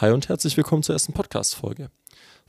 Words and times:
Hi 0.00 0.12
und 0.12 0.28
herzlich 0.28 0.56
willkommen 0.56 0.84
zur 0.84 0.94
ersten 0.94 1.12
Podcast-Folge. 1.12 1.90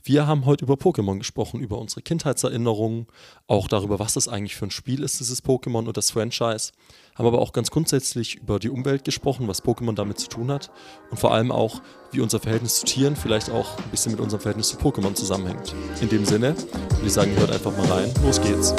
Wir 0.04 0.28
haben 0.28 0.46
heute 0.46 0.64
über 0.64 0.74
Pokémon 0.74 1.18
gesprochen, 1.18 1.58
über 1.58 1.78
unsere 1.78 2.00
Kindheitserinnerungen, 2.00 3.08
auch 3.48 3.66
darüber, 3.66 3.98
was 3.98 4.14
das 4.14 4.28
eigentlich 4.28 4.54
für 4.54 4.66
ein 4.66 4.70
Spiel 4.70 5.02
ist, 5.02 5.18
dieses 5.18 5.42
Pokémon 5.42 5.88
und 5.88 5.96
das 5.96 6.12
Franchise. 6.12 6.70
Haben 7.16 7.26
aber 7.26 7.40
auch 7.40 7.52
ganz 7.52 7.72
grundsätzlich 7.72 8.36
über 8.36 8.60
die 8.60 8.70
Umwelt 8.70 9.02
gesprochen, 9.04 9.48
was 9.48 9.64
Pokémon 9.64 9.96
damit 9.96 10.20
zu 10.20 10.28
tun 10.28 10.48
hat 10.48 10.70
und 11.10 11.18
vor 11.18 11.34
allem 11.34 11.50
auch, 11.50 11.82
wie 12.12 12.20
unser 12.20 12.38
Verhältnis 12.38 12.76
zu 12.76 12.86
Tieren 12.86 13.16
vielleicht 13.16 13.50
auch 13.50 13.78
ein 13.78 13.90
bisschen 13.90 14.12
mit 14.12 14.20
unserem 14.20 14.42
Verhältnis 14.42 14.68
zu 14.68 14.76
Pokémon 14.76 15.14
zusammenhängt. 15.14 15.74
In 16.00 16.08
dem 16.08 16.24
Sinne 16.24 16.54
würde 16.56 17.06
ich 17.06 17.12
sagen, 17.12 17.34
hört 17.34 17.50
einfach 17.50 17.76
mal 17.76 17.86
rein. 17.86 18.14
Los 18.22 18.40
geht's. 18.40 18.76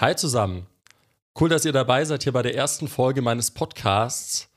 Hi 0.00 0.16
zusammen. 0.16 0.66
Cool, 1.38 1.50
dass 1.50 1.66
ihr 1.66 1.72
dabei 1.72 2.06
seid 2.06 2.22
hier 2.22 2.32
bei 2.32 2.40
der 2.40 2.54
ersten 2.54 2.88
Folge 2.88 3.20
meines 3.20 3.50
Podcasts. 3.50 4.48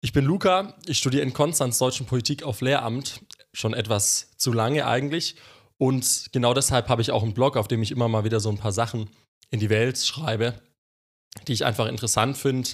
Ich 0.00 0.14
bin 0.14 0.24
Luca, 0.24 0.74
ich 0.86 0.96
studiere 0.96 1.22
in 1.22 1.34
Konstanz 1.34 1.76
Deutschen 1.76 2.06
Politik 2.06 2.44
auf 2.44 2.62
Lehramt, 2.62 3.20
schon 3.52 3.74
etwas 3.74 4.30
zu 4.38 4.54
lange 4.54 4.86
eigentlich. 4.86 5.36
Und 5.76 6.30
genau 6.32 6.54
deshalb 6.54 6.88
habe 6.88 7.02
ich 7.02 7.10
auch 7.10 7.22
einen 7.22 7.34
Blog, 7.34 7.58
auf 7.58 7.68
dem 7.68 7.82
ich 7.82 7.90
immer 7.90 8.08
mal 8.08 8.24
wieder 8.24 8.40
so 8.40 8.48
ein 8.48 8.56
paar 8.56 8.72
Sachen 8.72 9.10
in 9.50 9.60
die 9.60 9.68
Welt 9.68 9.98
schreibe, 9.98 10.62
die 11.46 11.52
ich 11.52 11.66
einfach 11.66 11.88
interessant 11.88 12.38
finde 12.38 12.70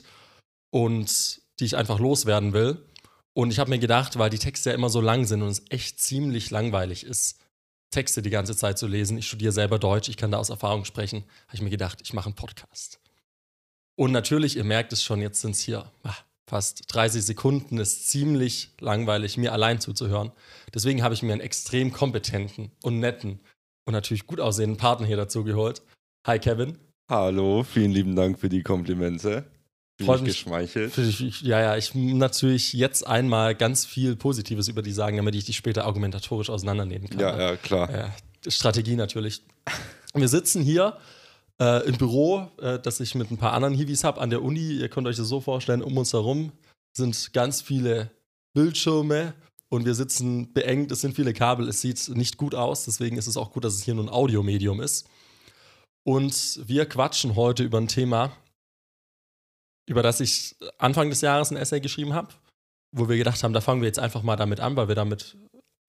und 0.70 1.40
die 1.58 1.64
ich 1.64 1.76
einfach 1.76 1.98
loswerden 1.98 2.52
will. 2.52 2.86
Und 3.34 3.50
ich 3.50 3.58
habe 3.58 3.70
mir 3.70 3.80
gedacht, 3.80 4.16
weil 4.16 4.30
die 4.30 4.38
Texte 4.38 4.70
ja 4.70 4.76
immer 4.76 4.90
so 4.90 5.00
lang 5.00 5.24
sind 5.24 5.42
und 5.42 5.48
es 5.48 5.64
echt 5.70 5.98
ziemlich 5.98 6.52
langweilig 6.52 7.02
ist, 7.02 7.41
Texte 7.92 8.22
die 8.22 8.30
ganze 8.30 8.56
Zeit 8.56 8.78
zu 8.78 8.88
lesen. 8.88 9.16
Ich 9.18 9.28
studiere 9.28 9.52
selber 9.52 9.78
Deutsch, 9.78 10.08
ich 10.08 10.16
kann 10.16 10.32
da 10.32 10.38
aus 10.38 10.50
Erfahrung 10.50 10.84
sprechen. 10.84 11.24
Habe 11.46 11.54
ich 11.56 11.62
mir 11.62 11.70
gedacht, 11.70 12.00
ich 12.02 12.12
mache 12.12 12.26
einen 12.26 12.34
Podcast. 12.34 12.98
Und 13.94 14.10
natürlich, 14.10 14.56
ihr 14.56 14.64
merkt 14.64 14.92
es 14.92 15.04
schon, 15.04 15.20
jetzt 15.20 15.40
sind 15.40 15.52
es 15.52 15.60
hier 15.60 15.90
ah, 16.02 16.16
fast 16.50 16.92
30 16.92 17.22
Sekunden, 17.22 17.78
ist 17.78 18.10
ziemlich 18.10 18.70
langweilig, 18.80 19.36
mir 19.36 19.52
allein 19.52 19.80
zuzuhören. 19.80 20.32
Deswegen 20.74 21.02
habe 21.02 21.14
ich 21.14 21.22
mir 21.22 21.32
einen 21.32 21.40
extrem 21.40 21.92
kompetenten 21.92 22.72
und 22.82 22.98
netten 22.98 23.38
und 23.84 23.92
natürlich 23.92 24.26
gut 24.26 24.40
aussehenden 24.40 24.78
Partner 24.78 25.06
hier 25.06 25.16
dazu 25.16 25.44
geholt. 25.44 25.82
Hi 26.26 26.38
Kevin. 26.38 26.78
Hallo, 27.10 27.62
vielen 27.62 27.90
lieben 27.90 28.16
Dank 28.16 28.38
für 28.38 28.48
die 28.48 28.62
Komplimente. 28.62 29.44
Freut 30.04 30.22
mich 30.22 30.34
geschmeichelt. 30.34 30.96
Ich, 30.98 31.42
ja, 31.42 31.60
ja, 31.60 31.76
ich 31.76 31.94
natürlich 31.94 32.72
jetzt 32.72 33.06
einmal 33.06 33.54
ganz 33.54 33.84
viel 33.84 34.16
Positives 34.16 34.68
über 34.68 34.82
die 34.82 34.92
sagen, 34.92 35.16
damit 35.16 35.34
ich 35.34 35.44
die 35.44 35.52
später 35.52 35.84
argumentatorisch 35.84 36.50
auseinandernehmen 36.50 37.08
kann. 37.08 37.20
Ja, 37.20 37.38
ja, 37.38 37.56
klar. 37.56 37.90
Äh, 37.90 38.50
Strategie 38.50 38.96
natürlich. 38.96 39.42
Wir 40.14 40.28
sitzen 40.28 40.62
hier 40.62 40.98
äh, 41.60 41.86
im 41.86 41.96
Büro, 41.96 42.48
äh, 42.60 42.78
das 42.78 43.00
ich 43.00 43.14
mit 43.14 43.30
ein 43.30 43.38
paar 43.38 43.52
anderen 43.52 43.74
Hiwis 43.74 44.04
habe, 44.04 44.20
an 44.20 44.30
der 44.30 44.42
Uni. 44.42 44.72
Ihr 44.72 44.88
könnt 44.88 45.06
euch 45.06 45.16
das 45.16 45.28
so 45.28 45.40
vorstellen, 45.40 45.82
um 45.82 45.96
uns 45.96 46.12
herum 46.12 46.52
sind 46.96 47.32
ganz 47.32 47.62
viele 47.62 48.10
Bildschirme 48.54 49.34
und 49.68 49.86
wir 49.86 49.94
sitzen 49.94 50.52
beengt. 50.52 50.92
Es 50.92 51.00
sind 51.00 51.14
viele 51.14 51.32
Kabel, 51.32 51.68
es 51.68 51.80
sieht 51.80 52.10
nicht 52.10 52.36
gut 52.36 52.54
aus. 52.54 52.84
Deswegen 52.84 53.16
ist 53.16 53.26
es 53.26 53.36
auch 53.36 53.52
gut, 53.52 53.64
dass 53.64 53.74
es 53.74 53.82
hier 53.82 53.94
nur 53.94 54.04
ein 54.04 54.10
Audiomedium 54.10 54.80
ist. 54.80 55.08
Und 56.04 56.60
wir 56.66 56.86
quatschen 56.86 57.36
heute 57.36 57.62
über 57.62 57.78
ein 57.78 57.88
Thema, 57.88 58.32
über 59.88 60.02
das 60.02 60.20
ich 60.20 60.56
Anfang 60.78 61.10
des 61.10 61.20
Jahres 61.20 61.50
ein 61.50 61.56
Essay 61.56 61.80
geschrieben 61.80 62.14
habe, 62.14 62.34
wo 62.92 63.08
wir 63.08 63.16
gedacht 63.16 63.42
haben, 63.42 63.52
da 63.52 63.60
fangen 63.60 63.80
wir 63.80 63.88
jetzt 63.88 63.98
einfach 63.98 64.22
mal 64.22 64.36
damit 64.36 64.60
an, 64.60 64.76
weil 64.76 64.88
wir 64.88 64.94
damit 64.94 65.36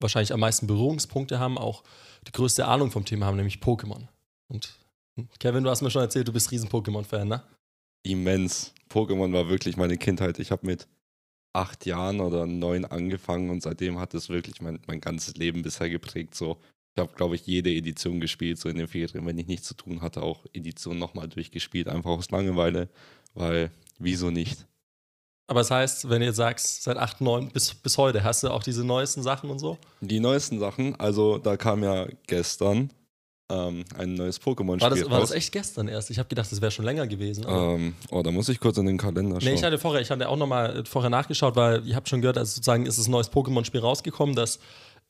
wahrscheinlich 0.00 0.32
am 0.32 0.40
meisten 0.40 0.66
Berührungspunkte 0.66 1.38
haben, 1.38 1.58
auch 1.58 1.84
die 2.26 2.32
größte 2.32 2.66
Ahnung 2.66 2.90
vom 2.90 3.04
Thema 3.04 3.26
haben, 3.26 3.36
nämlich 3.36 3.58
Pokémon. 3.58 4.08
Und 4.48 4.78
hm, 5.16 5.28
Kevin, 5.38 5.64
du 5.64 5.70
hast 5.70 5.82
mir 5.82 5.90
schon 5.90 6.02
erzählt, 6.02 6.28
du 6.28 6.32
bist 6.32 6.50
riesen 6.50 6.68
Pokémon-Fan, 6.68 7.28
ne? 7.28 7.42
Immens. 8.02 8.74
Pokémon 8.90 9.32
war 9.32 9.48
wirklich 9.48 9.76
meine 9.76 9.96
Kindheit. 9.96 10.38
Ich 10.38 10.50
habe 10.50 10.66
mit 10.66 10.86
acht 11.54 11.86
Jahren 11.86 12.20
oder 12.20 12.46
neun 12.46 12.84
angefangen 12.84 13.48
und 13.50 13.62
seitdem 13.62 13.98
hat 13.98 14.12
es 14.14 14.28
wirklich 14.28 14.60
mein, 14.60 14.80
mein 14.86 15.00
ganzes 15.00 15.36
Leben 15.36 15.62
bisher 15.62 15.88
geprägt. 15.88 16.34
So, 16.34 16.58
ich 16.96 17.00
habe, 17.00 17.14
glaube 17.14 17.36
ich, 17.36 17.46
jede 17.46 17.70
Edition 17.70 18.20
gespielt, 18.20 18.58
so 18.58 18.68
in 18.68 18.76
den 18.76 18.88
Ferien, 18.88 19.24
wenn 19.24 19.38
ich 19.38 19.46
nichts 19.46 19.68
zu 19.68 19.74
tun 19.74 20.02
hatte, 20.02 20.22
auch 20.22 20.44
Edition 20.52 20.98
nochmal 20.98 21.28
durchgespielt, 21.28 21.88
einfach 21.88 22.10
aus 22.10 22.30
Langeweile, 22.30 22.88
weil 23.34 23.70
wieso 23.98 24.30
nicht? 24.30 24.66
Aber 25.46 25.60
das 25.60 25.70
heißt, 25.70 26.08
wenn 26.08 26.20
du 26.20 26.26
jetzt 26.26 26.36
sagst, 26.36 26.82
seit 26.82 26.96
8, 26.96 27.20
9 27.20 27.50
bis, 27.50 27.74
bis 27.74 27.98
heute, 27.98 28.24
hast 28.24 28.42
du 28.42 28.48
auch 28.48 28.62
diese 28.62 28.84
neuesten 28.84 29.22
Sachen 29.22 29.50
und 29.50 29.58
so? 29.58 29.76
Die 30.00 30.20
neuesten 30.20 30.58
Sachen, 30.58 30.98
also 30.98 31.38
da 31.38 31.56
kam 31.56 31.84
ja 31.84 32.06
gestern 32.26 32.90
ähm, 33.50 33.84
ein 33.98 34.14
neues 34.14 34.40
Pokémon-Spiel. 34.40 34.80
War, 34.80 34.90
das, 34.90 35.10
war 35.10 35.20
das 35.20 35.30
echt 35.32 35.52
gestern 35.52 35.88
erst? 35.88 36.10
Ich 36.10 36.18
habe 36.18 36.28
gedacht, 36.30 36.50
das 36.50 36.62
wäre 36.62 36.70
schon 36.70 36.86
länger 36.86 37.06
gewesen. 37.06 37.44
Ähm, 37.46 37.94
oh, 38.10 38.22
da 38.22 38.30
muss 38.30 38.48
ich 38.48 38.58
kurz 38.58 38.78
in 38.78 38.86
den 38.86 38.96
Kalender 38.96 39.38
schauen. 39.38 39.50
Nee, 39.50 39.54
ich 39.54 39.62
hatte 39.62 39.78
vorher, 39.78 40.00
ich 40.00 40.10
hatte 40.10 40.28
auch 40.30 40.36
nochmal 40.36 40.82
vorher 40.86 41.10
nachgeschaut, 41.10 41.56
weil 41.56 41.86
ihr 41.86 41.94
habt 41.94 42.08
schon 42.08 42.22
gehört, 42.22 42.38
also 42.38 42.50
sozusagen 42.50 42.86
ist 42.86 43.06
ein 43.06 43.10
neues 43.10 43.30
Pokémon-Spiel 43.30 43.80
rausgekommen, 43.80 44.34
das 44.34 44.58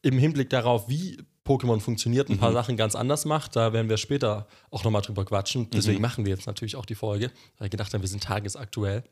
im 0.03 0.19
Hinblick 0.19 0.51
darauf, 0.51 0.89
wie 0.89 1.19
Pokémon 1.45 1.79
funktioniert, 1.81 2.31
ein 2.31 2.39
paar 2.39 2.51
mhm. 2.51 2.55
Sachen 2.55 2.77
ganz 2.77 2.95
anders 2.95 3.27
macht. 3.27 3.55
Da 3.55 3.73
werden 3.73 3.89
wir 3.89 3.99
später 3.99 4.47
auch 4.71 4.83
nochmal 4.83 5.03
drüber 5.03 5.25
quatschen. 5.25 5.69
Deswegen 5.71 5.97
mhm. 5.99 6.03
machen 6.03 6.25
wir 6.25 6.35
jetzt 6.35 6.47
natürlich 6.47 6.77
auch 6.77 6.87
die 6.87 6.95
Folge, 6.95 7.31
weil 7.59 7.67
ich 7.67 7.71
gedacht 7.71 7.93
habe, 7.93 8.03
wir 8.03 8.09
sind 8.09 8.23
tagesaktuell. 8.23 9.05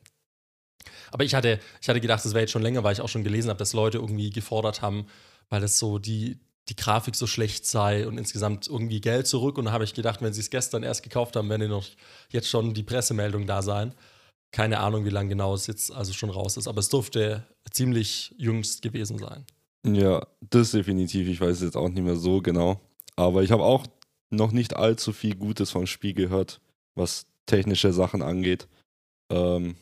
Aber 1.11 1.25
ich 1.25 1.35
hatte, 1.35 1.61
ich 1.81 1.89
hatte 1.89 2.01
gedacht, 2.01 2.25
das 2.25 2.33
wäre 2.33 2.41
jetzt 2.41 2.53
schon 2.53 2.63
länger, 2.63 2.83
weil 2.83 2.95
ich 2.95 3.01
auch 3.01 3.09
schon 3.09 3.23
gelesen 3.23 3.51
habe, 3.51 3.59
dass 3.59 3.75
Leute 3.75 3.99
irgendwie 3.99 4.31
gefordert 4.31 4.81
haben, 4.83 5.07
weil 5.51 5.61
das 5.61 5.79
so 5.79 5.99
die, 5.99 6.41
die 6.69 6.77
Grafik 6.77 7.15
so 7.15 7.27
schlecht 7.27 7.67
sei 7.67 8.07
und 8.07 8.17
insgesamt 8.17 8.67
irgendwie 8.67 9.01
Geld 9.01 9.27
zurück. 9.27 9.59
Und 9.59 9.67
da 9.67 9.73
habe 9.73 9.85
ich 9.85 9.93
gedacht, 9.93 10.23
wenn 10.23 10.33
sie 10.33 10.41
es 10.41 10.51
gestern 10.51 10.83
erst 10.83 11.03
gekauft 11.03 11.37
haben, 11.37 11.51
werden 11.51 11.69
noch 11.69 11.87
jetzt 12.31 12.49
schon 12.49 12.73
die 12.73 12.83
Pressemeldung 12.83 13.47
da 13.47 13.61
sein. 13.61 13.95
Keine 14.53 14.81
Ahnung, 14.81 15.05
wie 15.05 15.11
lange 15.11 15.31
genau 15.31 15.55
es 15.55 15.67
jetzt 15.67 15.93
also 15.93 16.13
schon 16.13 16.31
raus 16.31 16.57
ist, 16.57 16.67
aber 16.67 16.81
es 16.81 16.89
dürfte 16.89 17.47
ziemlich 17.71 18.35
jüngst 18.39 18.83
gewesen 18.83 19.19
sein. 19.19 19.47
Ja, 19.87 20.27
das 20.41 20.71
definitiv. 20.71 21.29
Ich 21.29 21.41
weiß 21.41 21.63
jetzt 21.63 21.77
auch 21.77 21.89
nicht 21.89 22.03
mehr 22.03 22.17
so 22.17 22.41
genau. 22.41 22.81
Aber 23.17 23.43
ich 23.43 23.51
habe 23.51 23.63
auch 23.63 23.87
noch 24.31 24.53
nicht 24.53 24.77
allzu 24.77 25.13
viel 25.13 25.35
Gutes 25.35 25.71
vom 25.71 25.87
Spiel 25.87 26.15
gehört, 26.15 26.61
was 26.95 27.27
technische 27.47 27.93
Sachen 27.93 28.23
angeht. 28.23 28.69
Ähm, 29.31 29.77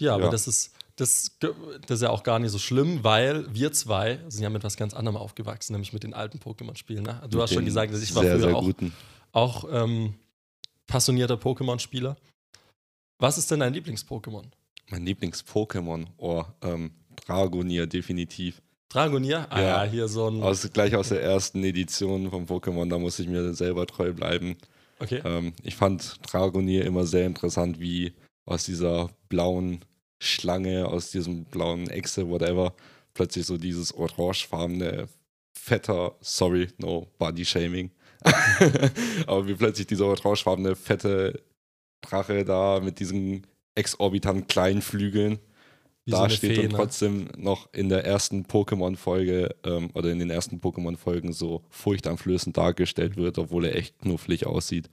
ja, 0.00 0.14
aber 0.14 0.24
ja. 0.24 0.30
das 0.30 0.46
ist, 0.46 0.74
das, 0.96 1.38
das 1.40 1.98
ist 1.98 2.02
ja 2.02 2.10
auch 2.10 2.22
gar 2.22 2.38
nicht 2.38 2.50
so 2.50 2.58
schlimm, 2.58 3.02
weil 3.02 3.52
wir 3.54 3.72
zwei 3.72 4.20
sind 4.28 4.42
ja 4.42 4.50
mit 4.50 4.64
was 4.64 4.76
ganz 4.76 4.94
anderem 4.94 5.16
aufgewachsen, 5.16 5.72
nämlich 5.72 5.92
mit 5.92 6.02
den 6.02 6.14
alten 6.14 6.38
Pokémon-Spielen. 6.38 7.04
Ne? 7.04 7.20
Du 7.30 7.38
mit 7.38 7.42
hast 7.42 7.54
schon 7.54 7.64
gesagt, 7.64 7.92
dass 7.92 8.02
ich 8.02 8.14
war 8.14 8.22
sehr, 8.22 8.38
früher 8.38 8.48
sehr 8.48 8.56
auch, 8.56 8.72
auch 9.32 9.84
ähm, 9.84 10.14
passionierter 10.86 11.34
Pokémon-Spieler. 11.34 12.16
Was 13.18 13.38
ist 13.38 13.50
denn 13.50 13.60
dein 13.60 13.74
Lieblings-Pokémon? 13.74 14.44
Mein 14.90 15.04
Lieblings-Pokémon? 15.04 16.06
Oh, 16.16 16.44
ähm, 16.62 16.92
Dragonier, 17.16 17.86
definitiv. 17.86 18.62
Dragonier? 18.88 19.46
Ah 19.50 19.62
ja, 19.62 19.84
hier 19.84 20.08
so 20.08 20.28
ein. 20.28 20.42
Aus, 20.42 20.68
gleich 20.72 20.96
aus 20.96 21.10
der 21.10 21.22
ersten 21.22 21.62
Edition 21.62 22.30
von 22.30 22.46
Pokémon, 22.46 22.88
da 22.88 22.98
muss 22.98 23.18
ich 23.18 23.28
mir 23.28 23.54
selber 23.54 23.86
treu 23.86 24.12
bleiben. 24.12 24.56
Okay. 24.98 25.22
Ähm, 25.24 25.52
ich 25.62 25.76
fand 25.76 26.18
Dragonier 26.30 26.84
immer 26.84 27.06
sehr 27.06 27.26
interessant, 27.26 27.80
wie 27.80 28.12
aus 28.44 28.64
dieser 28.64 29.10
blauen 29.28 29.84
Schlange, 30.18 30.86
aus 30.86 31.10
diesem 31.10 31.44
blauen 31.44 31.88
Echse, 31.88 32.28
whatever, 32.28 32.74
plötzlich 33.14 33.46
so 33.46 33.56
dieses 33.56 33.94
orangefarbene, 33.94 35.08
fetter, 35.54 36.16
sorry, 36.20 36.68
no 36.78 37.06
body 37.18 37.44
shaming. 37.44 37.90
Aber 39.26 39.46
wie 39.46 39.54
plötzlich 39.54 39.86
dieser 39.86 40.06
orangefarbene, 40.06 40.74
fette 40.74 41.42
Drache 42.02 42.44
da 42.44 42.80
mit 42.80 42.98
diesen 42.98 43.46
exorbitant 43.74 44.48
kleinen 44.48 44.82
Flügeln 44.82 45.38
wie 46.04 46.12
da 46.12 46.28
so 46.28 46.46
und 46.46 46.56
ne? 46.56 46.68
trotzdem 46.68 47.28
noch 47.36 47.72
in 47.72 47.88
der 47.88 48.04
ersten 48.04 48.44
Pokémon-Folge 48.44 49.54
ähm, 49.64 49.90
oder 49.94 50.10
in 50.10 50.18
den 50.18 50.30
ersten 50.30 50.60
Pokémon-Folgen 50.60 51.32
so 51.32 51.62
furchteinflößend 51.68 52.56
dargestellt 52.56 53.16
wird, 53.16 53.38
obwohl 53.38 53.66
er 53.66 53.76
echt 53.76 53.98
knufflig 53.98 54.46
aussieht. 54.46 54.88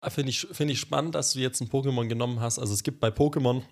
Ah, 0.00 0.10
finde 0.10 0.30
ich, 0.30 0.46
find 0.52 0.70
ich 0.70 0.78
spannend, 0.78 1.14
dass 1.14 1.32
du 1.32 1.40
jetzt 1.40 1.60
ein 1.60 1.68
Pokémon 1.68 2.06
genommen 2.06 2.40
hast. 2.40 2.58
Also 2.58 2.74
es 2.74 2.82
gibt 2.82 3.00
bei 3.00 3.08
Pokémon, 3.08 3.62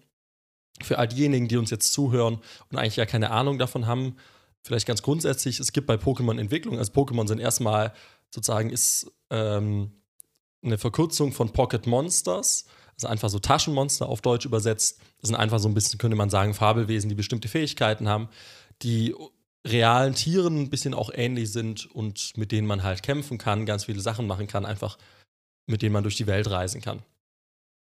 für 0.83 0.99
all 0.99 1.07
diejenigen, 1.07 1.47
die 1.49 1.57
uns 1.57 1.71
jetzt 1.71 1.93
zuhören 1.93 2.41
und 2.71 2.79
eigentlich 2.79 2.97
ja 2.97 3.07
keine 3.07 3.31
Ahnung 3.31 3.59
davon 3.59 3.87
haben, 3.87 4.17
vielleicht 4.63 4.87
ganz 4.87 5.03
grundsätzlich, 5.03 5.61
es 5.61 5.73
gibt 5.73 5.87
bei 5.87 5.95
Pokémon 5.95 6.41
Entwicklung. 6.41 6.79
Also 6.79 6.93
Pokémon 6.93 7.29
sind 7.29 7.39
erstmal 7.39 7.93
sozusagen 8.31 8.71
ist 8.71 9.13
ähm, 9.31 9.93
eine 10.63 10.79
Verkürzung 10.79 11.33
von 11.33 11.53
Pocket 11.53 11.87
Monsters. 11.87 12.67
Also 12.97 13.09
einfach 13.09 13.29
so 13.29 13.39
Taschenmonster 13.39 14.09
auf 14.09 14.21
Deutsch 14.21 14.47
übersetzt. 14.47 15.01
Das 15.21 15.29
sind 15.29 15.37
einfach 15.37 15.59
so 15.59 15.69
ein 15.69 15.75
bisschen, 15.75 15.99
könnte 15.99 16.17
man 16.17 16.31
sagen, 16.31 16.55
Fabelwesen, 16.55 17.09
die 17.09 17.15
bestimmte 17.15 17.49
Fähigkeiten 17.49 18.09
haben, 18.09 18.29
die 18.83 19.15
realen 19.67 20.15
Tieren 20.15 20.63
ein 20.63 20.71
bisschen 20.71 20.95
auch 20.95 21.11
ähnlich 21.13 21.51
sind 21.51 21.87
und 21.87 22.37
mit 22.37 22.53
denen 22.53 22.67
man 22.67 22.83
halt 22.83 23.03
kämpfen 23.03 23.39
kann, 23.39 23.67
ganz 23.67 23.85
viele 23.85 24.01
Sachen 24.01 24.27
machen 24.27 24.47
kann, 24.47 24.67
einfach 24.67 24.99
mit 25.67 25.83
denen 25.83 25.95
man 25.95 26.03
durch 26.03 26.17
die 26.17 26.27
Welt 26.27 26.51
reisen 26.51 26.83
kann. 26.83 27.03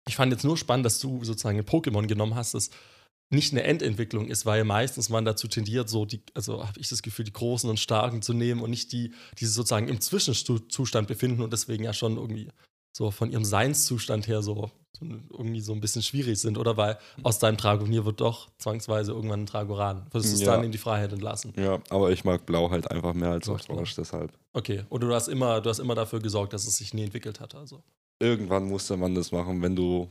ich 0.08 0.16
fand 0.16 0.32
jetzt 0.32 0.44
nur 0.44 0.56
spannend, 0.56 0.86
dass 0.86 0.98
du 0.98 1.22
sozusagen 1.24 1.58
ein 1.58 1.64
Pokémon 1.64 2.06
genommen 2.06 2.34
hast, 2.34 2.54
das 2.54 2.70
nicht 3.30 3.52
eine 3.52 3.62
Endentwicklung 3.62 4.28
ist, 4.28 4.46
weil 4.46 4.64
meistens 4.64 5.10
man 5.10 5.24
dazu 5.24 5.48
tendiert, 5.48 5.88
so 5.88 6.06
die, 6.06 6.22
also 6.34 6.66
habe 6.66 6.80
ich 6.80 6.88
das 6.88 7.02
Gefühl, 7.02 7.26
die 7.26 7.32
Großen 7.32 7.68
und 7.68 7.78
Starken 7.78 8.22
zu 8.22 8.32
nehmen 8.32 8.62
und 8.62 8.70
nicht 8.70 8.90
die, 8.92 9.12
die 9.38 9.44
sich 9.44 9.54
sozusagen 9.54 9.88
im 9.88 10.00
Zwischenzustand 10.00 11.08
befinden 11.08 11.42
und 11.42 11.52
deswegen 11.52 11.84
ja 11.84 11.92
schon 11.92 12.16
irgendwie 12.16 12.48
so 12.96 13.10
von 13.10 13.30
ihrem 13.30 13.44
Seinszustand 13.44 14.26
her 14.28 14.42
so, 14.42 14.70
so 14.87 14.87
irgendwie 15.00 15.60
so 15.60 15.72
ein 15.72 15.80
bisschen 15.80 16.02
schwierig 16.02 16.38
sind, 16.38 16.58
oder? 16.58 16.76
Weil 16.76 16.98
aus 17.22 17.38
deinem 17.38 17.56
Dragonier 17.56 18.04
wird 18.04 18.20
doch 18.20 18.48
zwangsweise 18.58 19.12
irgendwann 19.12 19.40
ein 19.42 19.46
Dragoran. 19.46 20.06
Würdest 20.10 20.32
du 20.32 20.34
es 20.36 20.42
Ja. 20.42 20.54
dann 20.56 20.64
in 20.64 20.72
die 20.72 20.78
Freiheit 20.78 21.12
entlassen? 21.12 21.52
Ja, 21.56 21.78
aber 21.90 22.10
ich 22.10 22.24
mag 22.24 22.46
Blau 22.46 22.70
halt 22.70 22.90
einfach 22.90 23.14
mehr 23.14 23.30
als 23.30 23.48
Orange, 23.48 23.94
deshalb. 23.96 24.32
Okay. 24.52 24.84
Und 24.88 25.02
du 25.02 25.12
hast 25.14 25.28
immer, 25.28 25.60
du 25.60 25.70
hast 25.70 25.78
immer 25.78 25.94
dafür 25.94 26.20
gesorgt, 26.20 26.52
dass 26.52 26.66
es 26.66 26.76
sich 26.76 26.94
nie 26.94 27.04
entwickelt 27.04 27.40
hat, 27.40 27.54
also. 27.54 27.82
Irgendwann 28.20 28.64
musste 28.68 28.96
man 28.96 29.14
das 29.14 29.30
machen, 29.30 29.62
wenn 29.62 29.76
du 29.76 30.08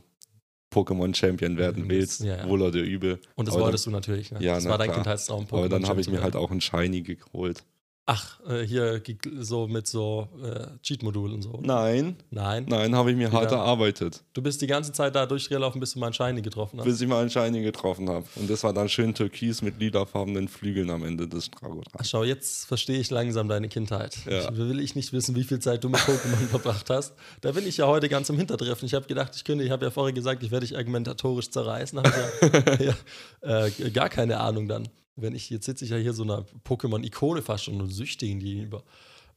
Pokémon 0.72 1.14
Champion 1.14 1.56
werden 1.56 1.84
Mhm, 1.84 1.90
willst, 1.90 2.20
ja, 2.20 2.36
ja. 2.38 2.48
wohl 2.48 2.60
oder 2.62 2.78
übel. 2.80 3.18
Und 3.36 3.48
das 3.48 3.54
Aber 3.54 3.64
wolltest 3.64 3.86
du 3.86 3.90
natürlich, 3.90 4.30
ne? 4.30 4.42
Ja, 4.42 4.54
das 4.54 4.64
na 4.64 4.70
war 4.70 4.78
dein 4.78 4.86
klar. 4.88 4.96
Kindheitstraum. 4.98 5.46
Aber 5.50 5.62
Pokémon 5.64 5.68
dann 5.68 5.86
habe 5.86 6.00
ich 6.00 6.08
mir 6.10 6.22
halt 6.22 6.36
auch 6.36 6.50
einen 6.50 6.60
Shiny 6.60 7.02
geholt. 7.02 7.64
Ach, 8.10 8.40
äh, 8.48 8.62
hier 8.66 9.02
so 9.40 9.66
mit 9.68 9.86
so 9.86 10.28
äh, 10.42 10.66
Cheat-Modulen 10.82 11.34
und 11.34 11.42
so. 11.42 11.50
oder? 11.50 11.66
Nein, 11.66 12.16
Nein. 12.30 12.64
nein, 12.66 12.96
habe 12.96 13.10
ich 13.10 13.16
mir 13.18 13.30
hart 13.30 13.52
erarbeitet, 13.52 14.24
Du 14.32 14.40
bist 14.40 14.62
die 14.62 14.66
ganze 14.66 14.92
Zeit 14.92 15.14
da 15.14 15.26
durchgelaufen, 15.26 15.78
bis 15.78 15.92
du 15.92 15.98
mal 15.98 16.06
einen 16.06 16.14
Shiny 16.14 16.40
getroffen 16.40 16.78
hast. 16.78 16.86
bis 16.86 17.00
ich 17.02 17.06
mal 17.06 17.20
einen 17.20 17.28
Shiny 17.28 17.60
getroffen 17.62 18.08
habe. 18.08 18.24
Und 18.36 18.48
das 18.48 18.64
war 18.64 18.72
dann 18.72 18.88
schön 18.88 19.12
türkis 19.12 19.60
mit 19.60 19.78
lilafarbenen 19.78 20.48
Flügeln 20.48 20.88
am 20.88 21.04
Ende 21.04 21.28
des 21.28 21.50
Ach, 21.54 21.60
Dragorans. 21.60 22.08
schau, 22.08 22.24
jetzt 22.24 22.64
verstehe 22.64 22.98
ich 22.98 23.10
langsam 23.10 23.46
deine 23.46 23.68
Kindheit. 23.68 24.16
Ja. 24.24 24.50
Ich, 24.50 24.56
will 24.56 24.80
ich 24.80 24.94
nicht 24.96 25.12
wissen, 25.12 25.36
wie 25.36 25.44
viel 25.44 25.58
Zeit 25.58 25.84
du 25.84 25.90
mit 25.90 26.00
Pokémon 26.00 26.46
verbracht 26.50 26.88
hast. 26.88 27.12
Da 27.42 27.52
bin 27.52 27.66
ich 27.66 27.76
ja 27.76 27.86
heute 27.88 28.08
ganz 28.08 28.30
im 28.30 28.38
Hintertreffen. 28.38 28.86
Ich 28.86 28.94
habe 28.94 29.06
gedacht, 29.06 29.32
ich 29.36 29.44
könnte, 29.44 29.64
ich 29.64 29.70
habe 29.70 29.84
ja 29.84 29.90
vorher 29.90 30.14
gesagt, 30.14 30.42
ich 30.42 30.50
werde 30.50 30.64
dich 30.66 30.74
argumentatorisch 30.78 31.50
zerreißen. 31.50 31.98
Hab 31.98 32.06
ich 32.06 32.86
ja, 32.86 32.94
ja, 33.46 33.66
äh, 33.66 33.90
gar 33.90 34.08
keine 34.08 34.40
Ahnung 34.40 34.66
dann. 34.66 34.88
Wenn 35.20 35.34
ich, 35.34 35.50
jetzt 35.50 35.66
sitze 35.66 35.84
ich 35.84 35.90
ja 35.90 35.96
hier 35.96 36.12
so 36.12 36.22
einer 36.22 36.44
Pokémon-Ikone 36.64 37.42
fast 37.42 37.64
schon 37.64 37.80
und 37.80 37.90
Süchtigen 37.90 38.38
gegenüber. 38.38 38.84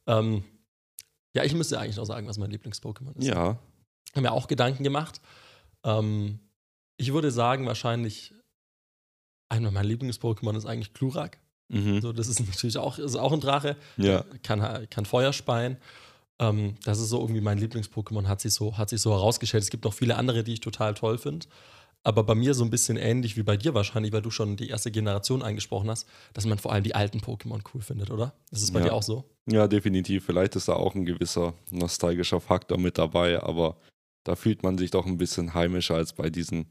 Ähm, 0.07 0.43
ja, 1.33 1.43
ich 1.43 1.53
müsste 1.53 1.79
eigentlich 1.79 1.97
noch 1.97 2.05
sagen, 2.05 2.27
was 2.27 2.37
mein 2.37 2.51
Lieblings-Pokémon 2.51 3.17
ist. 3.17 3.27
Ja, 3.27 3.57
Haben 4.15 4.21
mir 4.21 4.31
auch 4.31 4.47
Gedanken 4.47 4.83
gemacht. 4.83 5.21
Ähm, 5.83 6.39
ich 6.97 7.13
würde 7.13 7.31
sagen, 7.31 7.65
wahrscheinlich 7.65 8.33
einer 9.49 9.71
meiner 9.71 9.87
Lieblings-Pokémon 9.87 10.55
ist 10.55 10.65
eigentlich 10.65 10.93
Glurak. 10.93 11.39
mhm. 11.69 12.01
So, 12.01 12.13
das 12.13 12.27
ist 12.27 12.39
natürlich 12.39 12.77
auch, 12.77 12.97
ist 12.99 13.15
auch 13.15 13.33
ein 13.33 13.41
Drache, 13.41 13.75
ja, 13.97 14.23
kann, 14.43 14.87
kann 14.89 15.05
Feuer 15.05 15.33
speien. 15.33 15.77
Ähm, 16.39 16.75
das 16.83 16.99
ist 16.99 17.09
so 17.09 17.19
irgendwie 17.19 17.41
mein 17.41 17.59
Lieblings-Pokémon, 17.59 18.27
hat 18.27 18.41
sich, 18.41 18.53
so, 18.53 18.77
hat 18.77 18.89
sich 18.89 19.01
so 19.01 19.11
herausgestellt. 19.11 19.63
Es 19.63 19.69
gibt 19.69 19.85
noch 19.85 19.93
viele 19.93 20.15
andere, 20.15 20.43
die 20.43 20.53
ich 20.53 20.59
total 20.59 20.93
toll 20.93 21.17
finde. 21.17 21.47
Aber 22.03 22.23
bei 22.23 22.33
mir 22.33 22.53
so 22.55 22.63
ein 22.63 22.69
bisschen 22.71 22.97
ähnlich 22.97 23.37
wie 23.37 23.43
bei 23.43 23.57
dir 23.57 23.73
wahrscheinlich, 23.75 24.11
weil 24.11 24.23
du 24.23 24.31
schon 24.31 24.57
die 24.57 24.69
erste 24.69 24.89
Generation 24.91 25.43
angesprochen 25.43 25.89
hast, 25.89 26.07
dass 26.33 26.45
man 26.47 26.57
vor 26.57 26.71
allem 26.73 26.83
die 26.83 26.95
alten 26.95 27.19
Pokémon 27.19 27.61
cool 27.73 27.81
findet, 27.81 28.09
oder? 28.09 28.33
Ist 28.51 28.73
bei 28.73 28.79
Ja. 28.79 28.85
dir 28.85 28.93
auch 28.93 29.03
so. 29.03 29.25
ja, 29.47 29.67
definitiv. 29.67 30.25
Vielleicht 30.25 30.55
ist 30.55 30.67
da 30.67 30.73
auch 30.73 30.95
ein 30.95 31.05
gewisser 31.05 31.53
nostalgischer 31.69 32.41
Faktor 32.41 32.79
mit 32.79 32.97
dabei, 32.97 33.41
aber 33.43 33.77
da 34.23 34.35
fühlt 34.35 34.63
man 34.63 34.77
sich 34.77 34.89
doch 34.91 35.05
ein 35.05 35.17
bisschen 35.17 35.53
heimischer 35.53 35.95
als 35.95 36.13
bei 36.13 36.29
diesen 36.29 36.65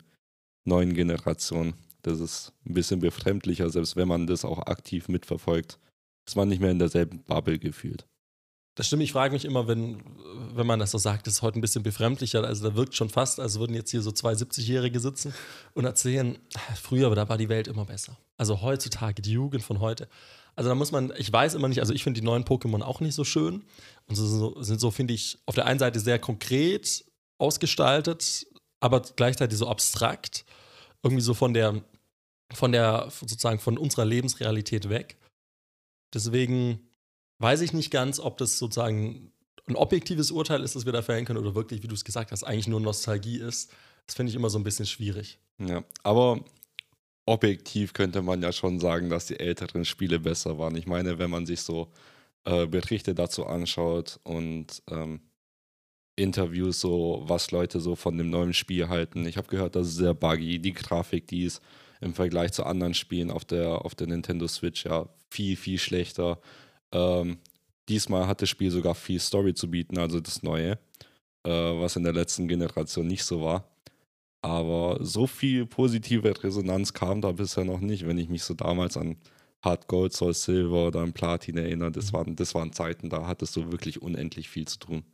neuen 0.65 0.95
Generationen. 0.95 1.75
Das 2.03 2.19
ist 2.19 2.53
ein 2.67 2.75
bisschen 2.75 3.01
befremdlicher, 3.01 3.71
selbst 3.71 3.95
wenn 3.97 4.09
man 4.09 4.27
das 4.27 4.45
auch 4.45 4.59
aktiv 4.67 5.09
mitverfolgt. 5.09 5.79
Ist 6.27 6.37
man 6.37 6.49
nicht 6.49 6.61
mehr 6.61 6.71
in 6.71 6.79
derselben 6.79 7.23
Bubble 7.25 7.59
gefühlt. 7.59 8.07
Das 8.81 8.87
stimmt, 8.87 9.03
ich 9.03 9.13
frage 9.13 9.35
mich 9.35 9.45
immer, 9.45 9.69
wenn, 9.69 10.03
wenn 10.55 10.67
man 10.67 10.79
das 10.79 10.93
so 10.93 10.97
sagt, 10.97 11.27
das 11.27 11.35
ist 11.35 11.43
heute 11.43 11.59
ein 11.59 11.61
bisschen 11.61 11.83
befremdlicher. 11.83 12.43
Also 12.43 12.67
da 12.67 12.75
wirkt 12.75 12.95
schon 12.95 13.11
fast, 13.11 13.39
als 13.39 13.59
würden 13.59 13.77
jetzt 13.77 13.91
hier 13.91 14.01
so 14.01 14.11
zwei 14.11 14.33
70-Jährige 14.33 15.01
sitzen 15.01 15.35
und 15.75 15.85
erzählen, 15.85 16.39
früher, 16.81 17.05
aber 17.05 17.15
da 17.15 17.29
war 17.29 17.37
die 17.37 17.51
Welt 17.51 17.69
immer 17.69 17.85
besser. 17.85 18.17
Also 18.39 18.63
heutzutage, 18.63 19.21
die 19.21 19.33
Jugend 19.33 19.63
von 19.63 19.81
heute. 19.81 20.09
Also 20.57 20.71
da 20.71 20.75
muss 20.75 20.93
man, 20.93 21.13
ich 21.19 21.31
weiß 21.31 21.57
immer 21.57 21.69
nicht, 21.69 21.81
also 21.81 21.93
ich 21.93 22.03
finde 22.03 22.23
die 22.23 22.25
neuen 22.25 22.47
Pokémon 22.47 22.81
auch 22.81 23.01
nicht 23.01 23.15
so 23.15 23.23
schön. 23.23 23.67
Und 24.07 24.15
so, 24.15 24.63
sind 24.63 24.81
so, 24.81 24.91
finde 24.91 25.13
ich, 25.13 25.39
auf 25.45 25.55
der 25.55 25.67
einen 25.67 25.79
Seite 25.79 26.01
sehr 26.01 26.19
konkret 26.19 27.05
ausgestaltet, 27.37 28.47
aber 28.81 29.03
gleichzeitig 29.15 29.59
so 29.59 29.69
abstrakt. 29.69 30.47
Irgendwie 31.03 31.23
so 31.23 31.35
von 31.35 31.53
der, 31.53 31.85
von 32.55 32.73
der, 32.73 33.11
sozusagen 33.11 33.59
von 33.59 33.77
unserer 33.77 34.07
Lebensrealität 34.07 34.89
weg. 34.89 35.19
Deswegen 36.15 36.90
weiß 37.41 37.63
ich 37.63 37.73
nicht 37.73 37.91
ganz, 37.91 38.21
ob 38.21 38.39
das 38.39 38.59
sozusagen 38.59 39.33
ein 39.67 39.77
objektives 39.77 40.31
Urteil 40.31 40.63
ist, 40.63 40.77
das 40.77 40.85
wir 40.85 40.93
da 40.93 41.03
fällen 41.03 41.25
können, 41.25 41.39
oder 41.39 41.55
wirklich, 41.55 41.83
wie 41.83 41.89
du 41.89 41.95
es 41.95 42.05
gesagt 42.05 42.33
hast, 42.33 42.45
eigentlich 42.45 42.69
nur 42.69 42.81
Nostalgie 42.81 43.39
ist. 43.39 43.73
Das 44.07 44.15
finde 44.15 44.31
ich 44.31 44.37
immer 44.37 44.51
so 44.51 44.59
ein 44.59 44.65
bisschen 44.65 44.87
schwierig. 44.87 45.39
Ja, 45.59 45.85
aber 46.03 46.45
objektiv 47.27 47.93
könnte 47.93 48.23
man 48.23 48.43
ja 48.43 48.53
schon 48.53 48.81
sagen, 48.81 49.11
dass 49.11 49.27
die 49.27 49.39
älteren 49.39 49.85
Spiele 49.85 50.19
besser 50.19 50.59
waren. 50.59 50.77
Ich 50.77 50.87
meine, 50.87 51.19
wenn 51.19 51.31
man 51.31 51.47
sich 51.47 51.61
so 51.61 51.93
äh, 52.45 52.67
Berichte 52.67 53.15
dazu 53.15 53.47
anschaut 53.47 54.19
und 54.25 54.83
ähm, 54.91 55.21
Interviews, 56.17 56.81
so 56.81 57.23
was 57.27 57.51
Leute 57.51 57.81
so 57.81 57.97
von 57.97 58.19
dem 58.19 58.31
neuen 58.31 58.53
Spiel 58.53 58.89
halten. 58.89 59.25
Ich 59.27 59.37
habe 59.37 59.49
gehört, 59.49 59.77
das 59.77 59.89
ist 59.89 59.97
sehr 59.97 60.15
buggy. 60.15 60.59
Die 60.59 60.73
Grafik, 60.73 61.27
die 61.29 61.45
ist 61.45 61.63
im 62.01 62.15
Vergleich 62.15 62.53
zu 62.53 62.65
anderen 62.65 62.95
Spielen 62.95 63.31
auf 63.31 63.45
der, 63.45 63.85
auf 63.85 63.95
der 63.95 64.09
Nintendo 64.09 64.49
Switch 64.49 64.85
ja 64.85 65.09
viel, 65.31 65.57
viel 65.57 65.79
schlechter. 65.79 66.41
Ähm, 66.93 67.39
diesmal 67.89 68.27
hat 68.27 68.43
das 68.43 68.49
Spiel 68.49 68.71
sogar 68.71 68.95
viel 68.95 69.21
Story 69.21 69.55
zu 69.55 69.71
bieten, 69.71 69.99
also 69.99 70.21
das 70.21 70.43
Neue, 70.43 70.73
äh, 71.45 71.51
was 71.51 71.97
in 71.97 72.05
der 72.05 72.13
letzten 72.13 72.49
Generation 72.49 73.07
nicht 73.07 73.25
so 73.25 73.43
war. 73.43 73.69
Aber 74.43 74.99
so 75.05 75.27
viel 75.27 75.67
positive 75.67 76.43
Resonanz 76.43 76.93
kam 76.95 77.21
da 77.21 77.33
bisher 77.33 77.65
noch 77.65 77.81
nicht, 77.81 78.07
wenn 78.07 78.19
ich 78.19 78.29
mich 78.29 78.43
so 78.43 78.55
damals 78.55 78.97
an 78.97 79.17
Hard 79.63 79.87
Gold, 79.89 80.15
Soul 80.15 80.33
Silver 80.33 80.87
oder 80.87 81.01
an 81.01 81.13
Platin 81.13 81.59
erinnere. 81.59 81.93
Das 81.93 82.13
Mhm. 82.13 82.17
waren, 82.17 82.37
das 82.37 82.55
waren 82.55 82.73
Zeiten, 82.73 83.11
da 83.11 83.27
hattest 83.27 83.55
du 83.57 83.71
wirklich 83.71 84.01
unendlich 84.01 84.49
viel 84.49 84.67
zu 84.67 84.79
tun. 84.79 85.05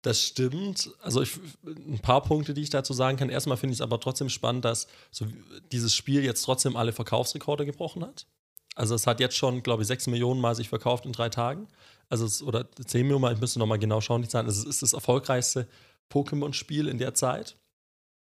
Das 0.00 0.20
stimmt. 0.20 0.90
Also 1.00 1.22
ich, 1.22 1.38
ein 1.64 2.00
paar 2.00 2.22
Punkte, 2.22 2.54
die 2.54 2.62
ich 2.62 2.70
dazu 2.70 2.92
sagen 2.92 3.18
kann. 3.18 3.28
Erstmal 3.28 3.56
finde 3.56 3.72
ich 3.74 3.76
es 3.78 3.82
aber 3.82 4.00
trotzdem 4.00 4.30
spannend, 4.30 4.64
dass 4.64 4.88
so 5.12 5.26
dieses 5.70 5.94
Spiel 5.94 6.24
jetzt 6.24 6.42
trotzdem 6.42 6.74
alle 6.74 6.92
Verkaufsrekorde 6.92 7.66
gebrochen 7.66 8.02
hat. 8.02 8.26
Also 8.74 8.94
es 8.94 9.06
hat 9.06 9.20
jetzt 9.20 9.36
schon, 9.36 9.62
glaube 9.62 9.82
ich, 9.82 9.88
6 9.88 10.06
Millionen 10.06 10.40
Mal 10.40 10.54
sich 10.54 10.68
verkauft 10.68 11.04
in 11.04 11.12
drei 11.12 11.28
Tagen. 11.28 11.68
Also 12.08 12.24
es, 12.24 12.42
oder 12.42 12.70
10 12.72 13.02
Millionen 13.02 13.22
Mal, 13.22 13.34
ich 13.34 13.40
müsste 13.40 13.58
nochmal 13.58 13.78
genau 13.78 14.00
schauen, 14.00 14.22
die 14.22 14.28
Zahlen. 14.28 14.46
Also 14.46 14.62
es 14.62 14.66
ist 14.66 14.82
das 14.82 14.92
erfolgreichste 14.92 15.68
Pokémon-Spiel 16.12 16.88
in 16.88 16.98
der 16.98 17.14
Zeit. 17.14 17.56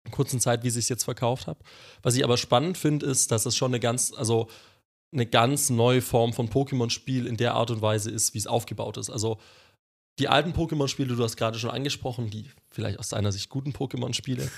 In 0.04 0.12
kurzen 0.12 0.40
Zeit, 0.40 0.64
wie 0.64 0.72
sich 0.72 0.90
jetzt 0.90 1.04
verkauft 1.04 1.46
hat. 1.46 1.60
Was 2.02 2.16
ich 2.16 2.24
aber 2.24 2.38
spannend 2.38 2.78
finde, 2.78 3.06
ist, 3.06 3.32
dass 3.32 3.46
es 3.46 3.56
schon 3.56 3.72
eine 3.72 3.80
ganz, 3.80 4.12
also 4.14 4.48
eine 5.14 5.28
ganz 5.28 5.70
neue 5.70 6.02
Form 6.02 6.34
von 6.34 6.50
Pokémon-Spiel 6.50 7.28
in 7.28 7.38
der 7.38 7.54
Art 7.54 7.70
und 7.70 7.82
Weise 7.82 8.10
ist, 8.10 8.34
wie 8.34 8.40
es 8.40 8.48
aufgebaut 8.48 8.98
ist. 8.98 9.12
Also 9.12 9.38
die 10.20 10.28
alten 10.28 10.54
Pokémon-Spiele, 10.54 11.16
du 11.16 11.24
hast 11.24 11.38
gerade 11.38 11.60
schon 11.60 11.70
angesprochen, 11.70 12.30
die 12.30 12.50
vielleicht 12.70 13.00
aus 13.00 13.10
deiner 13.10 13.32
Sicht 13.32 13.50
guten 13.50 13.74
Pokémon-Spiele, 13.74 14.50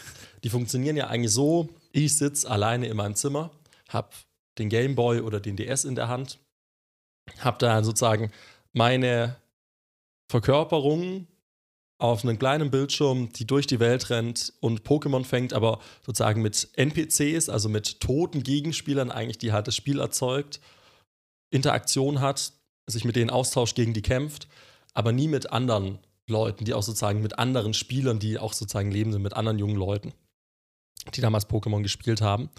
die 0.43 0.49
funktionieren 0.49 0.95
ja 0.95 1.07
eigentlich 1.07 1.31
so: 1.31 1.69
Ich 1.91 2.17
sitze 2.17 2.49
alleine 2.49 2.87
in 2.87 2.97
meinem 2.97 3.15
Zimmer, 3.15 3.51
habe 3.89 4.09
den 4.57 4.69
Game 4.69 4.95
Boy 4.95 5.21
oder 5.21 5.39
den 5.39 5.55
DS 5.55 5.85
in 5.85 5.95
der 5.95 6.07
Hand, 6.07 6.39
habe 7.39 7.57
da 7.57 7.83
sozusagen 7.83 8.31
meine 8.73 9.37
Verkörperung 10.29 11.27
auf 11.99 12.23
einem 12.23 12.37
kleinen 12.37 12.69
Bildschirm, 12.69 13.31
die 13.31 13.45
durch 13.45 13.67
die 13.67 13.79
Welt 13.79 14.09
rennt 14.09 14.53
und 14.59 14.81
Pokémon 14.81 15.23
fängt, 15.23 15.53
aber 15.53 15.79
sozusagen 16.05 16.41
mit 16.41 16.69
NPCs, 16.75 17.49
also 17.49 17.69
mit 17.69 18.01
toten 18.01 18.43
Gegenspielern 18.43 19.11
eigentlich, 19.11 19.37
die 19.37 19.53
halt 19.53 19.67
das 19.67 19.75
Spiel 19.75 19.99
erzeugt, 19.99 20.59
Interaktion 21.49 22.19
hat, 22.19 22.51
sich 22.87 23.05
mit 23.05 23.15
denen 23.15 23.29
austauscht, 23.29 23.75
gegen 23.75 23.93
die 23.93 24.01
kämpft, 24.01 24.47
aber 24.93 25.11
nie 25.11 25.27
mit 25.27 25.51
anderen 25.51 25.99
Leuten, 26.27 26.65
die 26.65 26.73
auch 26.73 26.83
sozusagen 26.83 27.21
mit 27.21 27.37
anderen 27.39 27.73
Spielern, 27.73 28.19
die 28.19 28.39
auch 28.39 28.53
sozusagen 28.53 28.91
leben 28.91 29.11
sind, 29.11 29.21
mit 29.21 29.33
anderen 29.33 29.59
jungen 29.59 29.75
Leuten, 29.75 30.13
die 31.13 31.21
damals 31.21 31.49
Pokémon 31.49 31.83
gespielt 31.83 32.21
haben. 32.21 32.49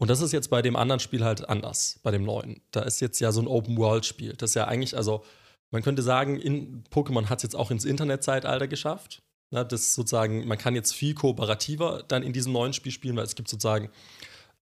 Und 0.00 0.08
das 0.08 0.22
ist 0.22 0.32
jetzt 0.32 0.48
bei 0.48 0.62
dem 0.62 0.76
anderen 0.76 0.98
Spiel 0.98 1.22
halt 1.24 1.46
anders, 1.50 2.00
bei 2.02 2.10
dem 2.10 2.24
neuen. 2.24 2.62
Da 2.70 2.80
ist 2.80 3.00
jetzt 3.00 3.20
ja 3.20 3.32
so 3.32 3.42
ein 3.42 3.46
Open-World-Spiel. 3.46 4.32
Das 4.38 4.52
ist 4.52 4.54
ja 4.54 4.66
eigentlich, 4.66 4.96
also 4.96 5.22
man 5.70 5.82
könnte 5.82 6.00
sagen, 6.02 6.40
in, 6.40 6.84
Pokémon 6.84 7.26
hat 7.28 7.40
es 7.40 7.42
jetzt 7.42 7.54
auch 7.54 7.70
ins 7.70 7.84
Internetzeitalter 7.84 8.66
geschafft. 8.66 9.22
Ja, 9.50 9.62
das 9.62 9.94
sozusagen, 9.94 10.48
man 10.48 10.56
kann 10.56 10.74
jetzt 10.74 10.94
viel 10.94 11.12
kooperativer 11.12 12.02
dann 12.08 12.22
in 12.22 12.32
diesem 12.32 12.50
neuen 12.52 12.72
Spiel 12.72 12.92
spielen, 12.92 13.14
weil 13.16 13.24
es 13.24 13.34
gibt 13.34 13.50
sozusagen 13.50 13.90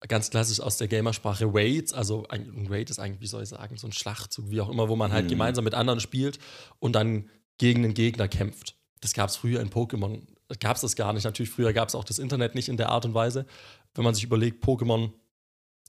ganz 0.08 0.30
klassisch 0.30 0.58
aus 0.58 0.76
der 0.76 0.88
Gamersprache 0.88 1.44
Raids, 1.46 1.92
also 1.92 2.26
ein 2.28 2.48
ein 2.56 2.66
Raid 2.68 2.90
ist 2.90 2.98
eigentlich, 2.98 3.20
wie 3.20 3.26
soll 3.28 3.44
ich 3.44 3.48
sagen, 3.48 3.76
so 3.76 3.86
ein 3.86 3.92
Schlachtzug, 3.92 4.50
wie 4.50 4.60
auch 4.60 4.68
immer, 4.70 4.88
wo 4.88 4.96
man 4.96 5.12
halt 5.12 5.26
Mhm. 5.26 5.30
gemeinsam 5.30 5.64
mit 5.64 5.74
anderen 5.74 6.00
spielt 6.00 6.38
und 6.80 6.94
dann 6.94 7.28
gegen 7.58 7.84
einen 7.84 7.94
Gegner 7.94 8.26
kämpft. 8.26 8.76
Das 9.00 9.12
gab 9.12 9.28
es 9.28 9.36
früher 9.36 9.60
in 9.60 9.70
Pokémon, 9.70 10.22
gab 10.58 10.74
es 10.76 10.82
das 10.82 10.96
gar 10.96 11.12
nicht. 11.12 11.24
Natürlich, 11.24 11.50
früher 11.50 11.72
gab 11.72 11.88
es 11.88 11.94
auch 11.94 12.04
das 12.04 12.18
Internet 12.18 12.56
nicht 12.56 12.68
in 12.68 12.76
der 12.76 12.88
Art 12.88 13.04
und 13.04 13.14
Weise. 13.14 13.46
Wenn 13.94 14.04
man 14.04 14.14
sich 14.14 14.24
überlegt, 14.24 14.64
Pokémon 14.64 15.12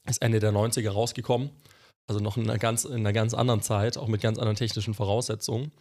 ist 0.10 0.22
Ende 0.22 0.40
der 0.40 0.52
90er 0.52 0.92
rausgekommen, 0.92 1.50
also 2.08 2.20
noch 2.20 2.38
in 2.38 2.50
einer 2.50 2.60
ganz, 2.60 2.86
in 2.86 2.96
einer 2.96 3.14
ganz 3.14 3.34
anderen 3.34 3.62
Zeit, 3.62 3.98
auch 3.98 4.08
mit 4.08 4.22
ganz 4.22 4.38
anderen 4.38 4.58
technischen 4.58 4.94
Voraussetzungen. 4.94 5.72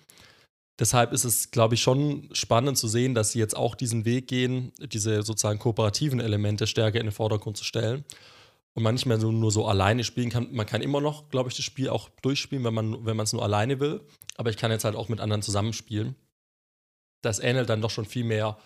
deshalb 0.78 1.12
ist 1.12 1.24
es, 1.24 1.50
glaube 1.50 1.74
ich, 1.74 1.82
schon 1.82 2.28
spannend 2.32 2.78
zu 2.78 2.88
sehen, 2.88 3.14
dass 3.14 3.32
sie 3.32 3.38
jetzt 3.38 3.56
auch 3.56 3.74
diesen 3.74 4.04
Weg 4.04 4.28
gehen, 4.28 4.72
diese 4.78 5.22
sozusagen 5.22 5.58
kooperativen 5.58 6.20
Elemente 6.20 6.66
stärker 6.66 7.00
in 7.00 7.06
den 7.06 7.12
Vordergrund 7.12 7.56
zu 7.56 7.64
stellen. 7.64 8.04
Und 8.74 8.84
man 8.84 8.94
nicht 8.94 9.06
mehr 9.06 9.18
so, 9.18 9.32
nur 9.32 9.50
so 9.50 9.66
alleine 9.66 10.04
spielen 10.04 10.30
kann. 10.30 10.52
Man 10.52 10.66
kann 10.66 10.82
immer 10.82 11.00
noch, 11.00 11.30
glaube 11.30 11.50
ich, 11.50 11.56
das 11.56 11.64
Spiel 11.64 11.88
auch 11.88 12.10
durchspielen, 12.22 12.64
wenn 12.64 12.74
man 12.74 13.04
wenn 13.04 13.18
es 13.18 13.32
nur 13.32 13.42
alleine 13.42 13.80
will. 13.80 14.02
Aber 14.36 14.50
ich 14.50 14.56
kann 14.56 14.70
jetzt 14.70 14.84
halt 14.84 14.94
auch 14.94 15.08
mit 15.08 15.18
anderen 15.18 15.42
zusammenspielen. 15.42 16.14
Das 17.22 17.40
ähnelt 17.40 17.68
dann 17.70 17.82
doch 17.82 17.90
schon 17.90 18.04
viel 18.04 18.22
mehr 18.22 18.56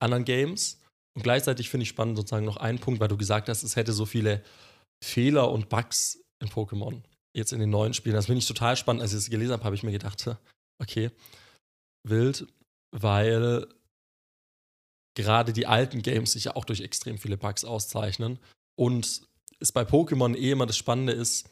anderen 0.00 0.24
Games. 0.24 0.80
Und 1.14 1.22
gleichzeitig 1.22 1.70
finde 1.70 1.82
ich 1.82 1.88
spannend 1.88 2.16
sozusagen 2.16 2.46
noch 2.46 2.56
einen 2.56 2.80
Punkt, 2.80 3.00
weil 3.00 3.08
du 3.08 3.16
gesagt 3.16 3.48
hast, 3.48 3.62
es 3.62 3.76
hätte 3.76 3.92
so 3.92 4.06
viele 4.06 4.42
Fehler 5.02 5.50
und 5.50 5.68
Bugs 5.68 6.22
in 6.40 6.48
Pokémon 6.48 7.02
jetzt 7.34 7.52
in 7.52 7.60
den 7.60 7.70
neuen 7.70 7.94
Spielen. 7.94 8.16
Das 8.16 8.26
finde 8.26 8.40
ich 8.40 8.46
total 8.46 8.76
spannend. 8.76 9.02
Als 9.02 9.12
ich 9.12 9.18
das 9.18 9.30
gelesen 9.30 9.52
habe, 9.52 9.64
habe 9.64 9.74
ich 9.74 9.82
mir 9.82 9.92
gedacht, 9.92 10.24
okay, 10.80 11.10
wild, 12.06 12.46
weil 12.92 13.66
gerade 15.14 15.52
die 15.52 15.66
alten 15.66 16.02
Games 16.02 16.32
sich 16.32 16.44
ja 16.44 16.56
auch 16.56 16.64
durch 16.64 16.80
extrem 16.80 17.18
viele 17.18 17.36
Bugs 17.36 17.64
auszeichnen. 17.64 18.38
Und 18.76 19.22
es 19.60 19.72
bei 19.72 19.82
Pokémon 19.82 20.34
eh 20.34 20.52
immer 20.52 20.66
das 20.66 20.76
Spannende 20.76 21.12
ist, 21.12 21.48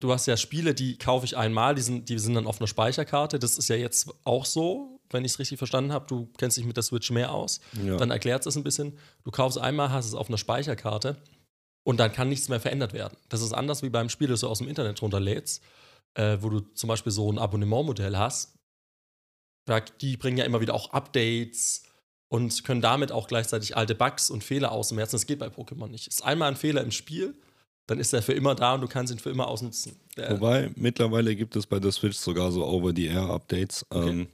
du 0.00 0.12
hast 0.12 0.26
ja 0.26 0.36
Spiele, 0.36 0.74
die 0.74 0.98
kaufe 0.98 1.24
ich 1.24 1.36
einmal, 1.36 1.74
die 1.74 1.82
sind, 1.82 2.08
die 2.08 2.18
sind 2.18 2.34
dann 2.34 2.46
auf 2.46 2.60
einer 2.60 2.66
Speicherkarte. 2.66 3.38
Das 3.38 3.56
ist 3.56 3.68
ja 3.68 3.76
jetzt 3.76 4.12
auch 4.24 4.44
so, 4.44 5.00
wenn 5.10 5.24
ich 5.24 5.32
es 5.32 5.38
richtig 5.38 5.58
verstanden 5.58 5.92
habe. 5.92 6.06
Du 6.06 6.28
kennst 6.36 6.56
dich 6.56 6.64
mit 6.64 6.76
der 6.76 6.82
Switch 6.82 7.10
mehr 7.10 7.32
aus. 7.32 7.60
Ja. 7.84 7.96
Dann 7.96 8.10
erklärt 8.10 8.44
es 8.44 8.56
ein 8.56 8.64
bisschen. 8.64 8.98
Du 9.24 9.30
kaufst 9.30 9.58
einmal, 9.58 9.90
hast 9.90 10.06
es 10.06 10.14
auf 10.14 10.28
einer 10.28 10.38
Speicherkarte 10.38 11.16
und 11.86 11.98
dann 11.98 12.12
kann 12.12 12.28
nichts 12.28 12.48
mehr 12.48 12.58
verändert 12.58 12.92
werden. 12.92 13.16
Das 13.28 13.42
ist 13.42 13.52
anders 13.52 13.82
wie 13.82 13.90
beim 13.90 14.08
Spiel, 14.08 14.28
das 14.28 14.40
du 14.40 14.48
aus 14.48 14.58
dem 14.58 14.68
Internet 14.68 15.00
runterlädst, 15.00 15.62
äh, 16.14 16.38
wo 16.40 16.48
du 16.48 16.60
zum 16.60 16.88
Beispiel 16.88 17.12
so 17.12 17.30
ein 17.30 17.38
Abonnementmodell 17.38 18.16
hast 18.16 18.56
die 20.00 20.16
bringen 20.16 20.38
ja 20.38 20.44
immer 20.44 20.60
wieder 20.60 20.74
auch 20.74 20.92
Updates 20.92 21.82
und 22.28 22.64
können 22.64 22.80
damit 22.80 23.12
auch 23.12 23.28
gleichzeitig 23.28 23.76
alte 23.76 23.94
Bugs 23.94 24.30
und 24.30 24.44
Fehler 24.44 24.72
ausmerzen. 24.72 25.16
Das 25.16 25.26
geht 25.26 25.38
bei 25.38 25.48
Pokémon 25.48 25.88
nicht. 25.88 26.06
Ist 26.06 26.24
einmal 26.24 26.48
ein 26.48 26.56
Fehler 26.56 26.82
im 26.82 26.90
Spiel, 26.90 27.34
dann 27.86 27.98
ist 27.98 28.12
er 28.12 28.22
für 28.22 28.32
immer 28.32 28.54
da 28.54 28.74
und 28.74 28.80
du 28.80 28.88
kannst 28.88 29.12
ihn 29.12 29.18
für 29.18 29.30
immer 29.30 29.48
ausnutzen. 29.48 29.96
Der 30.16 30.32
Wobei, 30.32 30.70
mittlerweile 30.76 31.36
gibt 31.36 31.56
es 31.56 31.66
bei 31.66 31.78
der 31.78 31.92
Switch 31.92 32.16
sogar 32.16 32.50
so 32.52 32.64
Over-the-Air-Updates. 32.66 33.86
Okay. 33.90 34.08
Ähm, 34.08 34.28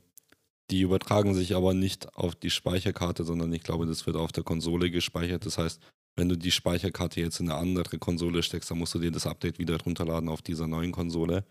die 0.71 0.80
übertragen 0.80 1.35
sich 1.35 1.54
aber 1.54 1.75
nicht 1.75 2.14
auf 2.14 2.35
die 2.35 2.49
Speicherkarte, 2.49 3.25
sondern 3.25 3.52
ich 3.52 3.62
glaube, 3.62 3.85
das 3.85 4.06
wird 4.06 4.16
auf 4.16 4.32
der 4.32 4.44
Konsole 4.44 4.90
gespeichert. 4.90 5.44
Das 5.44 5.59
heißt, 5.59 5.80
wenn 6.16 6.28
du 6.28 6.37
die 6.37 6.50
Speicherkarte 6.50 7.21
jetzt 7.21 7.40
in 7.40 7.50
eine 7.50 7.59
andere 7.59 7.99
Konsole 7.99 8.42
steckst, 8.42 8.71
dann 8.71 8.78
musst 8.78 8.95
du 8.95 8.99
dir 8.99 9.11
das 9.11 9.26
Update 9.26 9.59
wieder 9.59 9.81
runterladen 9.81 10.28
auf 10.28 10.42
dieser 10.42 10.66
neuen 10.66 10.92
Konsole. 10.92 11.45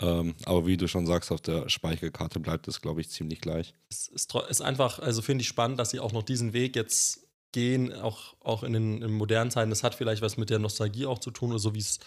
Ähm, 0.00 0.34
aber 0.46 0.66
wie 0.66 0.78
du 0.78 0.88
schon 0.88 1.06
sagst, 1.06 1.30
auf 1.30 1.42
der 1.42 1.68
Speicherkarte 1.68 2.40
bleibt 2.40 2.66
es, 2.68 2.80
glaube 2.80 3.02
ich, 3.02 3.10
ziemlich 3.10 3.40
gleich. 3.40 3.74
Es 3.90 4.08
ist, 4.08 4.34
ist 4.48 4.62
einfach, 4.62 4.98
also 4.98 5.20
finde 5.20 5.42
ich 5.42 5.48
spannend, 5.48 5.78
dass 5.78 5.90
sie 5.90 6.00
auch 6.00 6.12
noch 6.12 6.22
diesen 6.22 6.54
Weg 6.54 6.74
jetzt 6.74 7.26
gehen, 7.52 7.92
auch, 7.92 8.34
auch 8.40 8.62
in 8.62 8.72
den 8.72 9.02
in 9.02 9.12
modernen 9.12 9.50
Zeiten. 9.50 9.70
Das 9.70 9.82
hat 9.82 9.94
vielleicht 9.94 10.22
was 10.22 10.38
mit 10.38 10.48
der 10.48 10.58
Nostalgie 10.58 11.04
auch 11.06 11.18
zu 11.18 11.30
tun, 11.30 11.50
oder 11.50 11.58
so 11.58 11.74
wie 11.74 11.80
es 11.80 11.98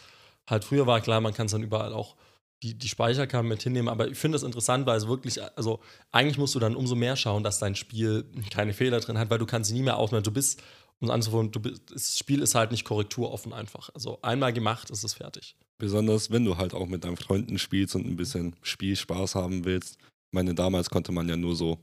halt 0.47 0.63
früher 0.63 0.87
war. 0.87 1.01
Klar, 1.01 1.21
man 1.21 1.33
kann 1.33 1.45
es 1.45 1.51
dann 1.51 1.61
überall 1.61 1.93
auch 1.93 2.15
die, 2.63 2.75
die 2.75 2.87
Speicherkarte 2.87 3.45
mit 3.45 3.61
hinnehmen, 3.61 3.89
aber 3.89 4.07
ich 4.07 4.17
finde 4.17 4.37
es 4.37 4.43
interessant, 4.43 4.85
weil 4.85 4.97
es 4.97 5.07
wirklich, 5.07 5.39
also 5.57 5.81
eigentlich 6.11 6.37
musst 6.37 6.55
du 6.55 6.59
dann 6.59 6.75
umso 6.75 6.95
mehr 6.95 7.17
schauen, 7.17 7.43
dass 7.43 7.59
dein 7.59 7.75
Spiel 7.75 8.25
keine 8.51 8.73
Fehler 8.73 9.01
drin 9.01 9.17
hat, 9.17 9.29
weil 9.29 9.37
du 9.37 9.45
kannst 9.45 9.69
sie 9.69 9.75
nie 9.75 9.83
mehr 9.83 9.97
aufnehmen. 9.97 10.23
Du 10.23 10.31
bist, 10.31 10.63
um 10.99 11.07
es 11.07 11.13
anzufangen, 11.13 11.51
du 11.51 11.59
bist, 11.59 11.91
das 11.91 12.17
Spiel 12.17 12.41
ist 12.41 12.55
halt 12.55 12.71
nicht 12.71 12.85
korrekturoffen 12.85 13.53
einfach. 13.53 13.89
Also 13.93 14.19
einmal 14.21 14.53
gemacht, 14.53 14.89
ist 14.89 15.03
es 15.03 15.13
fertig. 15.13 15.55
Besonders 15.77 16.31
wenn 16.31 16.45
du 16.45 16.57
halt 16.57 16.73
auch 16.73 16.87
mit 16.87 17.03
deinen 17.03 17.17
Freunden 17.17 17.59
spielst 17.59 17.95
und 17.95 18.05
ein 18.05 18.15
bisschen 18.15 18.55
Spielspaß 18.61 19.35
haben 19.35 19.65
willst. 19.65 19.97
Ich 19.99 20.33
meine, 20.33 20.55
damals 20.55 20.89
konnte 20.89 21.11
man 21.11 21.27
ja 21.27 21.35
nur 21.35 21.55
so 21.55 21.79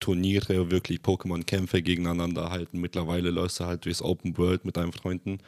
Turniere, 0.00 0.70
wirklich 0.70 1.00
Pokémon-Kämpfe 1.00 1.82
gegeneinander 1.82 2.50
halten. 2.50 2.80
Mittlerweile 2.80 3.30
läufst 3.30 3.60
du 3.60 3.64
halt 3.64 3.86
durchs 3.86 4.02
Open 4.02 4.36
World 4.36 4.64
mit 4.64 4.76
deinen 4.76 4.92
Freunden. 4.92 5.38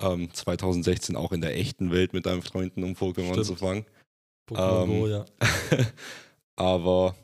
Ähm, 0.00 0.32
2016 0.32 1.14
auch 1.14 1.32
in 1.32 1.42
der 1.42 1.56
echten 1.56 1.90
Welt 1.90 2.14
mit 2.14 2.24
deinen 2.26 2.42
Freunden, 2.42 2.82
um 2.84 2.92
Pokémon 2.92 3.32
Stimmt. 3.32 3.46
zu 3.46 3.56
fangen. 3.56 3.84
Pokémon 4.48 4.82
ähm, 4.84 5.00
Go, 5.00 5.08
ja. 5.08 5.24
aber 6.56 7.14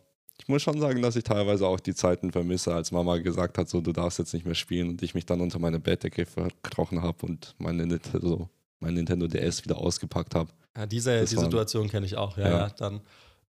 ich 0.49 0.51
muss 0.51 0.63
schon 0.63 0.81
sagen, 0.81 1.03
dass 1.03 1.15
ich 1.15 1.25
teilweise 1.25 1.67
auch 1.67 1.79
die 1.79 1.95
Zeiten 1.95 2.33
vermisse, 2.33 2.75
als 2.75 2.91
Mama 2.91 3.19
gesagt 3.19 3.59
hat, 3.59 3.69
so 3.69 3.83
du 3.83 3.93
darfst 3.93 4.19
jetzt 4.19 4.33
nicht 4.33 4.47
mehr 4.47 4.55
spielen 4.55 4.89
und 4.89 5.03
ich 5.03 5.15
mich 5.15 5.27
dann 5.27 5.43
unter 5.43 5.59
meine 5.59 5.79
Bettdecke 5.79 6.25
verkrochen 6.25 7.03
habe 7.03 7.27
und 7.27 7.55
meine 7.59 8.01
so 8.15 8.49
mein 8.81 8.95
Nintendo 8.95 9.27
DS 9.27 9.65
wieder 9.65 9.77
ausgepackt 9.77 10.35
habe. 10.35 10.49
Ja, 10.75 10.87
diese 10.87 11.21
die 11.21 11.27
Situation 11.27 11.91
kenne 11.91 12.07
ich 12.07 12.17
auch, 12.17 12.39
ja, 12.39 12.49
ja. 12.49 12.59
ja 12.61 12.69
dann 12.71 13.03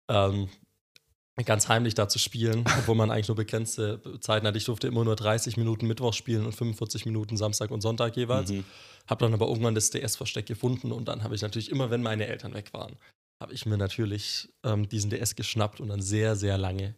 ähm, 0.10 0.50
ganz 1.46 1.70
heimlich 1.70 1.94
da 1.94 2.10
zu 2.10 2.20
spielen, 2.20 2.66
obwohl 2.80 2.96
man 2.96 3.12
eigentlich 3.12 3.30
nur 3.30 3.38
begrenzte 3.38 4.02
Zeiten 4.20 4.46
hat. 4.46 4.58
Ich 4.58 4.66
durfte 4.66 4.88
immer 4.88 5.06
nur 5.06 5.16
30 5.16 5.56
Minuten 5.56 5.88
Mittwoch 5.88 6.14
spielen 6.14 6.46
und 6.46 6.54
45 6.54 7.06
Minuten 7.06 7.38
Samstag 7.38 7.72
und 7.72 7.80
Sonntag 7.80 8.18
jeweils. 8.18 8.52
Mhm. 8.52 8.66
Habe 9.08 9.24
dann 9.24 9.34
aber 9.34 9.48
irgendwann 9.48 9.74
das 9.74 9.90
DS-Versteck 9.92 10.48
gefunden 10.48 10.92
und 10.92 11.08
dann 11.08 11.24
habe 11.24 11.34
ich 11.34 11.42
natürlich 11.44 11.72
immer, 11.72 11.92
wenn 11.92 12.02
meine 12.02 12.28
Eltern 12.28 12.54
weg 12.54 12.74
waren, 12.74 12.98
habe 13.40 13.54
ich 13.54 13.66
mir 13.66 13.78
natürlich 13.78 14.50
ähm, 14.64 14.90
diesen 14.90 15.10
DS 15.10 15.36
geschnappt 15.36 15.80
und 15.80 15.90
dann 15.90 16.02
sehr, 16.02 16.36
sehr 16.36 16.58
lange 16.58 16.96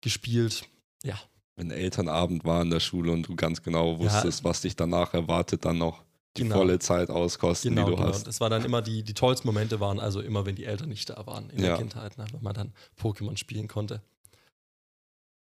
gespielt. 0.00 0.64
Ja. 1.04 1.18
Wenn 1.56 1.70
Elternabend 1.70 2.44
war 2.44 2.62
in 2.62 2.70
der 2.70 2.80
Schule 2.80 3.12
und 3.12 3.28
du 3.28 3.36
ganz 3.36 3.62
genau 3.62 3.98
wusstest, 3.98 4.40
ja. 4.40 4.44
was 4.44 4.62
dich 4.62 4.76
danach 4.76 5.14
erwartet, 5.14 5.64
dann 5.64 5.78
noch 5.78 6.02
die 6.36 6.42
genau. 6.42 6.56
volle 6.56 6.78
Zeit 6.78 7.10
auskosten, 7.10 7.74
genau, 7.74 7.86
die 7.86 7.90
du 7.90 7.96
genau. 7.96 8.08
hast. 8.08 8.26
Das 8.26 8.40
war 8.40 8.50
dann 8.50 8.64
immer 8.64 8.82
die, 8.82 9.02
die 9.02 9.14
tollsten 9.14 9.48
Momente 9.48 9.80
waren 9.80 9.98
also 9.98 10.20
immer, 10.20 10.46
wenn 10.46 10.54
die 10.54 10.64
Eltern 10.64 10.88
nicht 10.88 11.10
da 11.10 11.26
waren 11.26 11.50
in 11.50 11.58
ja. 11.58 11.68
der 11.68 11.76
Kindheit, 11.78 12.18
ne, 12.18 12.24
wenn 12.32 12.42
man 12.42 12.54
dann 12.54 12.72
Pokémon 13.00 13.36
spielen 13.36 13.68
konnte. 13.68 14.00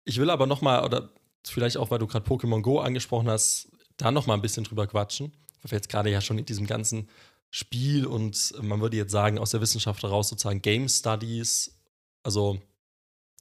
Ich 0.04 0.18
will 0.18 0.30
aber 0.30 0.46
nochmal, 0.46 0.84
oder 0.84 1.10
vielleicht 1.46 1.76
auch, 1.76 1.90
weil 1.90 1.98
du 1.98 2.06
gerade 2.06 2.26
Pokémon 2.26 2.62
Go 2.62 2.80
angesprochen 2.80 3.28
hast, 3.28 3.70
da 3.98 4.10
nochmal 4.10 4.38
ein 4.38 4.42
bisschen 4.42 4.64
drüber 4.64 4.86
quatschen, 4.86 5.32
weil 5.62 5.72
wir 5.72 5.76
jetzt 5.76 5.90
gerade 5.90 6.10
ja 6.10 6.20
schon 6.20 6.38
in 6.38 6.46
diesem 6.46 6.66
ganzen 6.66 7.08
Spiel 7.50 8.06
und 8.06 8.54
man 8.62 8.80
würde 8.80 8.96
jetzt 8.96 9.12
sagen, 9.12 9.38
aus 9.38 9.50
der 9.50 9.60
Wissenschaft 9.60 10.02
heraus 10.02 10.28
sozusagen 10.28 10.60
Game 10.60 10.88
Studies, 10.88 11.78
also 12.22 12.60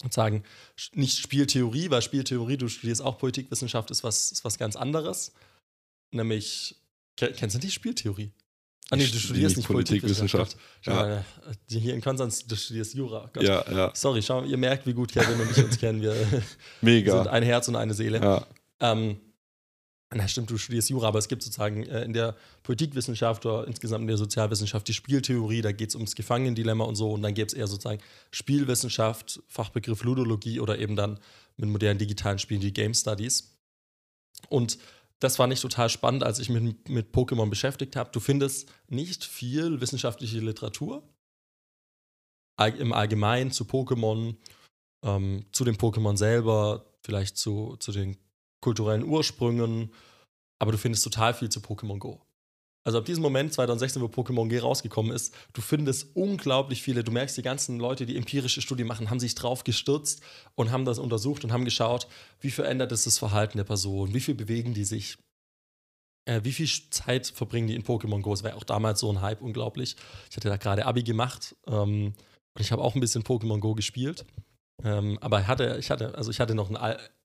sozusagen 0.02 0.44
nicht 0.94 1.18
Spieltheorie, 1.18 1.90
weil 1.90 2.02
Spieltheorie, 2.02 2.58
du 2.58 2.68
studierst 2.68 3.02
auch 3.02 3.18
Politikwissenschaft, 3.18 3.92
ist 3.92 4.04
was, 4.04 4.32
ist 4.32 4.46
was 4.46 4.58
ganz 4.58 4.76
anderes. 4.76 5.34
Nämlich 6.12 6.76
Kennst 7.18 7.56
du 7.56 7.60
die 7.60 7.72
Spieltheorie? 7.72 8.32
Ah, 8.90 8.96
nee, 8.96 9.06
du 9.06 9.20
studierst 9.20 9.58
nicht 9.58 9.68
Politikwissenschaft. 9.68 10.56
Politikwissenschaft. 10.56 11.26
Ja. 11.36 11.50
Äh, 11.52 11.80
hier 11.80 11.94
in 11.94 12.02
Konstanz, 12.02 12.46
du 12.46 12.56
studierst 12.56 12.94
Jura. 12.94 13.30
Gott. 13.34 13.44
Ja, 13.44 13.70
ja. 13.70 13.92
Sorry, 13.94 14.22
schau, 14.22 14.44
ihr 14.44 14.58
merkt, 14.58 14.86
wie 14.86 14.94
gut 14.94 15.12
Kevin 15.12 15.42
und 15.42 15.52
ich 15.52 15.64
uns 15.64 15.78
kennen. 15.78 16.02
Wir 16.02 16.16
Mega. 16.82 17.18
sind 17.24 17.28
ein 17.28 17.44
Herz 17.44 17.68
und 17.68 17.76
eine 17.76 17.94
Seele. 17.94 18.22
Ja. 18.22 18.48
Ähm, 18.80 19.20
na 20.14 20.28
stimmt, 20.28 20.50
du 20.50 20.58
studierst 20.58 20.90
Jura, 20.90 21.10
aber 21.10 21.20
es 21.20 21.28
gibt 21.28 21.44
sozusagen 21.44 21.84
äh, 21.84 22.04
in 22.04 22.14
der 22.14 22.36
Politikwissenschaft 22.64 23.46
oder 23.46 23.68
insgesamt 23.68 24.04
in 24.04 24.08
der 24.08 24.18
Sozialwissenschaft 24.18 24.88
die 24.88 24.94
Spieltheorie, 24.94 25.62
da 25.62 25.72
geht 25.74 25.90
es 25.90 25.96
ums 25.96 26.16
Gefangenendilemma 26.16 26.86
und 26.86 26.96
so 26.96 27.12
und 27.12 27.22
dann 27.22 27.34
gäbe 27.34 27.48
es 27.48 27.54
eher 27.54 27.68
sozusagen 27.68 28.02
Spielwissenschaft, 28.32 29.42
Fachbegriff 29.48 30.04
Ludologie 30.04 30.60
oder 30.60 30.80
eben 30.80 30.96
dann 30.96 31.20
mit 31.58 31.70
modernen 31.70 32.00
digitalen 32.00 32.40
Spielen 32.40 32.62
die 32.62 32.74
Game 32.74 32.94
Studies. 32.94 33.58
Und 34.50 34.78
das 35.20 35.36
fand 35.36 35.52
ich 35.52 35.60
total 35.60 35.90
spannend, 35.90 36.24
als 36.24 36.40
ich 36.40 36.50
mich 36.50 36.76
mit 36.88 37.14
Pokémon 37.14 37.50
beschäftigt 37.50 37.96
habe. 37.96 38.12
Du 38.12 38.20
findest 38.20 38.72
nicht 38.88 39.26
viel 39.26 39.82
wissenschaftliche 39.82 40.40
Literatur 40.40 41.04
im 42.60 42.94
Allgemeinen 42.94 43.52
zu 43.52 43.66
Pokémon, 43.66 44.36
ähm, 45.04 45.46
zu 45.52 45.64
den 45.64 45.76
Pokémon 45.76 46.18
selber, 46.18 46.86
vielleicht 47.02 47.38
zu, 47.38 47.76
zu 47.80 47.92
den 47.92 48.18
kulturellen 48.62 49.04
Ursprüngen, 49.04 49.92
aber 50.60 50.72
du 50.72 50.78
findest 50.78 51.04
total 51.04 51.34
viel 51.34 51.50
zu 51.50 51.60
Pokémon 51.60 52.00
Go. 52.00 52.22
Also 52.88 53.00
ab 53.00 53.06
diesem 53.06 53.22
Moment, 53.22 53.52
2016, 53.52 54.02
wo 54.02 54.06
Pokémon 54.06 54.48
G 54.48 54.60
rausgekommen 54.60 55.12
ist, 55.12 55.36
du 55.52 55.60
findest 55.60 56.16
unglaublich 56.16 56.82
viele, 56.82 57.04
du 57.04 57.12
merkst, 57.12 57.36
die 57.36 57.42
ganzen 57.42 57.80
Leute, 57.80 58.06
die 58.06 58.16
empirische 58.16 58.62
Studien 58.62 58.88
machen, 58.88 59.10
haben 59.10 59.20
sich 59.20 59.36
drauf 59.36 59.66
gestürzt 59.66 60.22
und 60.56 60.72
haben 60.72 60.86
das 60.86 60.98
untersucht 60.98 61.44
und 61.44 61.52
haben 61.52 61.66
geschaut, 61.66 62.08
wie 62.40 62.50
verändert 62.50 62.94
es 62.94 63.04
das 63.04 63.18
Verhalten 63.18 63.58
der 63.58 63.66
Person, 63.66 64.14
wie 64.14 64.22
viel 64.22 64.36
bewegen 64.36 64.74
die 64.74 64.86
sich, 64.86 65.18
äh, 66.30 66.40
wie 66.46 66.54
viel 66.54 66.70
Zeit 66.90 67.28
verbringen 67.28 67.68
die 67.68 67.76
in 67.76 67.84
Pokémon 67.84 68.22
Go. 68.22 68.32
Es 68.32 68.44
war 68.44 68.52
ja 68.52 68.56
auch 68.56 68.64
damals 68.64 69.02
so 69.02 69.12
ein 69.12 69.20
Hype, 69.20 69.42
unglaublich. 69.42 69.98
Ich 70.30 70.38
hatte 70.38 70.48
da 70.48 70.56
gerade 70.56 70.86
Abi 70.86 71.04
gemacht 71.04 71.58
ähm, 71.68 72.14
und 72.56 72.62
ich 72.62 72.72
habe 72.72 72.82
auch 72.82 72.96
ein 72.96 73.02
bisschen 73.02 73.24
Pokémon 73.24 73.60
Go 73.60 73.76
gespielt. 73.76 74.26
Ähm, 74.82 75.18
aber 75.20 75.46
hatte, 75.46 75.76
ich 75.78 75.92
hatte, 75.92 76.16
also 76.16 76.32
ich 76.32 76.40
hatte 76.40 76.56
noch 76.56 76.70
ein 76.70 76.78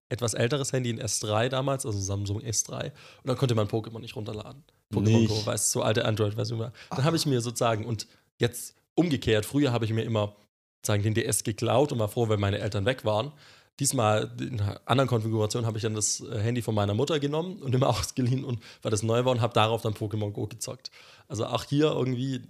etwas 0.09 0.35
älteres 0.35 0.73
Handy, 0.73 0.91
ein 0.91 1.01
S3 1.01 1.49
damals, 1.49 1.87
also 1.87 1.99
Samsung 1.99 2.41
S3, 2.41 2.85
und 2.85 2.93
dann 3.25 3.37
konnte 3.37 3.55
man 3.55 3.69
Pokémon 3.69 4.01
nicht 4.01 4.17
runterladen. 4.17 4.63
Pokémon 4.93 5.27
Go, 5.27 5.47
weißt 5.47 5.75
du, 5.75 5.79
so 5.79 5.83
alte 5.83 6.05
Android-Version 6.05 6.59
war. 6.59 6.73
Dann 6.91 7.05
habe 7.05 7.17
ich 7.17 7.25
mir 7.27 7.41
sozusagen, 7.41 7.87
und 7.87 8.07
jetzt 8.39 8.75
umgekehrt, 8.95 9.47
früher 9.47 9.73
habe 9.73 9.85
ich 9.85 9.93
mir 9.93 10.03
immer 10.03 10.37
sagen, 10.85 11.03
den 11.03 11.15
DS 11.15 11.45
geklaut 11.45 11.93
und 11.93 11.99
war 11.99 12.09
froh, 12.09 12.29
wenn 12.29 12.41
meine 12.41 12.59
Eltern 12.59 12.85
weg 12.85 13.05
waren. 13.05 13.33
Diesmal 13.81 14.31
in 14.39 14.61
einer 14.61 14.81
anderen 14.85 15.09
Konfiguration 15.09 15.65
habe 15.65 15.79
ich 15.79 15.83
dann 15.83 15.95
das 15.95 16.21
äh, 16.21 16.39
Handy 16.39 16.61
von 16.61 16.75
meiner 16.75 16.95
Mutter 16.95 17.19
genommen 17.19 17.63
und 17.63 17.75
immer 17.75 17.89
ausgeliehen 17.99 18.45
und 18.45 18.61
weil 18.83 18.91
das 18.91 19.03
neu 19.03 19.25
war 19.25 19.33
und 19.33 19.41
habe 19.41 19.55
darauf 19.55 19.83
dann 19.83 19.95
Pokémon 19.95 20.33
Go 20.33 20.47
gezockt. 20.47 20.91
Also 21.29 21.47
auch 21.47 21.65
hier 21.65 21.87
irgendwie, 21.87 22.43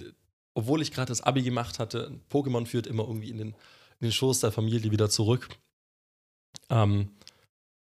obwohl 0.55 0.83
ich 0.83 0.91
gerade 0.91 1.09
das 1.09 1.21
Abi 1.21 1.43
gemacht 1.43 1.79
hatte, 1.79 2.21
Pokémon 2.31 2.67
führt 2.67 2.87
immer 2.87 3.05
irgendwie 3.05 3.31
in 3.31 3.39
den, 3.39 3.49
in 3.49 4.09
den 4.09 4.13
Schoß 4.13 4.41
der 4.41 4.51
Familie 4.51 4.91
wieder 4.91 5.09
zurück. 5.09 5.49
Ähm, 6.71 7.11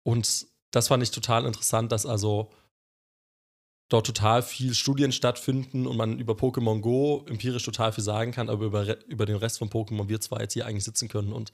und 0.03 0.47
das 0.71 0.87
fand 0.87 1.03
ich 1.03 1.11
total 1.11 1.45
interessant, 1.45 1.91
dass 1.91 2.05
also 2.05 2.49
dort 3.89 4.05
total 4.05 4.41
viel 4.41 4.73
Studien 4.73 5.11
stattfinden 5.11 5.85
und 5.85 5.97
man 5.97 6.17
über 6.17 6.33
Pokémon 6.33 6.79
Go 6.79 7.25
empirisch 7.27 7.63
total 7.63 7.91
viel 7.91 8.03
sagen 8.03 8.31
kann, 8.31 8.49
aber 8.49 8.65
über, 8.65 9.05
über 9.05 9.25
den 9.25 9.35
Rest 9.35 9.59
von 9.59 9.69
Pokémon 9.69 10.07
wir 10.07 10.21
zwar 10.21 10.41
jetzt 10.41 10.53
hier 10.53 10.65
eigentlich 10.65 10.85
sitzen 10.85 11.09
können 11.09 11.33
und 11.33 11.51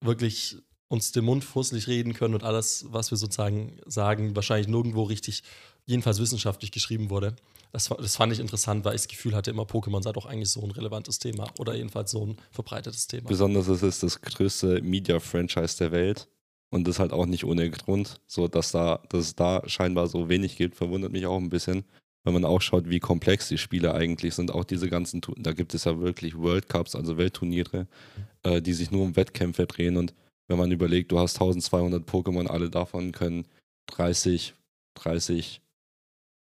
wirklich 0.00 0.56
uns 0.88 1.12
den 1.12 1.24
Mund 1.24 1.44
fusselig 1.44 1.86
reden 1.86 2.14
können 2.14 2.34
und 2.34 2.42
alles, 2.42 2.86
was 2.88 3.10
wir 3.10 3.18
sozusagen 3.18 3.78
sagen, 3.86 4.34
wahrscheinlich 4.36 4.68
nirgendwo 4.68 5.04
richtig, 5.04 5.42
jedenfalls 5.86 6.20
wissenschaftlich 6.20 6.72
geschrieben 6.72 7.10
wurde. 7.10 7.36
Das, 7.72 7.88
das 7.88 8.16
fand 8.16 8.32
ich 8.32 8.38
interessant, 8.38 8.84
weil 8.84 8.94
ich 8.94 9.02
das 9.02 9.08
Gefühl 9.08 9.34
hatte, 9.34 9.50
immer 9.50 9.64
Pokémon 9.64 10.02
sei 10.02 10.12
doch 10.12 10.26
eigentlich 10.26 10.50
so 10.50 10.62
ein 10.62 10.70
relevantes 10.70 11.18
Thema 11.18 11.50
oder 11.58 11.74
jedenfalls 11.74 12.10
so 12.10 12.26
ein 12.26 12.36
verbreitetes 12.50 13.06
Thema. 13.06 13.28
Besonders 13.28 13.68
es 13.68 13.82
ist 13.82 14.02
das 14.02 14.20
größte 14.20 14.82
Media-Franchise 14.82 15.78
der 15.78 15.92
Welt 15.92 16.28
und 16.74 16.88
das 16.88 16.98
halt 16.98 17.12
auch 17.12 17.26
nicht 17.26 17.44
ohne 17.44 17.70
Grund. 17.70 18.20
So, 18.26 18.48
dass, 18.48 18.72
da, 18.72 19.00
dass 19.08 19.26
es 19.26 19.36
da 19.36 19.62
scheinbar 19.66 20.08
so 20.08 20.28
wenig 20.28 20.56
gibt, 20.56 20.74
verwundert 20.74 21.12
mich 21.12 21.24
auch 21.24 21.38
ein 21.38 21.48
bisschen. 21.48 21.84
Wenn 22.24 22.34
man 22.34 22.44
auch 22.44 22.60
schaut, 22.60 22.90
wie 22.90 22.98
komplex 22.98 23.46
die 23.46 23.58
Spiele 23.58 23.94
eigentlich 23.94 24.34
sind, 24.34 24.50
auch 24.50 24.64
diese 24.64 24.88
ganzen, 24.88 25.20
da 25.36 25.52
gibt 25.52 25.72
es 25.72 25.84
ja 25.84 26.00
wirklich 26.00 26.36
World 26.36 26.68
Cups, 26.68 26.96
also 26.96 27.16
Weltturniere, 27.16 27.86
äh, 28.42 28.60
die 28.60 28.72
sich 28.72 28.90
nur 28.90 29.02
um 29.02 29.14
Wettkämpfe 29.14 29.66
drehen. 29.66 29.96
Und 29.96 30.14
wenn 30.48 30.58
man 30.58 30.72
überlegt, 30.72 31.12
du 31.12 31.20
hast 31.20 31.36
1200 31.36 32.08
Pokémon, 32.08 32.48
alle 32.48 32.70
davon 32.70 33.12
können 33.12 33.46
30, 33.86 34.54
30 34.94 35.60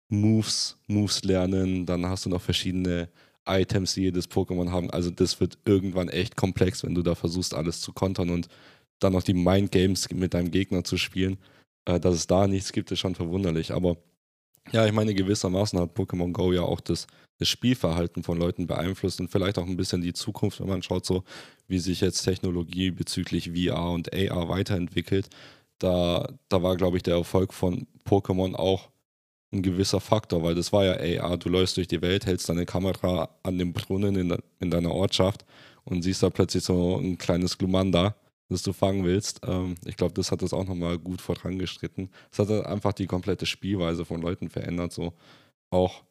Moves, 0.10 0.78
Moves 0.88 1.24
lernen, 1.24 1.86
dann 1.86 2.08
hast 2.08 2.26
du 2.26 2.30
noch 2.30 2.42
verschiedene 2.42 3.08
Items, 3.46 3.94
die 3.94 4.02
jedes 4.02 4.28
Pokémon 4.28 4.72
haben. 4.72 4.90
Also 4.90 5.12
das 5.12 5.40
wird 5.40 5.60
irgendwann 5.66 6.10
echt 6.10 6.36
komplex, 6.36 6.84
wenn 6.84 6.96
du 6.96 7.04
da 7.04 7.14
versuchst, 7.14 7.54
alles 7.54 7.82
zu 7.82 7.94
kontern 7.94 8.32
und 8.32 8.48
dann 9.04 9.14
noch 9.14 9.24
die 9.24 9.34
Mind 9.34 9.72
Games 9.72 10.10
mit 10.12 10.34
deinem 10.34 10.52
Gegner 10.52 10.84
zu 10.84 10.98
spielen. 10.98 11.38
Äh, 11.86 12.00
dass 12.00 12.16
es 12.16 12.28
da 12.28 12.48
nichts 12.48 12.72
gibt, 12.72 12.92
ist 12.92 13.00
schon 13.00 13.16
verwunderlich. 13.16 13.72
Aber 13.72 13.98
ja, 14.72 14.86
ich 14.86 14.94
meine, 14.94 15.14
gewissermaßen 15.14 15.80
hat 15.80 15.96
Pokémon 15.98 16.32
Go 16.32 16.54
ja 16.54 16.62
auch 16.62 16.80
das, 16.80 17.08
das 17.40 17.50
Spielverhalten 17.50 18.24
von 18.24 18.38
Leuten 18.38 18.68
beeinflusst 18.68 19.20
und 19.20 19.30
vielleicht 19.30 19.58
auch 19.58 19.68
ein 19.68 19.78
bisschen 19.78 20.02
die 20.02 20.14
Zukunft, 20.14 20.60
wenn 20.62 20.70
man 20.70 20.82
schaut, 20.84 21.06
so 21.06 21.24
wie 21.68 21.80
sich 21.80 22.02
jetzt 22.02 22.24
Technologie 22.24 22.92
bezüglich 22.92 23.52
VR 23.52 23.92
und 23.92 24.14
AR 24.14 24.50
weiterentwickelt. 24.50 25.30
Da, 25.80 26.34
da 26.50 26.64
war, 26.64 26.78
glaube 26.78 26.98
ich, 26.98 27.04
der 27.04 27.16
Erfolg 27.16 27.54
von 27.54 27.88
Pokémon 28.06 28.56
auch 28.56 28.90
ein 29.52 29.62
gewisser 29.62 30.00
Faktor, 30.00 30.44
weil 30.44 30.56
das 30.56 30.74
war 30.74 30.86
ja 30.86 31.24
AR. 31.24 31.38
Du 31.38 31.50
läufst 31.50 31.78
durch 31.78 31.88
die 31.88 32.02
Welt, 32.02 32.26
hältst 32.26 32.50
deine 32.50 32.66
Kamera 32.66 33.30
an 33.44 33.58
dem 33.58 33.74
Brunnen 33.74 34.16
in, 34.16 34.38
in 34.60 34.72
deiner 34.72 34.92
Ortschaft 34.92 35.46
und 35.84 36.04
siehst 36.04 36.24
da 36.24 36.30
plötzlich 36.30 36.64
so 36.64 36.98
ein 36.98 37.18
kleines 37.18 37.58
Glumanda 37.58 38.16
das 38.54 38.64
du 38.64 38.74
fangen 38.74 39.04
willst. 39.04 39.42
Ähm, 39.46 39.76
ich 39.86 39.98
glaube, 39.98 40.14
das 40.14 40.32
hat 40.32 40.42
das 40.42 40.54
auch 40.54 40.66
nochmal 40.66 40.98
gut 40.98 41.22
vorangestritten. 41.22 42.10
Es 42.32 42.40
hat 42.40 42.50
einfach 42.50 42.94
die 42.94 43.08
komplette 43.08 43.46
Spielweise 43.46 44.06
von 44.06 44.22
Leuten 44.22 44.50
verändert. 44.50 44.94
So 44.94 45.14
auch, 45.70 46.04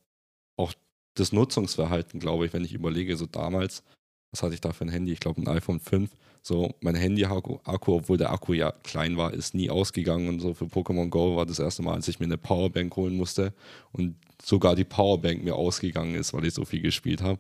auch 0.56 0.72
das 1.14 1.32
Nutzungsverhalten, 1.32 2.20
glaube 2.20 2.46
ich, 2.46 2.52
wenn 2.52 2.64
ich 2.64 2.75
überlege, 2.75 3.16
so 3.16 3.26
damals, 3.26 3.82
was 4.30 4.42
hatte 4.42 4.54
ich 4.54 4.61
da 4.61 4.72
für 4.72 4.84
ein 4.84 4.90
Handy? 4.90 5.12
Ich 5.12 5.20
glaube, 5.20 5.40
ein 5.40 5.49
iPhone 5.49 5.80
5. 5.80 6.11
So, 6.44 6.75
mein 6.80 6.96
Handy-Akku, 6.96 7.61
obwohl 7.64 8.18
der 8.18 8.32
Akku 8.32 8.52
ja 8.52 8.72
klein 8.82 9.16
war, 9.16 9.32
ist 9.32 9.54
nie 9.54 9.70
ausgegangen. 9.70 10.28
Und 10.28 10.40
so 10.40 10.54
für 10.54 10.64
Pokémon 10.64 11.08
Go 11.08 11.37
war 11.37 11.46
das 11.46 11.61
erste 11.61 11.82
Mal, 11.82 11.94
als 11.94 12.08
ich 12.08 12.18
mir 12.18 12.26
eine 12.26 12.38
Powerbank 12.38 12.96
holen 12.96 13.16
musste 13.16 13.54
und 13.92 14.16
sogar 14.42 14.75
die 14.75 14.84
Powerbank 14.84 15.44
mir 15.44 15.54
ausgegangen 15.54 16.16
ist, 16.16 16.34
weil 16.34 16.44
ich 16.44 16.54
so 16.54 16.64
viel 16.64 16.80
gespielt 16.80 17.22
habe. 17.22 17.38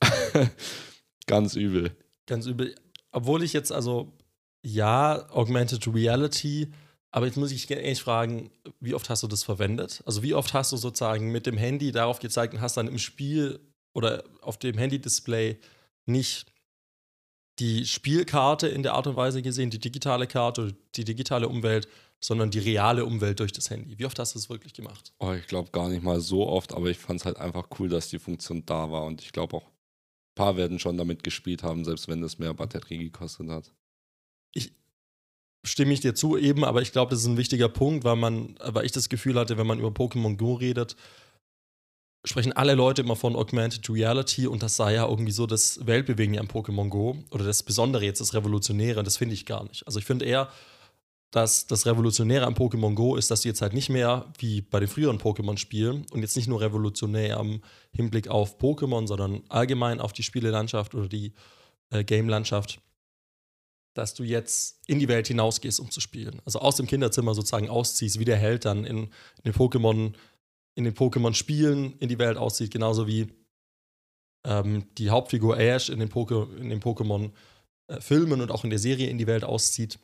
Ganz 1.26 1.56
übel. 1.56 1.94
Ganz 2.26 2.46
übel. 2.46 2.74
Obwohl 3.12 3.42
ich 3.42 3.52
jetzt, 3.52 3.70
also 3.70 4.12
ja, 4.62 5.28
Augmented 5.30 5.86
Reality, 5.92 6.72
aber 7.10 7.26
jetzt 7.26 7.36
muss 7.36 7.52
ich 7.52 7.70
ehrlich 7.70 8.02
fragen, 8.02 8.50
wie 8.80 8.94
oft 8.94 9.08
hast 9.08 9.22
du 9.22 9.28
das 9.28 9.42
verwendet? 9.42 10.02
Also 10.04 10.22
wie 10.22 10.34
oft 10.34 10.52
hast 10.52 10.72
du 10.72 10.76
sozusagen 10.76 11.32
mit 11.32 11.46
dem 11.46 11.56
Handy 11.56 11.90
darauf 11.90 12.18
gezeigt 12.18 12.54
und 12.54 12.60
hast 12.60 12.76
dann 12.76 12.88
im 12.88 12.98
Spiel 12.98 13.60
oder 13.94 14.24
auf 14.42 14.58
dem 14.58 14.76
Handy-Display 14.76 15.58
nicht 16.06 16.52
die 17.58 17.86
Spielkarte 17.86 18.68
in 18.68 18.82
der 18.82 18.94
Art 18.94 19.06
und 19.06 19.16
Weise 19.16 19.42
gesehen, 19.42 19.70
die 19.70 19.80
digitale 19.80 20.26
Karte 20.26 20.76
die 20.94 21.04
digitale 21.04 21.48
Umwelt, 21.48 21.88
sondern 22.20 22.50
die 22.50 22.58
reale 22.58 23.04
Umwelt 23.04 23.40
durch 23.40 23.52
das 23.52 23.70
Handy. 23.70 23.98
Wie 23.98 24.04
oft 24.04 24.18
hast 24.18 24.34
du 24.34 24.38
das 24.38 24.48
wirklich 24.48 24.74
gemacht? 24.74 25.12
Oh, 25.18 25.32
ich 25.32 25.46
glaube 25.46 25.70
gar 25.70 25.88
nicht 25.88 26.02
mal 26.02 26.20
so 26.20 26.46
oft, 26.46 26.72
aber 26.72 26.88
ich 26.88 26.98
fand 26.98 27.20
es 27.20 27.26
halt 27.26 27.38
einfach 27.38 27.68
cool, 27.78 27.88
dass 27.88 28.08
die 28.10 28.18
Funktion 28.18 28.64
da 28.66 28.90
war 28.90 29.04
und 29.04 29.22
ich 29.22 29.32
glaube 29.32 29.56
auch, 29.56 29.66
ein 29.66 30.34
paar 30.34 30.56
werden 30.56 30.78
schon 30.78 30.96
damit 30.96 31.24
gespielt 31.24 31.62
haben, 31.62 31.84
selbst 31.84 32.06
wenn 32.06 32.22
es 32.22 32.38
mehr 32.38 32.54
Batterie 32.54 32.98
gekostet 32.98 33.48
hat 33.48 33.72
ich 34.52 34.72
stimme 35.64 35.92
ich 35.92 36.00
dir 36.00 36.14
zu 36.14 36.36
eben, 36.36 36.64
aber 36.64 36.82
ich 36.82 36.92
glaube, 36.92 37.10
das 37.10 37.20
ist 37.20 37.26
ein 37.26 37.36
wichtiger 37.36 37.68
Punkt, 37.68 38.04
weil 38.04 38.16
man, 38.16 38.56
weil 38.62 38.86
ich 38.86 38.92
das 38.92 39.08
Gefühl 39.08 39.38
hatte, 39.38 39.58
wenn 39.58 39.66
man 39.66 39.78
über 39.78 39.88
Pokémon 39.88 40.36
Go 40.36 40.54
redet, 40.54 40.96
sprechen 42.24 42.52
alle 42.52 42.74
Leute 42.74 43.02
immer 43.02 43.16
von 43.16 43.36
Augmented 43.36 43.88
Reality 43.90 44.46
und 44.46 44.62
das 44.62 44.76
sei 44.76 44.94
ja 44.94 45.08
irgendwie 45.08 45.32
so 45.32 45.46
das 45.46 45.86
Weltbewegende 45.86 46.40
am 46.40 46.46
Pokémon 46.46 46.88
Go 46.88 47.16
oder 47.30 47.44
das 47.44 47.62
Besondere 47.62 48.04
jetzt, 48.04 48.20
das 48.20 48.34
Revolutionäre, 48.34 48.98
und 48.98 49.06
das 49.06 49.16
finde 49.16 49.34
ich 49.34 49.46
gar 49.46 49.64
nicht. 49.64 49.86
Also 49.86 49.98
ich 49.98 50.04
finde 50.04 50.24
eher, 50.24 50.48
dass 51.30 51.66
das 51.66 51.86
Revolutionäre 51.86 52.46
am 52.46 52.54
Pokémon 52.54 52.94
Go 52.94 53.16
ist, 53.16 53.30
dass 53.30 53.42
du 53.42 53.48
jetzt 53.48 53.60
halt 53.60 53.74
nicht 53.74 53.90
mehr 53.90 54.32
wie 54.38 54.62
bei 54.62 54.80
den 54.80 54.88
früheren 54.88 55.18
Pokémon-Spielen 55.18 56.06
und 56.10 56.22
jetzt 56.22 56.36
nicht 56.36 56.48
nur 56.48 56.60
revolutionär 56.60 57.36
am 57.36 57.60
Hinblick 57.92 58.28
auf 58.28 58.58
Pokémon, 58.58 59.06
sondern 59.06 59.42
allgemein 59.48 60.00
auf 60.00 60.12
die 60.12 60.22
Spielelandschaft 60.22 60.94
oder 60.94 61.08
die 61.08 61.34
äh, 61.90 62.02
Game-Landschaft, 62.02 62.80
dass 63.98 64.14
du 64.14 64.22
jetzt 64.22 64.80
in 64.86 65.00
die 65.00 65.08
Welt 65.08 65.26
hinausgehst, 65.26 65.80
um 65.80 65.90
zu 65.90 66.00
spielen. 66.00 66.40
Also 66.44 66.60
aus 66.60 66.76
dem 66.76 66.86
Kinderzimmer 66.86 67.34
sozusagen 67.34 67.68
ausziehst, 67.68 68.20
wie 68.20 68.24
der 68.24 68.36
Held 68.36 68.64
dann 68.64 68.84
in, 68.84 68.98
in 68.98 69.12
den 69.44 69.52
Pokémon, 69.52 70.14
in 70.76 70.84
den 70.84 70.94
Pokémon-Spielen 70.94 71.98
in 71.98 72.08
die 72.08 72.18
Welt 72.18 72.36
auszieht, 72.36 72.70
genauso 72.70 73.08
wie 73.08 73.26
ähm, 74.46 74.86
die 74.98 75.10
Hauptfigur 75.10 75.58
Ash 75.58 75.88
in 75.88 75.98
den, 75.98 76.08
Poke, 76.08 76.46
den 76.46 76.80
Pokémon-Filmen 76.80 78.38
äh, 78.38 78.42
und 78.44 78.50
auch 78.52 78.62
in 78.62 78.70
der 78.70 78.78
Serie 78.78 79.10
in 79.10 79.18
die 79.18 79.26
Welt 79.26 79.42
auszieht, 79.42 79.98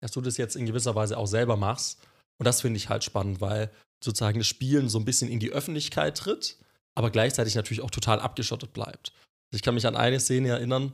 dass 0.00 0.12
du 0.12 0.20
das 0.20 0.36
jetzt 0.36 0.54
in 0.54 0.64
gewisser 0.64 0.94
Weise 0.94 1.18
auch 1.18 1.26
selber 1.26 1.56
machst. 1.56 1.98
Und 2.38 2.44
das 2.44 2.60
finde 2.60 2.76
ich 2.76 2.88
halt 2.88 3.02
spannend, 3.02 3.40
weil 3.40 3.72
sozusagen 4.02 4.38
das 4.38 4.46
Spielen 4.46 4.88
so 4.88 4.98
ein 5.00 5.04
bisschen 5.04 5.28
in 5.28 5.40
die 5.40 5.50
Öffentlichkeit 5.50 6.16
tritt, 6.16 6.56
aber 6.94 7.10
gleichzeitig 7.10 7.56
natürlich 7.56 7.82
auch 7.82 7.90
total 7.90 8.20
abgeschottet 8.20 8.72
bleibt. 8.72 9.12
Ich 9.50 9.62
kann 9.62 9.74
mich 9.74 9.86
an 9.86 9.96
eine 9.96 10.20
Szene 10.20 10.50
erinnern, 10.50 10.92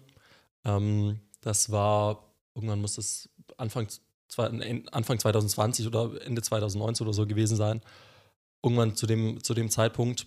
ähm, 0.64 1.20
das 1.42 1.70
war, 1.70 2.24
irgendwann 2.54 2.80
muss 2.80 2.96
es 2.96 3.28
Anfang, 3.58 3.86
Anfang 4.90 5.18
2020 5.18 5.86
oder 5.86 6.22
Ende 6.24 6.40
2019 6.40 7.06
oder 7.06 7.14
so 7.14 7.26
gewesen 7.26 7.56
sein. 7.56 7.82
Irgendwann 8.62 8.96
zu 8.96 9.06
dem, 9.06 9.42
zu 9.44 9.52
dem 9.52 9.68
Zeitpunkt, 9.68 10.26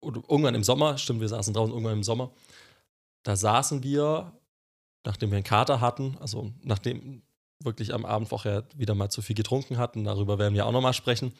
oder 0.00 0.22
irgendwann 0.28 0.54
im 0.54 0.64
Sommer, 0.64 0.98
stimmt, 0.98 1.20
wir 1.20 1.28
saßen 1.28 1.54
draußen 1.54 1.72
irgendwann 1.72 1.98
im 1.98 2.02
Sommer, 2.02 2.30
da 3.22 3.36
saßen 3.36 3.82
wir, 3.82 4.32
nachdem 5.04 5.30
wir 5.30 5.36
einen 5.36 5.44
Kater 5.44 5.80
hatten, 5.80 6.16
also 6.20 6.52
nachdem 6.62 7.22
wirklich 7.62 7.94
am 7.94 8.04
Abend 8.04 8.28
vorher 8.28 8.64
wieder 8.74 8.94
mal 8.94 9.10
zu 9.10 9.22
viel 9.22 9.36
getrunken 9.36 9.78
hatten, 9.78 10.04
darüber 10.04 10.38
werden 10.38 10.54
wir 10.54 10.66
auch 10.66 10.72
nochmal 10.72 10.92
sprechen, 10.92 11.32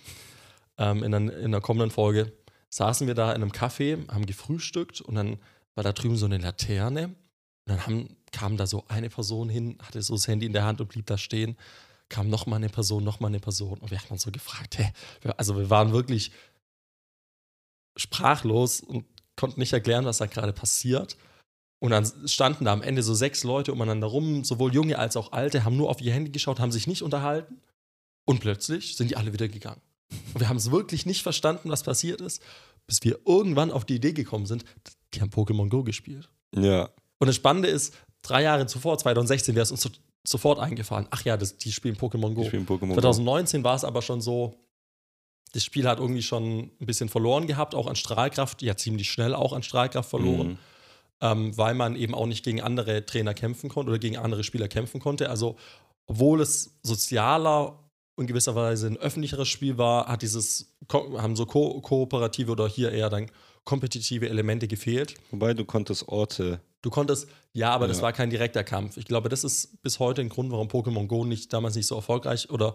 ähm, 0.78 1.02
in, 1.02 1.10
der, 1.10 1.38
in 1.38 1.52
der 1.52 1.60
kommenden 1.60 1.90
Folge, 1.90 2.32
saßen 2.70 3.06
wir 3.06 3.14
da 3.14 3.32
in 3.32 3.42
einem 3.42 3.52
Café, 3.52 4.08
haben 4.10 4.26
gefrühstückt 4.26 5.00
und 5.00 5.14
dann 5.14 5.38
war 5.74 5.84
da 5.84 5.92
drüben 5.92 6.16
so 6.16 6.26
eine 6.26 6.38
Laterne 6.38 7.08
und 7.08 7.16
dann 7.66 7.86
haben 7.86 8.16
kam 8.34 8.56
da 8.56 8.66
so 8.66 8.84
eine 8.88 9.08
Person 9.08 9.48
hin, 9.48 9.78
hatte 9.80 10.02
so 10.02 10.14
das 10.14 10.26
Handy 10.26 10.46
in 10.46 10.52
der 10.52 10.64
Hand 10.64 10.80
und 10.80 10.88
blieb 10.88 11.06
da 11.06 11.16
stehen. 11.16 11.56
Kam 12.08 12.28
noch 12.28 12.46
mal 12.46 12.56
eine 12.56 12.68
Person, 12.68 13.04
noch 13.04 13.20
mal 13.20 13.28
eine 13.28 13.38
Person. 13.38 13.78
Und 13.78 13.90
wir 13.90 13.98
haben 13.98 14.10
uns 14.10 14.22
so 14.22 14.32
gefragt, 14.32 14.78
hä? 14.78 14.92
Also 15.36 15.56
wir 15.56 15.70
waren 15.70 15.92
wirklich 15.92 16.32
sprachlos 17.96 18.80
und 18.80 19.06
konnten 19.36 19.60
nicht 19.60 19.72
erklären, 19.72 20.04
was 20.04 20.18
da 20.18 20.26
gerade 20.26 20.52
passiert. 20.52 21.16
Und 21.78 21.92
dann 21.92 22.10
standen 22.26 22.64
da 22.64 22.72
am 22.72 22.82
Ende 22.82 23.02
so 23.02 23.14
sechs 23.14 23.44
Leute 23.44 23.72
umeinander 23.72 24.08
rum, 24.08 24.42
sowohl 24.42 24.74
junge 24.74 24.98
als 24.98 25.16
auch 25.16 25.32
alte, 25.32 25.64
haben 25.64 25.76
nur 25.76 25.88
auf 25.88 26.00
ihr 26.00 26.12
Handy 26.12 26.32
geschaut, 26.32 26.58
haben 26.58 26.72
sich 26.72 26.86
nicht 26.86 27.02
unterhalten. 27.02 27.60
Und 28.24 28.40
plötzlich 28.40 28.96
sind 28.96 29.10
die 29.10 29.16
alle 29.16 29.32
wieder 29.32 29.48
gegangen. 29.48 29.80
Und 30.32 30.40
wir 30.40 30.48
haben 30.48 30.56
es 30.56 30.72
wirklich 30.72 31.06
nicht 31.06 31.22
verstanden, 31.22 31.70
was 31.70 31.84
passiert 31.84 32.20
ist, 32.20 32.42
bis 32.86 33.02
wir 33.04 33.20
irgendwann 33.26 33.70
auf 33.70 33.84
die 33.84 33.96
Idee 33.96 34.12
gekommen 34.12 34.46
sind, 34.46 34.64
die 35.12 35.20
haben 35.20 35.30
Pokémon 35.30 35.68
Go 35.68 35.84
gespielt. 35.84 36.28
Ja. 36.54 36.90
Und 37.18 37.28
das 37.28 37.36
Spannende 37.36 37.68
ist, 37.68 37.94
drei 38.24 38.42
Jahre 38.42 38.66
zuvor, 38.66 38.98
2016, 38.98 39.54
wäre 39.54 39.62
es 39.62 39.70
uns 39.70 39.82
so, 39.82 39.90
sofort 40.26 40.58
eingefallen. 40.58 41.06
Ach 41.10 41.24
ja, 41.24 41.36
das, 41.36 41.56
die 41.56 41.70
spielen 41.70 41.96
Pokémon 41.96 42.34
Go. 42.34 42.42
Die 42.42 42.48
spielen 42.48 42.66
Pokémon 42.66 42.94
2019 42.94 43.62
war 43.62 43.76
es 43.76 43.84
aber 43.84 44.02
schon 44.02 44.20
so, 44.20 44.54
das 45.52 45.62
Spiel 45.62 45.86
hat 45.86 46.00
irgendwie 46.00 46.22
schon 46.22 46.70
ein 46.80 46.86
bisschen 46.86 47.08
verloren 47.08 47.46
gehabt, 47.46 47.74
auch 47.74 47.86
an 47.86 47.96
Strahlkraft, 47.96 48.62
ja 48.62 48.76
ziemlich 48.76 49.10
schnell 49.10 49.34
auch 49.34 49.52
an 49.52 49.62
Strahlkraft 49.62 50.10
verloren, 50.10 50.48
mhm. 50.48 50.58
ähm, 51.20 51.56
weil 51.56 51.74
man 51.74 51.94
eben 51.94 52.14
auch 52.14 52.26
nicht 52.26 52.44
gegen 52.44 52.60
andere 52.60 53.06
Trainer 53.06 53.34
kämpfen 53.34 53.68
konnte 53.68 53.90
oder 53.90 53.98
gegen 54.00 54.16
andere 54.16 54.42
Spieler 54.42 54.68
kämpfen 54.68 55.00
konnte. 55.00 55.30
Also, 55.30 55.56
obwohl 56.06 56.40
es 56.40 56.78
sozialer 56.82 57.78
und 58.16 58.26
gewisser 58.26 58.54
Weise 58.54 58.86
ein 58.86 58.96
öffentlicheres 58.96 59.48
Spiel 59.48 59.78
war, 59.78 60.06
hat 60.08 60.22
dieses, 60.22 60.76
haben 60.90 61.36
so 61.36 61.46
ko 61.46 61.80
kooperative 61.80 62.52
oder 62.52 62.68
hier 62.68 62.92
eher 62.92 63.10
dann 63.10 63.30
kompetitive 63.64 64.28
Elemente 64.28 64.68
gefehlt. 64.68 65.14
Wobei 65.30 65.54
du 65.54 65.64
konntest 65.64 66.08
Orte 66.08 66.60
Du 66.84 66.90
konntest, 66.90 67.26
ja, 67.54 67.70
aber 67.70 67.88
das 67.88 67.96
Ja. 67.98 68.02
war 68.02 68.12
kein 68.12 68.28
direkter 68.28 68.62
Kampf. 68.62 68.98
Ich 68.98 69.06
glaube, 69.06 69.30
das 69.30 69.42
ist 69.42 69.80
bis 69.80 69.98
heute 70.00 70.20
ein 70.20 70.28
Grund, 70.28 70.52
warum 70.52 70.68
Pokémon 70.68 71.06
Go 71.06 71.24
nicht 71.24 71.50
damals 71.50 71.76
nicht 71.76 71.86
so 71.86 71.96
erfolgreich 71.96 72.50
oder 72.50 72.74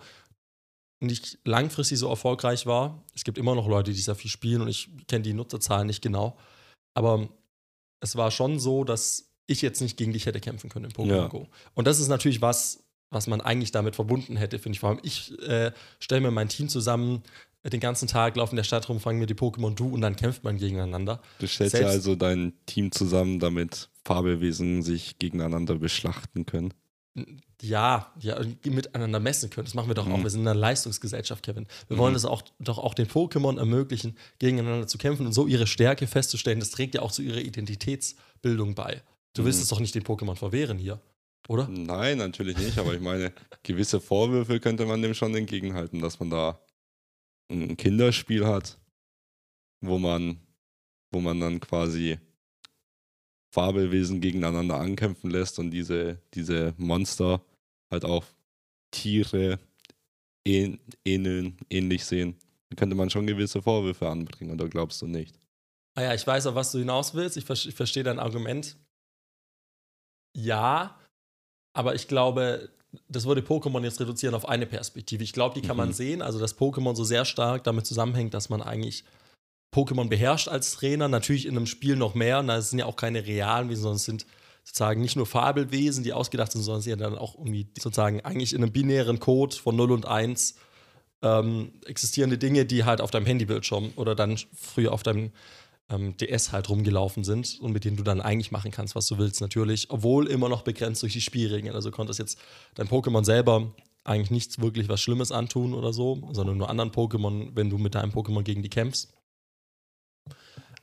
nicht 0.99 1.37
langfristig 1.45 1.99
so 1.99 2.09
erfolgreich 2.09 2.65
war. 2.65 3.03
Es 3.13 3.23
gibt 3.23 3.37
immer 3.37 3.53
noch 3.53 3.67
Leute, 3.67 3.91
die 3.93 4.01
sehr 4.01 4.15
viel 4.15 4.31
spielen 4.31 4.63
und 4.63 4.67
ich 4.67 4.89
kenne 5.07 5.21
die 5.21 5.33
Nutzerzahlen 5.33 5.85
nicht 5.85 6.01
genau. 6.01 6.35
Aber 6.95 7.29
es 7.99 8.15
war 8.15 8.31
schon 8.31 8.59
so, 8.59 8.83
dass 8.83 9.29
ich 9.45 9.61
jetzt 9.61 9.79
nicht 9.79 9.95
gegen 9.95 10.11
dich 10.13 10.25
hätte 10.25 10.39
kämpfen 10.39 10.71
können 10.71 10.85
in 10.85 10.91
Pokémon 10.91 11.15
Ja. 11.15 11.27
Go. 11.27 11.47
Und 11.75 11.85
das 11.85 11.99
ist 11.99 12.07
natürlich 12.07 12.41
was, 12.41 12.83
was 13.11 13.27
man 13.27 13.41
eigentlich 13.41 13.71
damit 13.71 13.95
verbunden 13.95 14.37
hätte, 14.37 14.57
finde 14.57 14.75
ich. 14.75 14.79
Vor 14.79 14.89
allem, 14.89 14.99
ich 15.03 15.37
äh, 15.43 15.71
stelle 15.99 16.21
mir 16.21 16.31
mein 16.31 16.49
Team 16.49 16.67
zusammen, 16.67 17.21
den 17.63 17.79
ganzen 17.81 18.07
Tag 18.07 18.37
laufen 18.37 18.53
in 18.53 18.57
der 18.57 18.63
Stadt 18.63 18.87
rum, 18.87 18.99
fangen 18.99 19.19
mir 19.19 19.25
die 19.25 19.33
Pokémon 19.35 19.75
du 19.75 19.89
und 19.89 20.01
dann 20.01 20.15
kämpft 20.15 20.43
man 20.43 20.57
gegeneinander. 20.57 21.21
Du 21.39 21.47
stellst 21.47 21.75
ja 21.77 21.87
also 21.87 22.15
dein 22.15 22.53
Team 22.65 22.91
zusammen, 22.91 23.39
damit 23.39 23.89
Fabelwesen 24.09 24.81
sich 24.81 25.19
gegeneinander 25.19 25.75
beschlachten 25.75 26.45
können. 26.47 26.73
Ja, 27.61 28.11
ja, 28.19 28.39
miteinander 28.65 29.19
messen 29.19 29.49
können. 29.51 29.65
Das 29.65 29.73
machen 29.75 29.87
wir 29.89 29.93
doch 29.93 30.07
auch. 30.07 30.17
Mhm. 30.17 30.23
Wir 30.23 30.29
sind 30.31 30.41
in 30.41 30.47
einer 30.47 30.59
Leistungsgesellschaft, 30.59 31.43
Kevin. 31.43 31.67
Wir 31.87 31.95
Mhm. 31.95 32.01
wollen 32.01 32.15
es 32.15 32.25
auch 32.25 32.41
doch 32.59 32.79
auch 32.79 32.93
den 32.95 33.07
Pokémon 33.07 33.57
ermöglichen, 33.59 34.17
gegeneinander 34.39 34.87
zu 34.87 34.97
kämpfen 34.97 35.27
und 35.27 35.33
so 35.33 35.45
ihre 35.45 35.67
Stärke 35.67 36.07
festzustellen. 36.07 36.59
Das 36.59 36.71
trägt 36.71 36.95
ja 36.95 37.01
auch 37.03 37.11
zu 37.11 37.21
ihrer 37.21 37.39
Identitätsbildung 37.41 38.73
bei. 38.73 39.03
Du 39.33 39.43
willst 39.45 39.59
Mhm. 39.59 39.63
es 39.63 39.69
doch 39.69 39.79
nicht 39.79 39.93
den 39.93 40.03
Pokémon 40.03 40.35
verwehren 40.35 40.79
hier, 40.79 40.99
oder? 41.47 41.67
Nein, 41.67 42.17
natürlich 42.17 42.57
nicht, 42.57 42.77
aber 42.79 42.93
ich 42.95 43.01
meine, 43.01 43.31
gewisse 43.63 43.99
Vorwürfe 44.01 44.59
könnte 44.59 44.85
man 44.87 45.01
dem 45.03 45.13
schon 45.13 45.35
entgegenhalten, 45.35 45.99
dass 45.99 46.19
man 46.19 46.29
da 46.31 46.59
ein 47.51 47.77
Kinderspiel 47.77 48.47
hat, 48.47 48.79
wo 49.81 49.99
man, 49.99 50.39
wo 51.11 51.19
man 51.19 51.39
dann 51.39 51.59
quasi 51.59 52.17
Fabelwesen 53.51 54.21
gegeneinander 54.21 54.75
ankämpfen 54.79 55.29
lässt 55.31 55.59
und 55.59 55.71
diese, 55.71 56.19
diese 56.33 56.73
Monster 56.77 57.41
halt 57.91 58.05
auch 58.05 58.25
Tiere 58.91 59.59
ähn, 60.45 60.79
ähneln, 61.05 61.57
ähnlich 61.69 62.05
sehen. 62.05 62.35
Da 62.69 62.75
könnte 62.75 62.95
man 62.95 63.09
schon 63.09 63.25
gewisse 63.27 63.61
Vorwürfe 63.61 64.07
anbringen, 64.07 64.51
oder 64.51 64.69
glaubst 64.69 65.01
du 65.01 65.07
nicht? 65.07 65.39
Ah 65.95 66.03
ja, 66.03 66.13
ich 66.13 66.25
weiß, 66.25 66.45
auf 66.47 66.55
was 66.55 66.71
du 66.71 66.77
hinaus 66.79 67.13
willst. 67.15 67.35
Ich, 67.37 67.45
ver 67.45 67.55
ich 67.55 67.73
verstehe 67.73 68.03
dein 68.03 68.19
Argument. 68.19 68.77
Ja, 70.35 70.99
aber 71.73 71.95
ich 71.95 72.07
glaube, 72.07 72.69
das 73.07 73.25
würde 73.25 73.41
Pokémon 73.41 73.83
jetzt 73.83 73.99
reduzieren 73.99 74.35
auf 74.35 74.47
eine 74.47 74.65
Perspektive. 74.65 75.23
Ich 75.23 75.33
glaube, 75.33 75.59
die 75.59 75.65
kann 75.65 75.77
man 75.77 75.89
Mhm. 75.89 75.93
sehen. 75.93 76.21
Also, 76.21 76.39
dass 76.39 76.57
Pokémon 76.57 76.95
so 76.95 77.03
sehr 77.03 77.25
stark 77.25 77.63
damit 77.63 77.85
zusammenhängt, 77.85 78.33
dass 78.33 78.49
man 78.49 78.61
eigentlich 78.61 79.03
Pokémon 79.73 80.09
beherrscht 80.09 80.47
als 80.47 80.73
Trainer. 80.73 81.07
Natürlich 81.07 81.45
in 81.45 81.55
einem 81.55 81.65
Spiel 81.65 81.95
noch 81.95 82.15
mehr. 82.15 82.39
Und 82.39 82.47
da 82.47 82.61
sind 82.61 82.79
ja 82.79 82.85
auch 82.85 82.95
keine 82.95 83.25
realen 83.25 83.69
Wesen, 83.69 83.83
sondern 83.83 83.97
es 83.97 84.05
sind 84.05 84.25
sozusagen 84.63 85.01
nicht 85.01 85.15
nur 85.15 85.25
Fabelwesen, 85.25 86.03
die 86.03 86.13
ausgedacht 86.13 86.51
sind, 86.51 86.61
sondern 86.61 86.79
es 86.79 86.85
sind 86.85 86.99
ja 86.99 87.09
dann 87.09 87.17
auch 87.17 87.35
irgendwie 87.35 87.67
sozusagen 87.79 88.21
eigentlich 88.21 88.53
in 88.53 88.61
einem 88.61 88.71
binären 88.71 89.19
Code 89.19 89.55
von 89.55 89.75
0 89.75 89.91
und 89.91 90.05
1 90.05 90.55
ähm, 91.21 91.71
existierende 91.85 92.37
Dinge, 92.37 92.65
die 92.65 92.85
halt 92.85 93.01
auf 93.01 93.11
deinem 93.11 93.25
Handybildschirm 93.25 93.93
oder 93.95 94.15
dann 94.15 94.37
früher 94.53 94.93
auf 94.93 95.03
deinem 95.03 95.31
ähm, 95.89 96.15
DS 96.17 96.51
halt 96.51 96.69
rumgelaufen 96.69 97.23
sind 97.23 97.59
und 97.59 97.71
mit 97.71 97.83
denen 97.83 97.97
du 97.97 98.03
dann 98.03 98.21
eigentlich 98.21 98.51
machen 98.51 98.71
kannst, 98.71 98.95
was 98.95 99.07
du 99.07 99.17
willst, 99.17 99.41
natürlich, 99.41 99.89
obwohl 99.89 100.27
immer 100.27 100.49
noch 100.49 100.61
begrenzt 100.61 101.01
durch 101.01 101.13
die 101.13 101.21
Spielregeln. 101.21 101.75
Also 101.75 101.91
konntest 101.91 102.19
jetzt 102.19 102.39
dein 102.75 102.87
Pokémon 102.87 103.25
selber 103.25 103.73
eigentlich 104.03 104.31
nichts 104.31 104.59
wirklich 104.59 104.87
was 104.87 105.01
Schlimmes 105.01 105.31
antun 105.31 105.73
oder 105.73 105.93
so, 105.93 106.21
sondern 106.31 106.57
nur 106.57 106.69
anderen 106.69 106.91
Pokémon, 106.91 107.51
wenn 107.55 107.69
du 107.69 107.77
mit 107.77 107.95
deinem 107.95 108.11
Pokémon 108.11 108.43
gegen 108.43 108.63
die 108.63 108.69
kämpfst. 108.69 109.11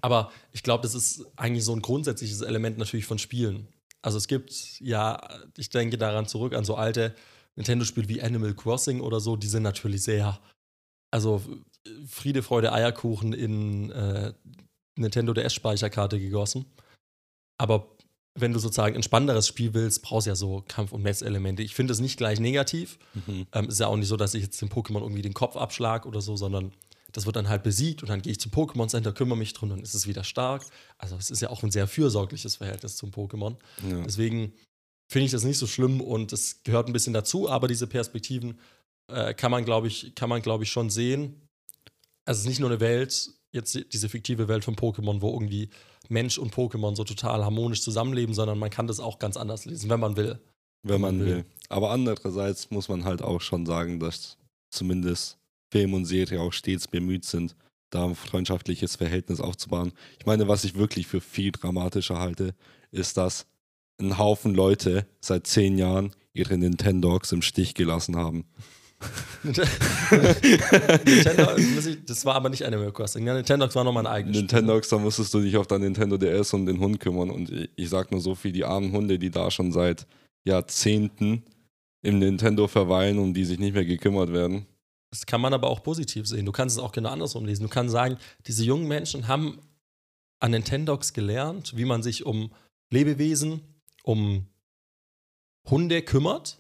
Aber 0.00 0.30
ich 0.52 0.62
glaube, 0.62 0.82
das 0.82 0.94
ist 0.94 1.24
eigentlich 1.36 1.64
so 1.64 1.72
ein 1.72 1.82
grundsätzliches 1.82 2.40
Element 2.42 2.78
natürlich 2.78 3.06
von 3.06 3.18
Spielen. 3.18 3.68
Also 4.02 4.18
es 4.18 4.28
gibt 4.28 4.52
ja, 4.80 5.20
ich 5.56 5.70
denke 5.70 5.98
daran 5.98 6.26
zurück 6.26 6.54
an 6.54 6.64
so 6.64 6.76
alte 6.76 7.14
Nintendo-Spiele 7.56 8.08
wie 8.08 8.22
Animal 8.22 8.54
Crossing 8.54 9.00
oder 9.00 9.18
so, 9.20 9.36
die 9.36 9.48
sind 9.48 9.62
natürlich 9.62 10.02
sehr, 10.02 10.38
also 11.10 11.42
Friede, 12.06 12.42
Freude, 12.42 12.72
Eierkuchen 12.72 13.32
in 13.32 13.90
äh, 13.90 14.32
Nintendo 14.96 15.32
DS-Speicherkarte 15.32 16.20
gegossen. 16.20 16.66
Aber 17.58 17.96
wenn 18.34 18.52
du 18.52 18.58
sozusagen 18.58 18.96
ein 18.96 19.02
spannenderes 19.02 19.48
Spiel 19.48 19.72
willst, 19.72 20.02
brauchst 20.02 20.26
du 20.26 20.30
ja 20.30 20.36
so 20.36 20.62
Kampf- 20.68 20.92
und 20.92 21.02
Messelemente. 21.02 21.62
Ich 21.62 21.74
finde 21.74 21.92
es 21.92 22.00
nicht 22.00 22.18
gleich 22.18 22.38
negativ. 22.38 22.98
Mhm. 23.26 23.46
Ähm, 23.52 23.68
ist 23.68 23.80
ja 23.80 23.86
auch 23.86 23.96
nicht 23.96 24.08
so, 24.08 24.16
dass 24.16 24.34
ich 24.34 24.42
jetzt 24.42 24.60
dem 24.60 24.68
Pokémon 24.68 25.00
irgendwie 25.00 25.22
den 25.22 25.34
Kopf 25.34 25.56
abschlag 25.56 26.04
oder 26.04 26.20
so, 26.20 26.36
sondern 26.36 26.72
das 27.12 27.26
wird 27.26 27.36
dann 27.36 27.48
halt 27.48 27.62
besiegt 27.62 28.02
und 28.02 28.08
dann 28.08 28.22
gehe 28.22 28.32
ich 28.32 28.40
zum 28.40 28.52
Pokémon 28.52 28.88
Center, 28.88 29.12
kümmere 29.12 29.38
mich 29.38 29.52
drum, 29.52 29.70
dann 29.70 29.80
ist 29.80 29.94
es 29.94 30.06
wieder 30.06 30.24
stark. 30.24 30.64
Also 30.98 31.16
es 31.16 31.30
ist 31.30 31.40
ja 31.40 31.50
auch 31.50 31.62
ein 31.62 31.70
sehr 31.70 31.86
fürsorgliches 31.86 32.56
Verhältnis 32.56 32.96
zum 32.96 33.10
Pokémon. 33.10 33.56
Ja. 33.88 34.02
Deswegen 34.02 34.52
finde 35.10 35.26
ich 35.26 35.32
das 35.32 35.44
nicht 35.44 35.58
so 35.58 35.66
schlimm 35.66 36.00
und 36.00 36.32
es 36.32 36.62
gehört 36.64 36.88
ein 36.88 36.92
bisschen 36.92 37.12
dazu, 37.12 37.48
aber 37.48 37.68
diese 37.68 37.86
Perspektiven 37.86 38.58
äh, 39.12 39.34
kann 39.34 39.50
man, 39.50 39.64
glaube 39.64 39.86
ich, 39.86 40.14
kann 40.14 40.28
man, 40.28 40.42
glaube 40.42 40.64
ich, 40.64 40.70
schon 40.70 40.90
sehen. 40.90 41.40
Also 42.24 42.38
es 42.38 42.44
ist 42.44 42.48
nicht 42.48 42.60
nur 42.60 42.70
eine 42.70 42.80
Welt, 42.80 43.30
jetzt 43.52 43.78
diese 43.92 44.08
fiktive 44.08 44.48
Welt 44.48 44.64
von 44.64 44.74
Pokémon, 44.74 45.20
wo 45.20 45.32
irgendwie 45.32 45.70
Mensch 46.08 46.38
und 46.38 46.54
Pokémon 46.54 46.96
so 46.96 47.04
total 47.04 47.44
harmonisch 47.44 47.82
zusammenleben, 47.82 48.34
sondern 48.34 48.58
man 48.58 48.70
kann 48.70 48.86
das 48.86 49.00
auch 49.00 49.18
ganz 49.18 49.36
anders 49.36 49.64
lesen, 49.64 49.90
wenn 49.90 50.00
man 50.00 50.16
will. 50.16 50.40
wenn 50.82 51.00
man 51.00 51.20
will. 51.20 51.26
will. 51.26 51.44
Aber 51.68 51.90
andererseits 51.90 52.70
muss 52.70 52.88
man 52.88 53.04
halt 53.04 53.22
auch 53.22 53.40
schon 53.40 53.64
sagen, 53.66 53.98
dass 54.00 54.36
zumindest 54.70 55.38
Film 55.76 55.94
und 55.94 56.04
Serie 56.04 56.40
auch 56.40 56.52
stets 56.52 56.88
bemüht 56.88 57.24
sind, 57.24 57.54
da 57.90 58.04
ein 58.04 58.14
freundschaftliches 58.14 58.96
Verhältnis 58.96 59.40
aufzubauen. 59.40 59.92
Ich 60.18 60.26
meine, 60.26 60.48
was 60.48 60.64
ich 60.64 60.76
wirklich 60.76 61.06
für 61.06 61.20
viel 61.20 61.52
dramatischer 61.52 62.18
halte, 62.18 62.54
ist, 62.90 63.16
dass 63.16 63.46
ein 64.00 64.18
Haufen 64.18 64.54
Leute 64.54 65.06
seit 65.20 65.46
zehn 65.46 65.78
Jahren 65.78 66.12
ihre 66.32 66.56
Nintendogs 66.58 67.32
im 67.32 67.42
Stich 67.42 67.74
gelassen 67.74 68.16
haben. 68.16 68.44
Nintendo, 71.04 71.50
das 72.06 72.24
war 72.24 72.34
aber 72.34 72.48
nicht 72.48 72.64
Animal 72.64 72.92
Crossing. 72.92 73.26
Ja, 73.26 73.34
Nintendo 73.34 73.72
war 73.74 73.84
nochmal 73.84 74.06
ein 74.06 74.12
eigenes 74.12 74.36
Spiel. 74.36 74.46
Nintendogs, 74.46 74.88
da 74.88 74.98
musstest 74.98 75.34
du 75.34 75.40
dich 75.40 75.56
auf 75.56 75.66
dein 75.66 75.82
Nintendo 75.82 76.16
DS 76.16 76.54
um 76.54 76.64
den 76.64 76.80
Hund 76.80 77.00
kümmern. 77.00 77.30
Und 77.30 77.50
ich, 77.50 77.70
ich 77.76 77.88
sag 77.90 78.10
nur 78.10 78.20
so 78.20 78.34
viel, 78.34 78.52
die 78.52 78.64
armen 78.64 78.92
Hunde, 78.92 79.18
die 79.18 79.30
da 79.30 79.50
schon 79.50 79.72
seit 79.72 80.06
Jahrzehnten 80.44 81.42
im 82.02 82.18
Nintendo 82.18 82.66
verweilen, 82.68 83.18
um 83.18 83.34
die 83.34 83.44
sich 83.44 83.58
nicht 83.58 83.74
mehr 83.74 83.84
gekümmert 83.84 84.32
werden. 84.32 84.66
Das 85.16 85.24
kann 85.26 85.40
man 85.40 85.54
aber 85.54 85.68
auch 85.70 85.82
positiv 85.82 86.26
sehen. 86.26 86.44
Du 86.44 86.52
kannst 86.52 86.76
es 86.76 86.82
auch 86.82 86.92
genau 86.92 87.08
andersrum 87.08 87.46
lesen. 87.46 87.62
Du 87.62 87.68
kannst 87.70 87.92
sagen, 87.92 88.18
diese 88.46 88.64
jungen 88.64 88.86
Menschen 88.86 89.28
haben 89.28 89.58
an 90.40 90.50
Nintendogs 90.50 91.14
gelernt, 91.14 91.74
wie 91.76 91.86
man 91.86 92.02
sich 92.02 92.26
um 92.26 92.52
Lebewesen, 92.90 93.62
um 94.02 94.46
Hunde 95.68 96.02
kümmert 96.02 96.58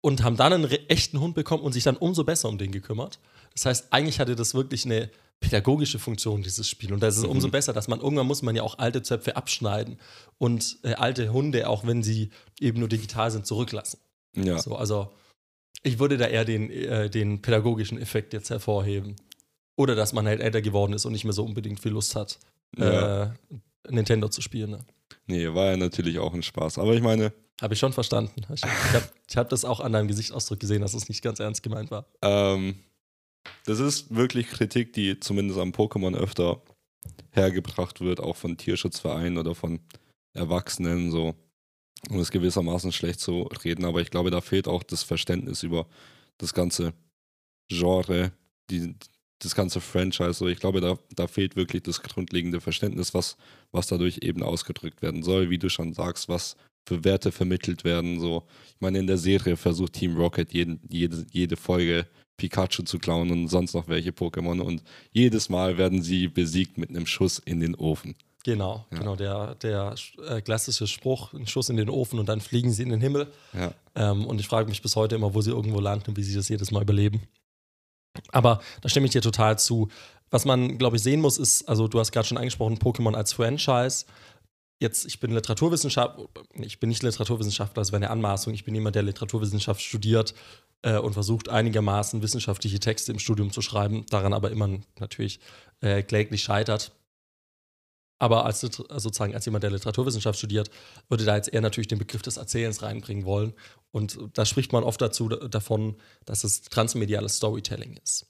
und 0.00 0.22
haben 0.22 0.36
dann 0.36 0.52
einen 0.52 0.70
echten 0.88 1.18
Hund 1.20 1.34
bekommen 1.34 1.64
und 1.64 1.72
sich 1.72 1.82
dann 1.82 1.96
umso 1.96 2.22
besser 2.24 2.48
um 2.48 2.58
den 2.58 2.70
gekümmert. 2.70 3.18
Das 3.54 3.66
heißt, 3.66 3.92
eigentlich 3.92 4.20
hatte 4.20 4.36
das 4.36 4.54
wirklich 4.54 4.84
eine 4.84 5.10
pädagogische 5.40 5.98
Funktion, 5.98 6.42
dieses 6.42 6.68
Spiel. 6.68 6.92
Und 6.92 7.00
da 7.00 7.08
ist 7.08 7.18
Mhm. 7.22 7.28
umso 7.30 7.48
besser, 7.48 7.72
dass 7.72 7.88
man 7.88 8.00
irgendwann 8.00 8.26
muss 8.26 8.42
man 8.42 8.54
ja 8.54 8.62
auch 8.62 8.78
alte 8.78 9.02
Zöpfe 9.02 9.36
abschneiden 9.36 9.98
und 10.38 10.78
äh, 10.84 10.94
alte 10.94 11.32
Hunde, 11.32 11.68
auch 11.68 11.86
wenn 11.86 12.02
sie 12.02 12.30
eben 12.60 12.78
nur 12.78 12.88
digital 12.88 13.30
sind, 13.30 13.46
zurücklassen. 13.46 13.98
Ja. 14.36 14.58
So, 14.58 14.76
also 14.76 15.12
ich 15.82 15.98
würde 15.98 16.16
da 16.16 16.26
eher 16.26 16.44
den, 16.44 16.70
äh, 16.70 17.10
den 17.10 17.42
pädagogischen 17.42 17.98
Effekt 17.98 18.32
jetzt 18.32 18.50
hervorheben. 18.50 19.16
Oder 19.76 19.94
dass 19.94 20.12
man 20.12 20.26
halt 20.26 20.40
älter 20.40 20.60
geworden 20.60 20.92
ist 20.92 21.04
und 21.04 21.12
nicht 21.12 21.24
mehr 21.24 21.32
so 21.32 21.44
unbedingt 21.44 21.80
viel 21.80 21.92
Lust 21.92 22.16
hat, 22.16 22.38
ja. 22.76 23.24
äh, 23.24 23.30
Nintendo 23.88 24.28
zu 24.28 24.42
spielen. 24.42 24.70
Ne? 24.70 24.78
Nee, 25.26 25.54
war 25.54 25.66
ja 25.66 25.76
natürlich 25.76 26.18
auch 26.18 26.34
ein 26.34 26.42
Spaß. 26.42 26.78
Aber 26.78 26.94
ich 26.94 27.02
meine, 27.02 27.32
Habe 27.60 27.74
ich 27.74 27.80
schon 27.80 27.92
verstanden. 27.92 28.42
Ich, 28.52 28.62
habe 28.64 29.08
hab 29.36 29.48
das 29.48 29.64
auch 29.64 29.80
an 29.80 29.92
deinem 29.92 30.08
Gesichtsausdruck 30.08 30.58
gesehen, 30.58 30.82
dass 30.82 30.94
es 30.94 31.08
nicht 31.08 31.22
ganz 31.22 31.38
ernst 31.38 31.62
gemeint 31.62 31.90
war. 31.90 32.06
ähm, 32.22 32.76
das 33.64 33.78
ist 33.78 34.14
wirklich 34.14 34.48
Kritik, 34.48 34.92
die 34.92 35.20
zumindest 35.20 35.58
am 35.60 35.70
Pokémon 35.70 36.14
öfter 36.14 36.60
hergebracht 37.30 38.00
wird, 38.00 38.20
auch 38.20 38.36
von 38.36 38.56
Tierschutzvereinen 38.56 39.38
oder 39.38 39.54
von 39.54 39.80
Erwachsenen, 40.34 41.10
so, 41.10 41.34
um 42.10 42.18
es 42.18 42.30
gewissermaßen 42.30 42.92
schlecht 42.92 43.20
zu 43.20 43.42
reden. 43.64 43.84
Aber 43.84 44.00
ich 44.00 44.10
glaube, 44.10 44.30
da 44.30 44.40
fehlt 44.40 44.68
auch 44.68 44.82
das 44.82 45.02
Verständnis 45.02 45.62
über 45.62 45.86
das 46.38 46.54
ganze 46.54 46.92
Genre, 47.68 48.32
die, 48.70 48.94
das 49.40 49.54
ganze 49.54 49.80
Franchise. 49.80 50.48
Ich 50.50 50.60
glaube, 50.60 50.80
da, 50.80 50.98
da 51.14 51.26
fehlt 51.26 51.56
wirklich 51.56 51.82
das 51.82 52.02
grundlegende 52.02 52.60
Verständnis, 52.60 53.14
was, 53.14 53.36
was 53.72 53.86
dadurch 53.86 54.18
eben 54.22 54.42
ausgedrückt 54.42 55.02
werden 55.02 55.22
soll, 55.22 55.50
wie 55.50 55.58
du 55.58 55.68
schon 55.68 55.92
sagst, 55.92 56.28
was 56.28 56.56
für 56.86 57.04
Werte 57.04 57.32
vermittelt 57.32 57.84
werden. 57.84 58.18
So, 58.20 58.46
ich 58.74 58.80
meine, 58.80 58.98
in 58.98 59.06
der 59.06 59.18
Serie 59.18 59.56
versucht 59.56 59.92
Team 59.94 60.16
Rocket 60.16 60.52
jeden, 60.52 60.80
jede, 60.88 61.26
jede 61.30 61.56
Folge 61.56 62.06
Pikachu 62.38 62.84
zu 62.84 62.98
klauen 62.98 63.30
und 63.30 63.48
sonst 63.48 63.74
noch 63.74 63.88
welche 63.88 64.10
Pokémon 64.10 64.60
und 64.60 64.82
jedes 65.10 65.48
Mal 65.48 65.76
werden 65.76 66.02
sie 66.02 66.28
besiegt 66.28 66.78
mit 66.78 66.88
einem 66.88 67.06
Schuss 67.06 67.38
in 67.38 67.60
den 67.60 67.74
Ofen. 67.74 68.14
Genau, 68.52 68.86
Ja. 68.90 68.98
genau. 69.00 69.14
Der, 69.14 69.54
der 69.56 69.94
äh, 70.26 70.40
klassische 70.40 70.86
Spruch, 70.86 71.34
ein 71.34 71.46
Schuss 71.46 71.68
in 71.68 71.76
den 71.76 71.90
Ofen 71.90 72.18
und 72.18 72.30
dann 72.30 72.40
fliegen 72.40 72.72
sie 72.72 72.82
in 72.82 72.88
den 72.88 73.00
Himmel. 73.02 73.30
Ja, 73.52 73.72
Ähm, 73.94 74.24
und 74.24 74.40
ich 74.40 74.48
frage 74.48 74.70
mich 74.70 74.80
bis 74.80 74.96
heute 74.96 75.16
immer, 75.16 75.34
wo 75.34 75.42
sie 75.42 75.50
irgendwo 75.50 75.80
landen 75.80 76.08
und 76.10 76.16
wie 76.16 76.22
sie 76.22 76.34
das 76.34 76.48
jedes 76.48 76.70
Mal 76.70 76.80
überleben. 76.82 77.20
Aber 78.32 78.60
da 78.80 78.88
stimme 78.88 79.04
ich 79.06 79.12
dir 79.12 79.20
total 79.20 79.58
zu. 79.58 79.88
Was 80.30 80.46
man, 80.46 80.78
glaube 80.78 80.96
ich, 80.96 81.02
sehen 81.02 81.20
muss, 81.20 81.36
ist, 81.36 81.68
also 81.68 81.88
du 81.88 81.98
hast 82.00 82.10
gerade 82.10 82.26
schon 82.26 82.38
angesprochen, 82.38 82.78
Pokémon 82.78 83.14
als 83.14 83.34
Franchise. 83.34 84.06
jetzt, 84.80 85.04
ich 85.06 85.20
bin 85.20 85.32
Literaturwissenschaftler, 85.32 86.26
ich 86.54 86.80
bin 86.80 86.88
nicht 86.88 87.02
Literaturwissenschaftler, 87.02 87.80
das 87.82 87.92
wäre 87.92 87.98
eine 87.98 88.10
Anmaßung. 88.10 88.54
Ich 88.54 88.64
bin 88.64 88.74
jemand, 88.74 88.96
der 88.96 89.02
Literaturwissenschaft 89.02 89.82
studiert 89.82 90.34
äh, 90.82 90.96
und 90.98 91.12
versucht 91.12 91.48
einigermaßen 91.50 92.22
wissenschaftliche 92.22 92.78
Texte 92.80 93.12
im 93.12 93.18
Studium 93.18 93.50
zu 93.50 93.60
schreiben, 93.60 94.06
daran 94.08 94.32
aber 94.32 94.50
immer 94.50 94.68
natürlich 94.98 95.40
äh, 95.80 96.02
kläglich 96.02 96.42
scheitert. 96.42 96.92
Aber 98.18 98.44
als 98.44 98.60
sozusagen 98.60 99.34
als 99.34 99.44
jemand, 99.44 99.62
der 99.62 99.70
Literaturwissenschaft 99.70 100.38
studiert, 100.38 100.70
würde 101.08 101.24
da 101.24 101.36
jetzt 101.36 101.52
eher 101.52 101.60
natürlich 101.60 101.88
den 101.88 101.98
Begriff 101.98 102.22
des 102.22 102.36
Erzählens 102.36 102.82
reinbringen 102.82 103.24
wollen. 103.24 103.54
Und 103.92 104.18
da 104.34 104.44
spricht 104.44 104.72
man 104.72 104.82
oft 104.82 105.00
dazu 105.00 105.28
davon, 105.28 105.96
dass 106.24 106.44
es 106.44 106.62
transmediales 106.62 107.36
Storytelling 107.36 107.96
ist. 108.02 108.26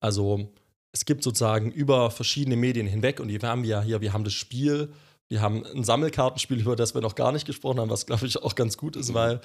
Also 0.00 0.52
es 0.92 1.04
gibt 1.04 1.22
sozusagen 1.24 1.70
über 1.72 2.10
verschiedene 2.10 2.56
Medien 2.56 2.86
hinweg 2.86 3.20
und 3.20 3.28
wir 3.28 3.40
haben 3.42 3.64
ja 3.64 3.82
hier, 3.82 4.00
wir 4.00 4.12
haben 4.12 4.24
das 4.24 4.32
Spiel, 4.32 4.92
wir 5.28 5.40
haben 5.40 5.66
ein 5.66 5.84
Sammelkartenspiel, 5.84 6.60
über 6.60 6.76
das 6.76 6.94
wir 6.94 7.00
noch 7.00 7.16
gar 7.16 7.32
nicht 7.32 7.46
gesprochen 7.46 7.80
haben, 7.80 7.90
was 7.90 8.06
glaube 8.06 8.26
ich 8.26 8.42
auch 8.42 8.54
ganz 8.54 8.76
gut 8.76 8.96
ist, 8.96 9.10
oh 9.10 9.14
weil 9.14 9.40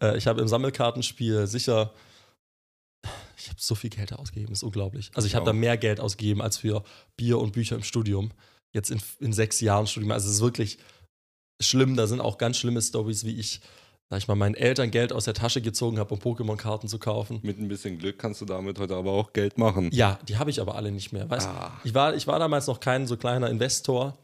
äh, 0.00 0.16
ich 0.16 0.26
habe 0.26 0.40
im 0.40 0.48
Sammelkartenspiel 0.48 1.46
sicher, 1.46 1.92
ich 3.36 3.48
habe 3.48 3.58
so 3.58 3.74
viel 3.74 3.90
Geld 3.90 4.12
ausgegeben, 4.12 4.52
ist 4.52 4.62
unglaublich. 4.62 5.10
Also 5.14 5.26
ich 5.26 5.34
habe 5.34 5.44
da 5.44 5.52
mehr 5.52 5.76
Geld 5.76 6.00
ausgegeben 6.00 6.40
als 6.40 6.56
für 6.56 6.84
Bier 7.16 7.38
und 7.38 7.52
Bücher 7.52 7.76
im 7.76 7.82
Studium 7.82 8.30
jetzt 8.74 8.90
in, 8.90 9.00
in 9.20 9.32
sechs 9.32 9.60
Jahren 9.60 9.86
Studium. 9.86 10.12
Also 10.12 10.28
es 10.28 10.36
ist 10.36 10.42
wirklich 10.42 10.78
schlimm. 11.60 11.96
Da 11.96 12.06
sind 12.06 12.20
auch 12.20 12.36
ganz 12.36 12.58
schlimme 12.58 12.82
Stories, 12.82 13.24
wie 13.24 13.38
ich, 13.38 13.60
sag 14.10 14.18
ich 14.18 14.28
mal, 14.28 14.34
meinen 14.34 14.54
Eltern 14.54 14.90
Geld 14.90 15.12
aus 15.12 15.24
der 15.24 15.34
Tasche 15.34 15.62
gezogen 15.62 15.98
habe, 15.98 16.12
um 16.12 16.20
Pokémon-Karten 16.20 16.88
zu 16.88 16.98
kaufen. 16.98 17.40
Mit 17.42 17.58
ein 17.58 17.68
bisschen 17.68 17.98
Glück 17.98 18.18
kannst 18.18 18.40
du 18.40 18.44
damit 18.44 18.78
heute 18.78 18.96
aber 18.96 19.12
auch 19.12 19.32
Geld 19.32 19.56
machen. 19.56 19.88
Ja, 19.92 20.18
die 20.28 20.36
habe 20.36 20.50
ich 20.50 20.60
aber 20.60 20.74
alle 20.74 20.90
nicht 20.90 21.12
mehr. 21.12 21.30
Weißt 21.30 21.48
ah. 21.48 21.80
ich, 21.84 21.94
war, 21.94 22.14
ich 22.14 22.26
war 22.26 22.38
damals 22.38 22.66
noch 22.66 22.80
kein 22.80 23.06
so 23.06 23.16
kleiner 23.16 23.48
Investor. 23.48 24.18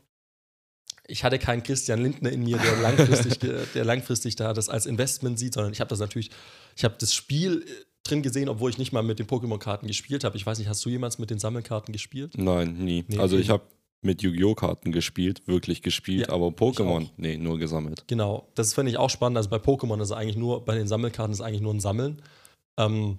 Ich 1.07 1.25
hatte 1.25 1.39
keinen 1.39 1.63
Christian 1.63 2.03
Lindner 2.03 2.31
in 2.31 2.43
mir, 2.43 2.59
der 2.59 2.77
langfristig, 2.83 3.39
der 3.39 3.85
langfristig 3.85 4.37
da 4.37 4.53
das 4.53 4.69
als 4.69 4.87
Investment 4.87 5.39
sieht, 5.39 5.55
sondern 5.55 5.73
ich 5.73 5.81
habe 5.81 5.89
das 5.89 6.01
natürlich, 6.01 6.31
ich 6.77 6.85
habe 6.85 6.97
das 6.99 7.15
Spiel 7.15 7.65
äh, 7.67 7.85
drin 8.05 8.23
gesehen, 8.23 8.49
obwohl 8.49 8.71
ich 8.71 8.79
nicht 8.79 8.93
mal 8.93 9.03
mit 9.03 9.19
den 9.19 9.27
Pokémon-Karten 9.27 9.87
gespielt 9.87 10.25
habe. 10.25 10.37
Ich 10.37 10.47
weiß 10.47 10.59
nicht, 10.59 10.69
hast 10.69 10.85
du 10.85 10.89
jemals 10.89 11.19
mit 11.19 11.31
den 11.31 11.39
Sammelkarten 11.39 11.93
gespielt? 11.93 12.35
Nein, 12.37 12.75
nie. 12.79 13.05
Nee, 13.09 13.19
also 13.19 13.39
ich 13.39 13.51
habe 13.51 13.63
mit 14.03 14.23
Yu-Gi-Oh! 14.23 14.55
Karten 14.55 14.93
gespielt, 14.93 15.47
wirklich 15.47 15.83
gespielt, 15.83 16.29
ja, 16.29 16.35
aber 16.35 16.49
Pokémon, 16.49 17.09
nee, 17.17 17.37
nur 17.37 17.59
gesammelt. 17.59 18.05
Genau, 18.07 18.49
das 18.55 18.75
finde 18.75 18.91
ich 18.91 18.99
auch 18.99 19.11
spannend. 19.11 19.37
Also 19.37 19.51
bei 19.51 19.59
Pokémon 19.59 19.97
ist 20.01 20.11
es 20.11 20.13
eigentlich 20.13 20.37
nur, 20.37 20.65
bei 20.65 20.75
den 20.75 20.89
Sammelkarten 20.89 21.33
ist 21.33 21.41
es 21.41 21.45
eigentlich 21.45 21.61
nur 21.61 21.75
ein 21.75 21.81
Sammeln. 21.81 22.23
Ähm, 22.79 23.19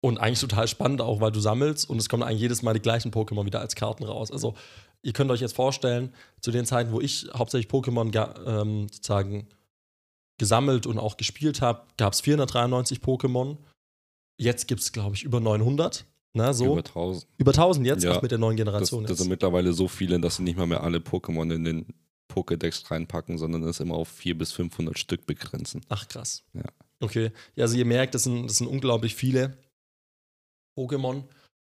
und 0.00 0.18
eigentlich 0.18 0.40
total 0.40 0.68
spannend 0.68 1.00
auch, 1.00 1.22
weil 1.22 1.32
du 1.32 1.40
sammelst 1.40 1.88
und 1.88 1.96
es 1.96 2.10
kommen 2.10 2.22
eigentlich 2.22 2.42
jedes 2.42 2.62
Mal 2.62 2.74
die 2.74 2.80
gleichen 2.80 3.10
Pokémon 3.10 3.46
wieder 3.46 3.60
als 3.60 3.74
Karten 3.74 4.04
raus. 4.04 4.30
Also 4.30 4.54
ihr 5.02 5.14
könnt 5.14 5.30
euch 5.30 5.40
jetzt 5.40 5.56
vorstellen, 5.56 6.12
zu 6.40 6.50
den 6.50 6.66
Zeiten, 6.66 6.92
wo 6.92 7.00
ich 7.00 7.26
hauptsächlich 7.34 7.72
Pokémon 7.72 8.12
ähm, 8.46 8.86
sozusagen 8.90 9.48
gesammelt 10.38 10.86
und 10.86 10.98
auch 10.98 11.16
gespielt 11.16 11.62
habe, 11.62 11.86
gab 11.96 12.12
es 12.12 12.20
493 12.20 12.98
Pokémon. 12.98 13.56
Jetzt 14.36 14.68
gibt 14.68 14.82
es, 14.82 14.92
glaube 14.92 15.14
ich, 15.14 15.24
über 15.24 15.40
900. 15.40 16.04
Na, 16.34 16.52
so. 16.52 16.72
Über 16.72 16.84
1000. 16.84 17.26
Über 17.38 17.50
1000 17.52 17.86
jetzt, 17.86 18.04
ja, 18.04 18.16
auch 18.16 18.22
mit 18.22 18.32
der 18.32 18.38
neuen 18.38 18.56
Generation. 18.56 19.04
Das, 19.04 19.10
das 19.10 19.18
sind 19.20 19.28
mittlerweile 19.28 19.72
so 19.72 19.86
viele, 19.86 20.18
dass 20.20 20.36
sie 20.36 20.42
nicht 20.42 20.56
mal 20.56 20.66
mehr 20.66 20.82
alle 20.82 20.98
Pokémon 20.98 21.54
in 21.54 21.64
den 21.64 21.86
Pokédex 22.30 22.90
reinpacken, 22.90 23.38
sondern 23.38 23.62
es 23.62 23.78
immer 23.78 23.94
auf 23.94 24.08
400 24.08 24.38
bis 24.38 24.52
500 24.52 24.98
Stück 24.98 25.26
begrenzen. 25.26 25.82
Ach, 25.88 26.08
krass. 26.08 26.42
Ja. 26.52 26.64
Okay. 27.00 27.30
Ja, 27.54 27.64
also 27.64 27.76
ihr 27.76 27.84
merkt, 27.84 28.14
das 28.14 28.24
sind, 28.24 28.48
das 28.48 28.56
sind 28.56 28.66
unglaublich 28.66 29.14
viele 29.14 29.56
Pokémon. 30.76 31.22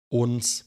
Und 0.09 0.65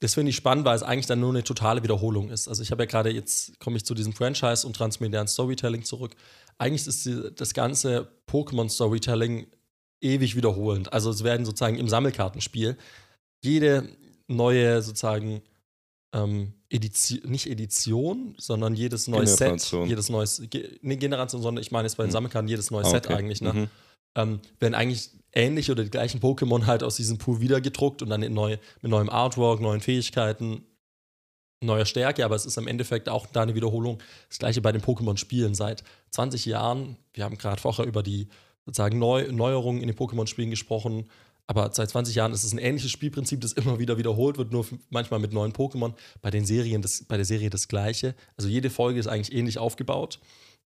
das 0.00 0.14
finde 0.14 0.30
ich 0.30 0.36
spannend, 0.36 0.64
weil 0.64 0.74
es 0.74 0.82
eigentlich 0.82 1.06
dann 1.06 1.20
nur 1.20 1.30
eine 1.30 1.44
totale 1.44 1.82
Wiederholung 1.82 2.30
ist. 2.30 2.48
Also 2.48 2.62
ich 2.62 2.72
habe 2.72 2.82
ja 2.82 2.86
gerade 2.86 3.10
jetzt, 3.10 3.60
komme 3.60 3.76
ich 3.76 3.84
zu 3.84 3.94
diesem 3.94 4.14
Franchise 4.14 4.66
und 4.66 4.74
transmedialen 4.74 5.28
Storytelling 5.28 5.84
zurück. 5.84 6.16
Eigentlich 6.58 6.86
ist 6.86 7.04
die, 7.06 7.30
das 7.36 7.54
ganze 7.54 8.10
Pokémon-Storytelling 8.26 9.46
ewig 10.00 10.36
wiederholend. 10.36 10.92
Also 10.92 11.10
es 11.10 11.24
werden 11.24 11.44
sozusagen 11.46 11.76
im 11.76 11.88
Sammelkartenspiel 11.88 12.76
jede 13.42 13.88
neue 14.28 14.82
sozusagen 14.82 15.42
ähm, 16.14 16.52
Edition, 16.68 17.20
nicht 17.30 17.46
Edition, 17.46 18.34
sondern 18.38 18.74
jedes 18.74 19.08
neue 19.08 19.26
Set, 19.26 19.72
jedes 19.86 20.08
neues, 20.08 20.42
ge, 20.50 20.78
ne, 20.82 20.96
Generation, 20.96 21.42
sondern 21.42 21.62
ich 21.62 21.70
meine 21.70 21.86
jetzt 21.86 21.96
bei 21.96 22.04
den 22.04 22.08
hm. 22.08 22.12
Sammelkarten 22.12 22.48
jedes 22.48 22.70
neue 22.70 22.84
ah, 22.84 22.90
Set 22.90 23.08
eigentlich, 23.08 23.40
ne? 23.40 23.52
Mhm. 23.52 23.68
Ähm, 24.16 24.40
werden 24.58 24.74
eigentlich 24.74 25.10
ähnliche 25.32 25.72
oder 25.72 25.84
die 25.84 25.90
gleichen 25.90 26.20
Pokémon 26.20 26.66
halt 26.66 26.82
aus 26.82 26.96
diesem 26.96 27.18
Pool 27.18 27.40
wieder 27.40 27.60
gedruckt 27.60 28.02
und 28.02 28.10
dann 28.10 28.22
in 28.22 28.34
neu, 28.34 28.56
mit 28.82 28.90
neuem 28.90 29.08
Artwork, 29.08 29.60
neuen 29.60 29.80
Fähigkeiten, 29.80 30.64
neuer 31.62 31.86
Stärke, 31.86 32.24
aber 32.24 32.34
es 32.34 32.46
ist 32.46 32.58
im 32.58 32.66
Endeffekt 32.66 33.08
auch 33.08 33.26
da 33.26 33.42
eine 33.42 33.54
Wiederholung. 33.54 33.98
Das 34.28 34.38
gleiche 34.38 34.60
bei 34.60 34.72
den 34.72 34.82
Pokémon-Spielen 34.82 35.54
seit 35.54 35.84
20 36.10 36.46
Jahren. 36.46 36.96
Wir 37.12 37.24
haben 37.24 37.38
gerade 37.38 37.60
vorher 37.60 37.84
über 37.84 38.02
die 38.02 38.28
sozusagen 38.70 38.98
Neu 38.98 39.30
Neuerungen 39.32 39.80
in 39.80 39.88
den 39.88 39.96
Pokémon-Spielen 39.96 40.50
gesprochen. 40.50 41.08
Aber 41.46 41.72
seit 41.72 41.90
20 41.90 42.14
Jahren 42.14 42.32
ist 42.32 42.44
es 42.44 42.52
ein 42.52 42.58
ähnliches 42.58 42.92
Spielprinzip, 42.92 43.40
das 43.40 43.52
immer 43.52 43.80
wieder 43.80 43.98
wiederholt 43.98 44.38
wird, 44.38 44.52
nur 44.52 44.64
manchmal 44.88 45.18
mit 45.18 45.32
neuen 45.32 45.52
Pokémon. 45.52 45.94
Bei 46.22 46.30
den 46.30 46.44
Serien, 46.44 46.80
das, 46.80 47.04
bei 47.04 47.16
der 47.16 47.24
Serie 47.26 47.50
das 47.50 47.66
gleiche. 47.66 48.14
Also 48.36 48.48
jede 48.48 48.70
Folge 48.70 49.00
ist 49.00 49.08
eigentlich 49.08 49.36
ähnlich 49.36 49.58
aufgebaut. 49.58 50.20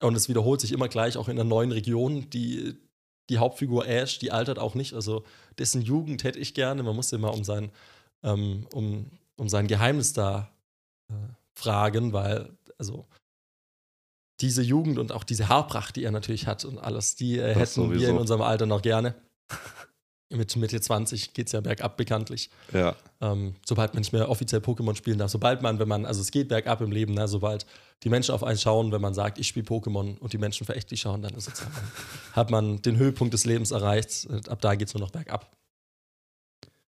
Und 0.01 0.15
es 0.15 0.27
wiederholt 0.27 0.59
sich 0.59 0.73
immer 0.73 0.89
gleich 0.89 1.15
auch 1.15 1.29
in 1.29 1.39
einer 1.39 1.47
neuen 1.47 1.71
Region. 1.71 2.29
Die, 2.29 2.75
die 3.29 3.37
Hauptfigur 3.37 3.87
Ash, 3.87 4.19
die 4.19 4.31
altert 4.31 4.59
auch 4.59 4.75
nicht. 4.75 4.93
Also 4.93 5.23
dessen 5.57 5.81
Jugend 5.81 6.25
hätte 6.25 6.39
ich 6.39 6.53
gerne. 6.53 6.83
Man 6.83 6.95
muss 6.95 7.13
immer 7.13 7.33
um 7.33 7.45
sein, 7.45 7.71
ähm, 8.23 8.67
um, 8.73 9.09
um 9.37 9.47
sein 9.47 9.67
Geheimnis 9.67 10.11
da 10.11 10.51
äh, 11.09 11.13
fragen, 11.53 12.11
weil, 12.11 12.49
also 12.77 13.05
diese 14.41 14.61
Jugend 14.61 14.99
und 14.99 15.11
auch 15.11 15.23
diese 15.23 15.49
Haarpracht, 15.49 15.95
die 15.95 16.03
er 16.03 16.11
natürlich 16.11 16.47
hat 16.47 16.65
und 16.65 16.77
alles, 16.77 17.15
die 17.15 17.37
äh, 17.37 17.55
hätten 17.55 17.65
sowieso. 17.65 18.01
wir 18.01 18.09
in 18.09 18.17
unserem 18.17 18.41
Alter 18.41 18.65
noch 18.65 18.81
gerne. 18.81 19.15
Mit 20.29 20.55
Mitte 20.55 20.81
20 20.81 21.33
geht 21.33 21.47
es 21.47 21.53
ja 21.53 21.61
bergab 21.61 21.97
bekanntlich. 21.97 22.49
Ja. 22.73 22.95
Ähm, 23.21 23.55
sobald 23.63 23.93
man 23.93 24.01
nicht 24.01 24.11
mehr 24.11 24.27
offiziell 24.27 24.59
Pokémon 24.59 24.95
spielen 24.95 25.19
darf, 25.19 25.29
sobald 25.29 25.61
man, 25.61 25.79
wenn 25.79 25.87
man, 25.87 26.05
also 26.05 26.19
es 26.19 26.31
geht 26.31 26.49
bergab 26.49 26.81
im 26.81 26.91
Leben, 26.91 27.13
ne, 27.13 27.27
sobald 27.27 27.65
die 28.03 28.09
Menschen 28.09 28.33
auf 28.33 28.43
einen 28.43 28.57
schauen, 28.57 28.91
wenn 28.91 29.01
man 29.01 29.13
sagt, 29.13 29.37
ich 29.37 29.47
spiele 29.47 29.65
Pokémon 29.65 30.17
und 30.17 30.33
die 30.33 30.37
Menschen 30.37 30.65
verächtlich 30.65 31.01
schauen, 31.01 31.21
dann 31.21 31.35
ist 31.35 31.47
es, 31.47 31.63
hat 32.33 32.49
man 32.49 32.81
den 32.81 32.97
Höhepunkt 32.97 33.33
des 33.33 33.45
Lebens 33.45 33.71
erreicht. 33.71 34.27
Ab 34.49 34.61
da 34.61 34.75
geht 34.75 34.87
es 34.87 34.93
nur 34.93 35.01
noch 35.01 35.11
bergab. 35.11 35.55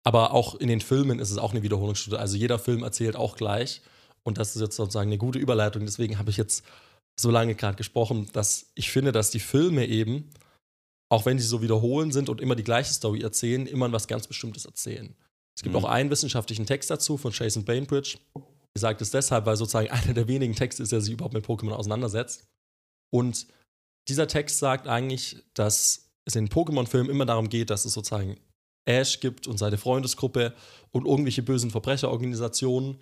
Aber 0.04 0.34
auch 0.34 0.56
in 0.56 0.68
den 0.68 0.82
Filmen 0.82 1.20
ist 1.20 1.32
es 1.32 1.38
auch 1.38 1.52
eine 1.52 1.64
Wiederholungsstudie. 1.64 2.18
Also 2.18 2.36
jeder 2.36 2.60
Film 2.60 2.84
erzählt 2.84 3.16
auch 3.16 3.36
gleich. 3.36 3.82
Und 4.24 4.38
das 4.38 4.56
ist 4.56 4.62
jetzt 4.62 4.76
sozusagen 4.76 5.10
eine 5.10 5.18
gute 5.18 5.40
Überleitung. 5.40 5.86
Deswegen 5.86 6.20
habe 6.20 6.30
ich 6.30 6.38
jetzt 6.38 6.64
so 7.22 7.32
lange 7.32 7.56
gerade 7.56 7.78
gesprochen, 7.78 8.28
dass 8.34 8.72
ich 8.76 8.92
finde, 8.92 9.12
dass 9.12 9.32
die 9.32 9.40
Filme 9.40 9.86
eben, 9.88 10.30
auch 11.10 11.26
wenn 11.26 11.40
sie 11.40 11.46
so 11.46 11.62
wiederholen 11.62 12.12
sind 12.12 12.30
und 12.30 12.42
immer 12.42 12.56
die 12.56 12.64
gleiche 12.64 12.94
Story 12.94 13.22
erzählen, 13.22 13.68
immer 13.68 13.92
was 13.92 14.08
ganz 14.08 14.28
Bestimmtes 14.28 14.66
erzählen. 14.66 15.16
Es 15.56 15.64
gibt 15.64 15.76
mhm. 15.76 15.84
auch 15.84 15.90
einen 15.90 16.10
wissenschaftlichen 16.10 16.66
Text 16.66 16.90
dazu 16.90 17.18
von 17.18 17.32
Jason 17.32 17.66
Bainbridge. 17.66 18.18
Er 18.34 18.80
sagt 18.80 19.02
es 19.02 19.12
deshalb, 19.12 19.46
weil 19.46 19.58
sozusagen 19.58 19.90
einer 19.92 20.14
der 20.14 20.28
wenigen 20.28 20.56
Texte 20.56 20.84
ist, 20.84 20.92
der 20.92 21.02
sich 21.02 21.14
überhaupt 21.14 21.34
mit 21.34 21.46
Pokémon 21.46 21.74
auseinandersetzt. 21.74 22.48
Und 23.14 23.48
dieser 24.08 24.28
Text 24.28 24.60
sagt 24.60 24.88
eigentlich, 24.88 25.38
dass 25.54 26.10
es 26.26 26.36
in 26.36 26.50
Pokémon-Filmen 26.50 27.10
immer 27.10 27.26
darum 27.26 27.50
geht, 27.50 27.70
dass 27.70 27.86
es 27.86 27.94
sozusagen 27.94 28.38
Ash 28.86 29.20
gibt 29.20 29.48
und 29.48 29.58
seine 29.58 29.78
Freundesgruppe 29.78 30.56
und 30.92 31.06
irgendwelche 31.06 31.44
bösen 31.44 31.70
Verbrecherorganisationen 31.70 32.98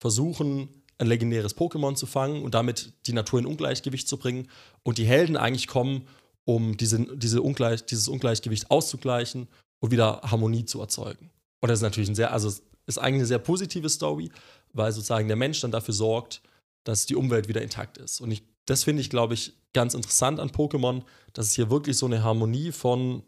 versuchen, 0.00 0.81
ein 1.02 1.08
legendäres 1.08 1.56
Pokémon 1.56 1.94
zu 1.94 2.06
fangen 2.06 2.42
und 2.42 2.54
damit 2.54 2.92
die 3.06 3.12
Natur 3.12 3.40
in 3.40 3.46
Ungleichgewicht 3.46 4.08
zu 4.08 4.16
bringen. 4.16 4.48
Und 4.82 4.98
die 4.98 5.04
Helden 5.04 5.36
eigentlich 5.36 5.66
kommen, 5.66 6.06
um 6.44 6.76
diese, 6.76 7.00
diese 7.16 7.42
Ungleich, 7.42 7.84
dieses 7.84 8.08
Ungleichgewicht 8.08 8.70
auszugleichen 8.70 9.48
und 9.80 9.90
wieder 9.90 10.22
Harmonie 10.22 10.64
zu 10.64 10.80
erzeugen. 10.80 11.30
Und 11.60 11.68
das 11.68 11.80
ist 11.80 11.82
natürlich 11.82 12.08
ein 12.08 12.14
sehr, 12.14 12.32
also 12.32 12.48
ist 12.86 12.98
eigentlich 12.98 13.20
eine 13.20 13.26
sehr 13.26 13.38
positive 13.38 13.88
Story, 13.88 14.30
weil 14.72 14.92
sozusagen 14.92 15.28
der 15.28 15.36
Mensch 15.36 15.60
dann 15.60 15.70
dafür 15.70 15.94
sorgt, 15.94 16.40
dass 16.84 17.06
die 17.06 17.16
Umwelt 17.16 17.48
wieder 17.48 17.62
intakt 17.62 17.98
ist. 17.98 18.20
Und 18.20 18.30
ich, 18.30 18.42
das 18.66 18.84
finde 18.84 19.02
ich, 19.02 19.10
glaube 19.10 19.34
ich, 19.34 19.52
ganz 19.72 19.94
interessant 19.94 20.40
an 20.40 20.50
Pokémon, 20.50 21.02
dass 21.32 21.46
es 21.46 21.52
hier 21.54 21.70
wirklich 21.70 21.96
so 21.96 22.06
eine 22.06 22.22
Harmonie 22.22 22.72
von 22.72 23.22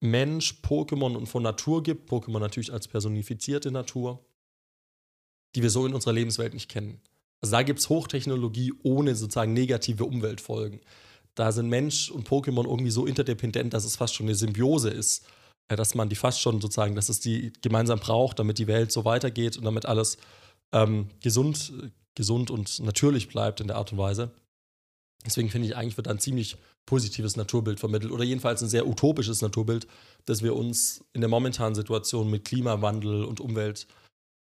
Mensch, 0.00 0.60
Pokémon 0.62 1.16
und 1.16 1.26
von 1.26 1.42
Natur 1.42 1.82
gibt. 1.82 2.10
Pokémon 2.10 2.40
natürlich 2.40 2.72
als 2.72 2.88
personifizierte 2.88 3.70
Natur 3.70 4.24
die 5.54 5.62
wir 5.62 5.70
so 5.70 5.86
in 5.86 5.94
unserer 5.94 6.12
Lebenswelt 6.12 6.54
nicht 6.54 6.70
kennen. 6.70 7.00
Also 7.42 7.52
da 7.52 7.62
gibt 7.62 7.78
es 7.78 7.88
Hochtechnologie 7.88 8.72
ohne 8.82 9.14
sozusagen 9.14 9.52
negative 9.52 10.04
Umweltfolgen. 10.04 10.80
Da 11.34 11.52
sind 11.52 11.68
Mensch 11.68 12.10
und 12.10 12.28
Pokémon 12.28 12.68
irgendwie 12.68 12.90
so 12.90 13.06
interdependent, 13.06 13.72
dass 13.72 13.84
es 13.84 13.96
fast 13.96 14.14
schon 14.14 14.26
eine 14.26 14.34
Symbiose 14.34 14.90
ist, 14.90 15.24
äh, 15.68 15.76
dass 15.76 15.94
man 15.94 16.08
die 16.08 16.16
fast 16.16 16.40
schon 16.40 16.60
sozusagen, 16.60 16.94
dass 16.94 17.08
es 17.08 17.20
die 17.20 17.52
gemeinsam 17.62 17.98
braucht, 17.98 18.38
damit 18.38 18.58
die 18.58 18.66
Welt 18.66 18.92
so 18.92 19.04
weitergeht 19.04 19.56
und 19.56 19.64
damit 19.64 19.86
alles 19.86 20.18
ähm, 20.72 21.08
gesund, 21.22 21.72
gesund 22.14 22.50
und 22.50 22.80
natürlich 22.80 23.28
bleibt 23.28 23.60
in 23.60 23.68
der 23.68 23.76
Art 23.76 23.92
und 23.92 23.98
Weise. 23.98 24.32
Deswegen 25.24 25.50
finde 25.50 25.68
ich, 25.68 25.76
eigentlich 25.76 25.96
wird 25.96 26.08
ein 26.08 26.18
ziemlich 26.18 26.56
positives 26.86 27.36
Naturbild 27.36 27.78
vermittelt 27.78 28.12
oder 28.12 28.24
jedenfalls 28.24 28.62
ein 28.62 28.68
sehr 28.68 28.86
utopisches 28.86 29.42
Naturbild, 29.42 29.86
das 30.24 30.42
wir 30.42 30.56
uns 30.56 31.04
in 31.12 31.20
der 31.20 31.28
momentanen 31.28 31.74
Situation 31.74 32.30
mit 32.30 32.44
Klimawandel 32.44 33.24
und 33.24 33.40
Umwelt 33.40 33.86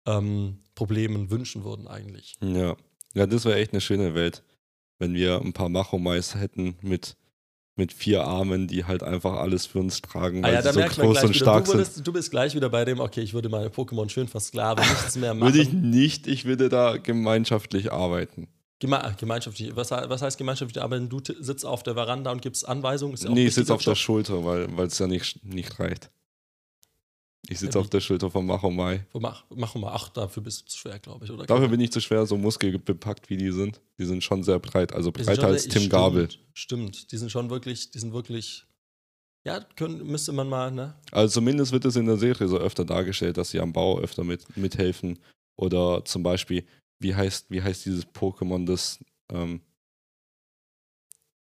ähm, 0.08 0.60
wünschen 0.80 1.64
würden 1.64 1.88
eigentlich. 1.88 2.36
Ja. 2.42 2.78
Ja, 3.18 3.26
das 3.26 3.46
wäre 3.46 3.58
echt 3.58 3.72
eine 3.74 3.82
schöne 3.82 4.14
Welt, 4.14 4.44
wenn 5.00 5.14
wir 5.16 5.42
ein 5.42 5.52
paar 5.52 5.70
Machomais 5.70 6.36
hätten 6.36 6.76
mit, 6.82 7.18
mit 7.76 7.92
vier 7.92 8.24
Armen, 8.26 8.68
die 8.68 8.86
halt 8.86 9.02
einfach 9.02 9.34
alles 9.38 9.66
für 9.66 9.80
uns 9.80 10.02
tragen, 10.04 10.44
Ah 10.44 10.50
weil 10.50 10.54
ja, 10.54 10.62
da 10.62 10.72
sie 10.72 10.82
so 10.82 11.02
groß 11.02 11.24
und 11.24 11.30
wieder, 11.30 11.34
stark 11.34 11.66
du, 11.66 11.72
sind. 11.72 11.80
würdest, 11.80 12.08
du 12.08 12.14
bist 12.14 12.30
gleich 12.30 12.54
wieder 12.54 12.70
bei 12.70 12.86
dem, 12.86 13.00
okay, 13.00 13.22
ich 13.22 13.34
würde 13.34 13.50
meine 13.50 13.70
Pokémon 13.70 14.08
schön 14.10 14.28
versklaven, 14.28 14.88
nichts 14.88 15.16
mehr 15.16 15.34
machen. 15.34 15.52
Würde 15.52 15.62
ich 15.64 15.74
nicht, 15.74 16.28
ich 16.28 16.46
würde 16.46 16.70
da 16.70 16.98
gemeinschaftlich 16.98 17.92
arbeiten. 17.92 18.50
Geme 18.80 19.16
gemeinschaftlich, 19.20 19.76
was, 19.76 19.90
was 19.90 20.22
heißt 20.22 20.38
gemeinschaftlich 20.38 20.84
arbeiten? 20.84 21.10
Du 21.10 21.20
sitzt 21.40 21.66
auf 21.66 21.82
der 21.82 21.96
Veranda 21.96 22.32
und 22.32 22.44
gibst 22.44 22.68
Anweisungen? 22.68 23.16
Ja 23.18 23.32
nee, 23.32 23.48
ich 23.48 23.56
sitze 23.56 23.74
auf 23.74 23.84
der. 23.84 23.96
Schulter, 23.96 24.46
weil 24.46 24.86
es 24.86 25.00
ja 25.00 25.08
nicht, 25.08 25.44
nicht 25.44 25.80
reicht. 25.80 26.12
Ich 27.50 27.60
sitze 27.60 27.78
Ja, 27.78 27.82
auf 27.82 27.90
der 27.90 28.02
Schulter 28.02 28.30
von 28.30 28.46
Machomai. 28.46 29.06
Wo 29.14 29.20
Mach, 29.20 29.46
mach 29.50 29.74
mal, 29.76 29.92
ach, 29.94 30.10
dafür 30.10 30.44
bist 30.44 30.62
du 30.62 30.66
zu 30.66 30.78
schwer, 30.80 31.00
glaube 31.00 31.26
ich. 31.26 31.32
Oder? 31.32 31.46
Dafür 31.46 31.70
bin 31.70 31.80
ich 31.80 31.92
zu 31.92 32.02
schwer, 32.02 32.26
so 32.26 32.38
muskelbepackt 32.38 33.30
wie 33.30 33.38
die 33.38 33.52
sind. 33.52 33.80
Die 33.98 34.06
sind 34.06 34.24
schon 34.24 34.44
sehr 34.44 34.60
breit, 34.60 34.92
also 34.94 35.12
breiter 35.12 35.48
als 35.48 35.64
sehr- 35.64 35.72
Tim 35.72 35.82
stimmt, 35.84 35.92
Gabel. 35.92 36.30
Stimmt, 36.54 37.12
die 37.12 37.18
sind 37.18 37.32
schon 37.32 37.50
wirklich, 37.50 37.90
die 37.92 38.00
sind 38.00 38.12
wirklich, 38.14 38.66
ja, 39.46 39.62
können, 39.78 40.06
müsste 40.06 40.34
man 40.34 40.50
mal, 40.50 40.72
ne? 40.72 40.96
Also 41.12 41.36
zumindest 41.36 41.72
wird 41.72 41.86
es 41.86 41.96
in 41.96 42.06
der 42.06 42.18
Serie 42.18 42.48
so 42.50 42.58
öfter 42.58 42.84
dargestellt, 42.84 43.38
dass 43.38 43.52
sie 43.52 43.62
am 43.62 43.72
Bau 43.72 44.00
öfter 44.00 44.24
mit, 44.26 44.58
mithelfen. 44.58 45.18
Oder 45.56 46.04
zum 46.04 46.24
Beispiel, 46.24 46.66
wie 47.00 47.16
heißt, 47.16 47.50
wie 47.50 47.62
heißt 47.64 47.86
dieses 47.86 48.06
Pokémon, 48.08 48.66
das 48.66 49.00
ähm, 49.32 49.62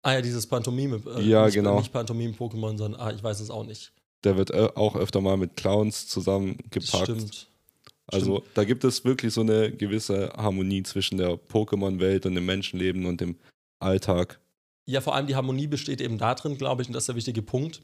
Ah 0.06 0.16
ja, 0.16 0.22
dieses 0.22 0.46
Pantomime. 0.46 1.02
Äh, 1.16 1.22
Ja, 1.22 1.46
nicht, 1.46 1.54
genau. 1.56 1.78
Nicht 1.80 1.94
Pantomime-Pokémon, 1.94 2.78
sondern, 2.78 2.96
ah, 3.00 3.12
ich 3.14 3.24
weiß 3.24 3.40
es 3.40 3.50
auch 3.50 3.64
nicht. 3.64 3.93
Der 4.24 4.38
wird 4.38 4.52
äh, 4.52 4.70
auch 4.76 4.96
öfter 4.96 5.22
mal 5.22 5.38
mit 5.38 5.56
Clowns 5.56 6.04
Das 6.06 6.10
zusammengepackt. 6.10 7.04
stimmt. 7.04 7.48
Also 8.08 8.44
da 8.54 8.64
gibt 8.64 8.84
es 8.84 9.06
wirklich 9.06 9.34
so 9.34 9.42
eine 9.42 9.72
gewisse 9.72 10.32
Harmonie 10.36 10.84
zwischen 10.84 11.18
der 11.18 11.36
Pokémon-Welt 11.36 12.26
und 12.26 12.36
dem 12.36 12.46
Menschenleben 12.46 13.06
und 13.06 13.22
dem 13.22 13.38
Alltag. 13.80 14.40
Ja, 14.86 15.00
vor 15.02 15.16
allem 15.16 15.28
die 15.28 15.36
Harmonie 15.36 15.68
besteht 15.68 16.02
eben 16.02 16.18
darin, 16.18 16.58
glaube 16.58 16.82
ich, 16.82 16.90
und 16.90 16.94
das 16.94 17.04
ist 17.04 17.08
der 17.08 17.16
wichtige 17.16 17.42
Punkt, 17.42 17.82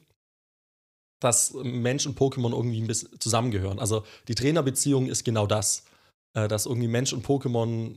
dass 1.22 1.54
Mensch 1.54 2.06
und 2.06 2.18
Pokémon 2.20 2.52
irgendwie 2.52 2.82
ein 2.82 2.88
bisschen 2.88 3.18
zusammengehören. 3.20 3.80
Also 3.80 4.04
die 4.28 4.36
Trainerbeziehung 4.36 5.08
ist 5.08 5.24
genau 5.24 5.48
das, 5.48 5.86
äh, 6.34 6.48
dass 6.48 6.66
irgendwie 6.66 6.88
Mensch 6.88 7.14
und 7.14 7.26
Pokémon 7.26 7.96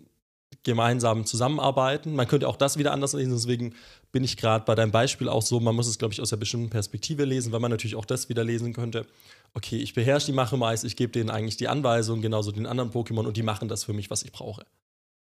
gemeinsam 0.64 1.24
zusammenarbeiten. 1.26 2.14
Man 2.14 2.28
könnte 2.28 2.48
auch 2.48 2.56
das 2.56 2.76
wieder 2.78 2.92
anders 2.92 3.12
lesen, 3.12 3.32
deswegen 3.32 3.74
bin 4.12 4.24
ich 4.24 4.36
gerade 4.36 4.64
bei 4.64 4.74
deinem 4.74 4.92
Beispiel 4.92 5.28
auch 5.28 5.42
so, 5.42 5.58
man 5.60 5.74
muss 5.74 5.88
es, 5.88 5.98
glaube 5.98 6.14
ich, 6.14 6.20
aus 6.20 6.32
einer 6.32 6.40
bestimmten 6.40 6.70
Perspektive 6.70 7.24
lesen, 7.24 7.52
weil 7.52 7.60
man 7.60 7.70
natürlich 7.70 7.96
auch 7.96 8.04
das 8.04 8.28
wieder 8.28 8.44
lesen 8.44 8.72
könnte. 8.72 9.06
Okay, 9.54 9.76
ich 9.76 9.94
beherrsche 9.94 10.26
die 10.26 10.32
Machemais, 10.32 10.84
ich 10.84 10.96
gebe 10.96 11.12
denen 11.12 11.30
eigentlich 11.30 11.56
die 11.56 11.68
Anweisung, 11.68 12.22
genauso 12.22 12.52
den 12.52 12.66
anderen 12.66 12.90
Pokémon 12.90 13.26
und 13.26 13.36
die 13.36 13.42
machen 13.42 13.68
das 13.68 13.84
für 13.84 13.92
mich, 13.92 14.10
was 14.10 14.22
ich 14.22 14.32
brauche. 14.32 14.64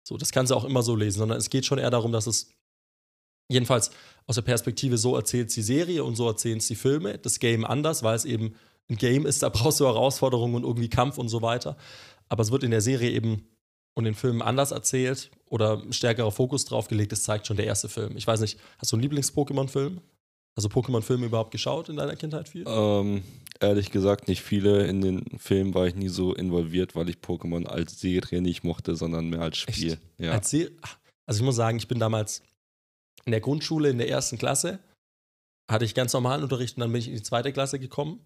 So, 0.03 0.15
das 0.17 0.31
kannst 0.31 0.51
du 0.51 0.55
auch 0.55 0.63
immer 0.63 0.83
so 0.83 0.95
lesen, 0.95 1.19
sondern 1.19 1.37
es 1.37 1.49
geht 1.49 1.65
schon 1.65 1.79
eher 1.79 1.89
darum, 1.89 2.11
dass 2.11 2.27
es 2.27 2.53
jedenfalls 3.49 3.91
aus 4.25 4.35
der 4.35 4.41
Perspektive 4.41 4.97
so 4.97 5.15
erzählt 5.15 5.53
die 5.55 5.61
Serie 5.61 6.03
und 6.03 6.15
so 6.15 6.27
erzählen 6.27 6.57
es 6.57 6.67
die 6.67 6.75
Filme. 6.75 7.17
Das 7.17 7.39
Game 7.39 7.65
anders, 7.65 8.03
weil 8.03 8.15
es 8.15 8.25
eben 8.25 8.55
ein 8.89 8.95
Game 8.95 9.25
ist, 9.25 9.43
da 9.43 9.49
brauchst 9.49 9.79
du 9.79 9.85
Herausforderungen 9.85 10.55
und 10.55 10.63
irgendwie 10.63 10.89
Kampf 10.89 11.17
und 11.17 11.29
so 11.29 11.41
weiter. 11.41 11.77
Aber 12.29 12.41
es 12.41 12.51
wird 12.51 12.63
in 12.63 12.71
der 12.71 12.81
Serie 12.81 13.11
eben 13.11 13.47
und 13.97 14.03
den 14.03 14.13
Filmen 14.13 14.43
anders 14.43 14.69
erzählt 14.69 15.31
oder 15.49 15.81
stärkerer 15.89 16.31
Fokus 16.31 16.65
drauf 16.65 16.87
gelegt. 16.87 17.11
Das 17.11 17.23
zeigt 17.23 17.47
schon 17.47 17.57
der 17.57 17.65
erste 17.65 17.89
Film. 17.89 18.15
Ich 18.15 18.27
weiß 18.27 18.41
nicht, 18.41 18.59
hast 18.77 18.91
du 18.91 18.95
einen 18.95 19.01
Lieblings-Pokémon-Film? 19.01 20.01
Also 20.55 20.69
Pokémon-Filme 20.69 21.25
überhaupt 21.25 21.49
geschaut 21.49 21.89
in 21.89 21.95
deiner 21.95 22.15
Kindheit 22.15 22.47
viel? 22.47 22.63
Ähm, 22.67 23.23
ehrlich 23.59 23.89
gesagt, 23.89 24.27
nicht 24.27 24.43
viele. 24.43 24.85
In 24.85 25.01
den 25.01 25.39
Filmen 25.39 25.73
war 25.73 25.87
ich 25.87 25.95
nie 25.95 26.09
so 26.09 26.35
involviert, 26.35 26.95
weil 26.95 27.09
ich 27.09 27.15
Pokémon 27.17 27.65
als 27.65 27.99
Serie 27.99 28.39
nicht 28.39 28.63
mochte, 28.63 28.95
sondern 28.95 29.31
mehr 29.31 29.41
als 29.41 29.57
Spiel. 29.57 29.97
Ja. 30.19 30.33
Als 30.33 30.51
Se 30.51 30.71
Ach, 30.83 30.97
also 31.25 31.39
ich 31.39 31.45
muss 31.45 31.55
sagen, 31.55 31.79
ich 31.79 31.87
bin 31.87 31.97
damals 31.97 32.43
in 33.25 33.31
der 33.31 33.41
Grundschule 33.41 33.89
in 33.89 33.97
der 33.97 34.09
ersten 34.09 34.37
Klasse, 34.37 34.77
hatte 35.67 35.85
ich 35.85 35.95
ganz 35.95 36.13
normalen 36.13 36.43
Unterricht 36.43 36.77
und 36.77 36.81
dann 36.81 36.91
bin 36.91 36.99
ich 36.99 37.07
in 37.07 37.15
die 37.15 37.23
zweite 37.23 37.51
Klasse 37.51 37.79
gekommen 37.79 38.19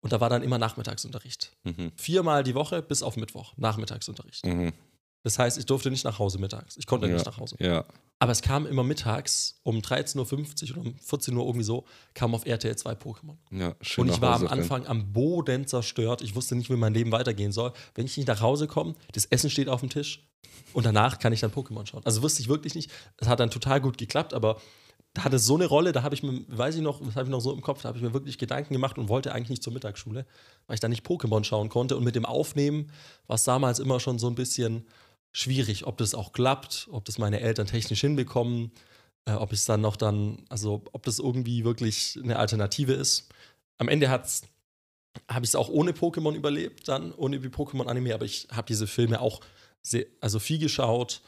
und 0.00 0.12
da 0.12 0.20
war 0.20 0.30
dann 0.30 0.42
immer 0.42 0.58
Nachmittagsunterricht. 0.58 1.52
mhm. 1.62 1.92
Viermal 1.94 2.42
die 2.42 2.56
Woche 2.56 2.82
bis 2.82 3.04
auf 3.04 3.16
Mittwoch, 3.16 3.56
Nachmittagsunterricht. 3.56 4.44
Mhm. 4.44 4.72
Das 5.24 5.38
heißt, 5.38 5.58
ich 5.58 5.66
durfte 5.66 5.90
nicht 5.90 6.04
nach 6.04 6.18
Hause 6.18 6.38
mittags. 6.38 6.76
Ich 6.76 6.86
konnte 6.86 7.06
Ja. 7.06 7.14
nicht 7.14 7.26
nach 7.26 7.38
Hause. 7.38 7.56
Ja. 7.60 7.84
Aber 8.18 8.32
es 8.32 8.42
kam 8.42 8.66
immer 8.66 8.82
mittags 8.84 9.60
um 9.62 9.78
13.50 9.80 10.70
Uhr 10.72 10.76
oder 10.78 10.86
um 10.88 10.96
14 10.98 11.36
Uhr 11.36 11.44
irgendwie 11.44 11.64
so, 11.64 11.84
kam 12.14 12.34
auf 12.34 12.46
RTL 12.46 12.76
2 12.76 12.92
Pokémon. 12.94 13.36
ja, 13.50 13.74
schön 13.80 14.08
Und 14.08 14.14
ich 14.14 14.20
war 14.20 14.36
am. 14.36 14.46
Anfang 14.48 14.86
am 14.86 15.12
Boden 15.12 15.66
zerstört. 15.66 16.22
Ich 16.22 16.34
wusste 16.34 16.54
nicht, 16.54 16.70
wie 16.70 16.76
mein 16.76 16.94
Leben 16.94 17.10
weitergehen 17.12 17.52
soll. 17.52 17.72
Wenn 17.94 18.06
ich 18.06 18.16
nicht 18.16 18.28
nach 18.28 18.40
Hause 18.40 18.66
komme, 18.68 18.94
das 19.12 19.24
Essen 19.26 19.50
steht 19.50 19.68
auf 19.68 19.80
dem 19.80 19.90
Tisch 19.90 20.28
und 20.72 20.86
danach 20.86 21.18
kann 21.18 21.32
ich 21.32 21.40
dann 21.40 21.50
Pokémon 21.52 21.84
schauen. 21.86 22.02
Also 22.04 22.22
wusste 22.22 22.42
ich 22.42 22.48
wirklich 22.48 22.74
nicht. 22.74 22.90
Es 23.16 23.28
hat 23.28 23.40
dann 23.40 23.50
total 23.50 23.80
gut 23.80 23.98
geklappt, 23.98 24.34
aber 24.34 24.60
da 25.14 25.24
hatte 25.24 25.36
es 25.36 25.44
so 25.44 25.56
eine 25.56 25.66
Rolle, 25.66 25.92
da 25.92 26.02
habe 26.04 26.14
ich 26.14 26.22
mir, 26.22 26.42
weiß 26.48 26.76
ich 26.76 26.80
noch, 26.80 27.00
das 27.04 27.16
habe 27.16 27.24
ich 27.24 27.30
noch 27.30 27.40
so 27.40 27.52
im 27.52 27.60
Kopf, 27.60 27.82
da 27.82 27.88
habe 27.88 27.98
ich 27.98 28.04
mir 28.04 28.14
wirklich 28.14 28.38
Gedanken 28.38 28.72
gemacht 28.72 28.96
und 28.98 29.08
wollte 29.08 29.32
eigentlich 29.34 29.50
nicht 29.50 29.62
zur 29.62 29.72
Mittagsschule, 29.72 30.24
weil 30.66 30.74
ich 30.74 30.80
da 30.80 30.88
nicht 30.88 31.04
Pokémon 31.06 31.44
schauen 31.44 31.68
konnte. 31.68 31.96
Und 31.96 32.04
mit 32.04 32.14
dem 32.14 32.24
Aufnehmen 32.24 32.90
war 33.26 33.34
es 33.34 33.44
damals 33.44 33.78
immer 33.78 34.00
schon 34.00 34.18
so 34.18 34.26
ein 34.28 34.34
bisschen 34.36 34.86
schwierig, 35.32 35.86
ob 35.86 35.98
das 35.98 36.14
auch 36.14 36.32
klappt, 36.32 36.88
ob 36.90 37.04
das 37.04 37.18
meine 37.18 37.40
Eltern 37.40 37.66
technisch 37.66 38.00
hinbekommen, 38.00 38.70
äh, 39.24 39.32
ob 39.32 39.52
es 39.52 39.64
dann 39.64 39.80
noch 39.80 39.96
dann, 39.96 40.44
also 40.48 40.82
ob 40.92 41.02
das 41.04 41.18
irgendwie 41.18 41.64
wirklich 41.64 42.18
eine 42.22 42.38
Alternative 42.38 42.92
ist. 42.92 43.28
Am 43.78 43.88
Ende 43.88 44.10
habe 44.10 44.26
ich 44.26 45.42
es 45.42 45.54
auch 45.54 45.68
ohne 45.68 45.92
Pokémon 45.92 46.34
überlebt, 46.34 46.88
dann 46.88 47.12
ohne 47.12 47.40
die 47.40 47.48
Pokémon-Anime, 47.48 48.14
aber 48.14 48.24
ich 48.24 48.48
habe 48.52 48.66
diese 48.66 48.86
Filme 48.86 49.20
auch 49.20 49.40
sehr, 49.82 50.06
also 50.20 50.38
viel 50.38 50.58
geschaut. 50.58 51.22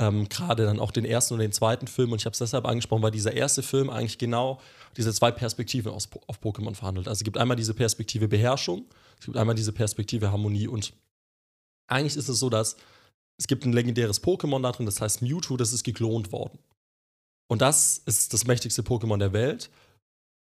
Ähm, 0.00 0.28
Gerade 0.28 0.64
dann 0.64 0.80
auch 0.80 0.92
den 0.92 1.04
ersten 1.04 1.34
und 1.34 1.40
den 1.40 1.52
zweiten 1.52 1.86
Film. 1.86 2.12
Und 2.12 2.20
ich 2.20 2.24
habe 2.24 2.32
es 2.32 2.38
deshalb 2.38 2.64
angesprochen, 2.64 3.02
weil 3.02 3.10
dieser 3.10 3.32
erste 3.34 3.62
Film 3.62 3.90
eigentlich 3.90 4.16
genau 4.16 4.60
diese 4.96 5.12
zwei 5.12 5.30
Perspektiven 5.30 5.92
aus, 5.92 6.08
auf 6.26 6.40
Pokémon 6.40 6.74
verhandelt. 6.74 7.06
Also 7.06 7.20
es 7.20 7.24
gibt 7.24 7.36
einmal 7.36 7.56
diese 7.56 7.74
Perspektive 7.74 8.28
Beherrschung, 8.28 8.86
es 9.18 9.26
gibt 9.26 9.36
einmal 9.36 9.54
diese 9.54 9.72
Perspektive 9.72 10.30
Harmonie. 10.30 10.68
Und 10.68 10.94
eigentlich 11.86 12.16
ist 12.16 12.28
es 12.28 12.38
so, 12.38 12.48
dass 12.48 12.76
es 13.40 13.46
gibt 13.46 13.64
ein 13.64 13.72
legendäres 13.72 14.22
Pokémon 14.22 14.62
da 14.62 14.70
drin, 14.70 14.86
das 14.86 15.00
heißt 15.00 15.22
Mewtwo, 15.22 15.56
das 15.56 15.72
ist 15.72 15.82
geklont 15.82 16.30
worden. 16.30 16.58
Und 17.48 17.62
das 17.62 17.98
ist 17.98 18.32
das 18.32 18.46
mächtigste 18.46 18.82
Pokémon 18.82 19.18
der 19.18 19.32
Welt 19.32 19.70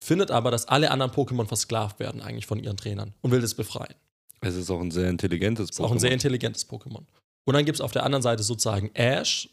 findet 0.03 0.31
aber, 0.31 0.51
dass 0.51 0.67
alle 0.67 0.91
anderen 0.91 1.11
Pokémon 1.11 1.47
versklavt 1.47 1.99
werden 1.99 2.21
eigentlich 2.21 2.45
von 2.45 2.59
ihren 2.59 2.77
Trainern 2.77 3.13
und 3.21 3.31
will 3.31 3.41
das 3.41 3.55
befreien. 3.55 3.95
Es 4.41 4.55
ist 4.55 4.69
auch 4.69 4.79
ein 4.79 4.91
sehr 4.91 5.09
intelligentes 5.09 5.71
Ist 5.71 5.79
auch 5.79 5.91
ein 5.91 5.99
sehr 5.99 6.11
intelligentes 6.11 6.69
Pokémon. 6.69 7.03
Und 7.45 7.53
dann 7.53 7.65
gibt 7.65 7.77
es 7.77 7.81
auf 7.81 7.91
der 7.91 8.03
anderen 8.03 8.21
Seite 8.21 8.43
sozusagen 8.43 8.91
Ash, 8.93 9.49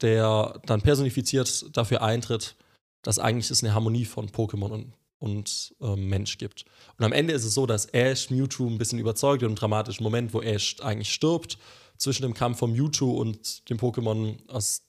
der 0.00 0.60
dann 0.66 0.82
personifiziert 0.82 1.76
dafür 1.76 2.02
eintritt, 2.02 2.54
dass 3.02 3.18
eigentlich 3.18 3.50
es 3.50 3.64
eine 3.64 3.74
Harmonie 3.74 4.04
von 4.04 4.28
Pokémon 4.28 4.70
und, 4.70 4.92
und 5.18 5.74
ähm, 5.80 6.08
Mensch 6.08 6.38
gibt. 6.38 6.64
Und 6.98 7.04
am 7.04 7.12
Ende 7.12 7.34
ist 7.34 7.44
es 7.44 7.54
so, 7.54 7.66
dass 7.66 7.86
Ash 7.86 8.30
Mewtwo 8.30 8.68
ein 8.68 8.78
bisschen 8.78 8.98
überzeugt 8.98 9.42
wird 9.42 9.50
im 9.50 9.56
dramatischen 9.56 10.04
Moment, 10.04 10.32
wo 10.32 10.42
Ash 10.42 10.76
eigentlich 10.80 11.12
stirbt, 11.12 11.58
zwischen 12.00 12.22
dem 12.22 12.34
Kampf 12.34 12.58
von 12.58 12.72
Mewtwo 12.72 13.12
und 13.12 13.68
dem 13.68 13.78
Pokémon, 13.78 14.36
aus 14.48 14.82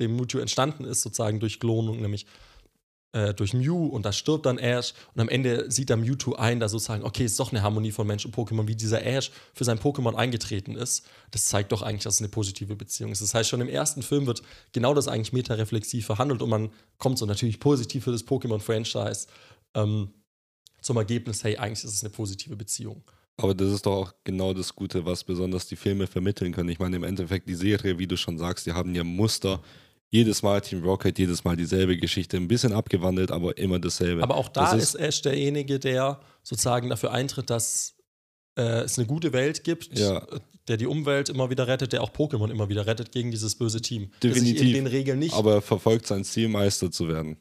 dem 0.00 0.16
Mewtwo 0.16 0.38
entstanden 0.38 0.84
ist, 0.84 1.02
sozusagen 1.02 1.38
durch 1.38 1.60
Klonung, 1.60 2.00
nämlich 2.00 2.26
äh, 3.12 3.34
durch 3.34 3.52
Mew 3.52 3.86
und 3.86 4.04
da 4.04 4.12
stirbt 4.12 4.46
dann 4.46 4.58
Ash 4.58 4.94
und 5.14 5.20
am 5.20 5.28
Ende 5.28 5.70
sieht 5.70 5.90
dann 5.90 6.00
Mewtwo 6.00 6.34
ein, 6.34 6.58
da 6.58 6.68
sozusagen, 6.68 7.04
okay, 7.04 7.24
ist 7.24 7.38
doch 7.38 7.52
eine 7.52 7.62
Harmonie 7.62 7.92
von 7.92 8.06
Mensch 8.06 8.24
und 8.24 8.34
Pokémon, 8.34 8.66
wie 8.68 8.74
dieser 8.74 9.04
Ash 9.04 9.30
für 9.54 9.64
sein 9.64 9.78
Pokémon 9.78 10.14
eingetreten 10.14 10.76
ist. 10.76 11.06
Das 11.30 11.44
zeigt 11.44 11.72
doch 11.72 11.82
eigentlich, 11.82 12.04
dass 12.04 12.14
es 12.14 12.20
eine 12.20 12.30
positive 12.30 12.74
Beziehung 12.74 13.12
ist. 13.12 13.22
Das 13.22 13.34
heißt, 13.34 13.48
schon 13.50 13.60
im 13.60 13.68
ersten 13.68 14.02
Film 14.02 14.26
wird 14.26 14.42
genau 14.72 14.94
das 14.94 15.08
eigentlich 15.08 15.32
metareflexiv 15.32 16.06
verhandelt 16.06 16.42
und 16.42 16.50
man 16.50 16.70
kommt 16.98 17.18
so 17.18 17.26
natürlich 17.26 17.60
positiv 17.60 18.04
für 18.04 18.12
das 18.12 18.26
Pokémon-Franchise 18.26 19.28
ähm, 19.74 20.10
zum 20.80 20.96
Ergebnis, 20.96 21.44
hey, 21.44 21.56
eigentlich 21.58 21.84
ist 21.84 21.94
es 21.94 22.02
eine 22.02 22.10
positive 22.10 22.56
Beziehung. 22.56 23.02
Aber 23.38 23.54
das 23.54 23.70
ist 23.72 23.84
doch 23.86 23.92
auch 23.92 24.12
genau 24.24 24.54
das 24.54 24.74
Gute, 24.74 25.04
was 25.04 25.22
besonders 25.24 25.66
die 25.66 25.76
Filme 25.76 26.06
vermitteln 26.06 26.52
können. 26.52 26.70
Ich 26.70 26.78
meine, 26.78 26.96
im 26.96 27.04
Endeffekt, 27.04 27.48
die 27.48 27.54
Serie, 27.54 27.98
wie 27.98 28.06
du 28.06 28.16
schon 28.16 28.38
sagst, 28.38 28.66
die 28.66 28.72
haben 28.72 28.94
ja 28.94 29.04
Muster. 29.04 29.60
Jedes 30.08 30.42
Mal 30.42 30.60
Team 30.60 30.82
Rocket, 30.84 31.18
jedes 31.18 31.42
Mal 31.44 31.56
dieselbe 31.56 31.96
Geschichte, 31.98 32.36
ein 32.36 32.48
bisschen 32.48 32.72
abgewandelt, 32.72 33.30
aber 33.32 33.58
immer 33.58 33.78
dasselbe. 33.80 34.22
Aber 34.22 34.36
auch 34.36 34.48
da 34.48 34.72
Das 34.72 34.82
ist, 34.82 34.94
Ash 34.94 35.20
derjenige, 35.20 35.78
der 35.80 36.20
sozusagen 36.44 36.88
dafür 36.88 37.12
eintritt, 37.12 37.50
dass 37.50 37.96
äh, 38.56 38.62
es 38.84 38.98
eine 38.98 39.06
gute 39.08 39.32
Welt 39.32 39.64
gibt, 39.64 39.98
Ja. 39.98 40.24
der 40.68 40.76
die 40.76 40.86
Umwelt 40.86 41.28
immer 41.28 41.50
wieder 41.50 41.66
rettet, 41.66 41.92
der 41.92 42.02
auch 42.02 42.10
Pokémon 42.12 42.50
immer 42.50 42.68
wieder 42.68 42.86
rettet 42.86 43.10
gegen 43.12 43.32
dieses 43.32 43.56
böse 43.56 43.82
Team. 43.82 44.04
Sich 44.22 44.32
Definitiv. 44.32 44.62
in 44.62 44.72
den 44.74 44.86
Regeln 44.86 45.18
nicht. 45.18 45.34
aber 45.34 45.54
er 45.54 45.60
verfolgt 45.62 46.06
sein 46.06 46.24
Ziel, 46.24 46.48
Meister 46.48 46.90
zu 46.90 47.08
werden. 47.08 47.36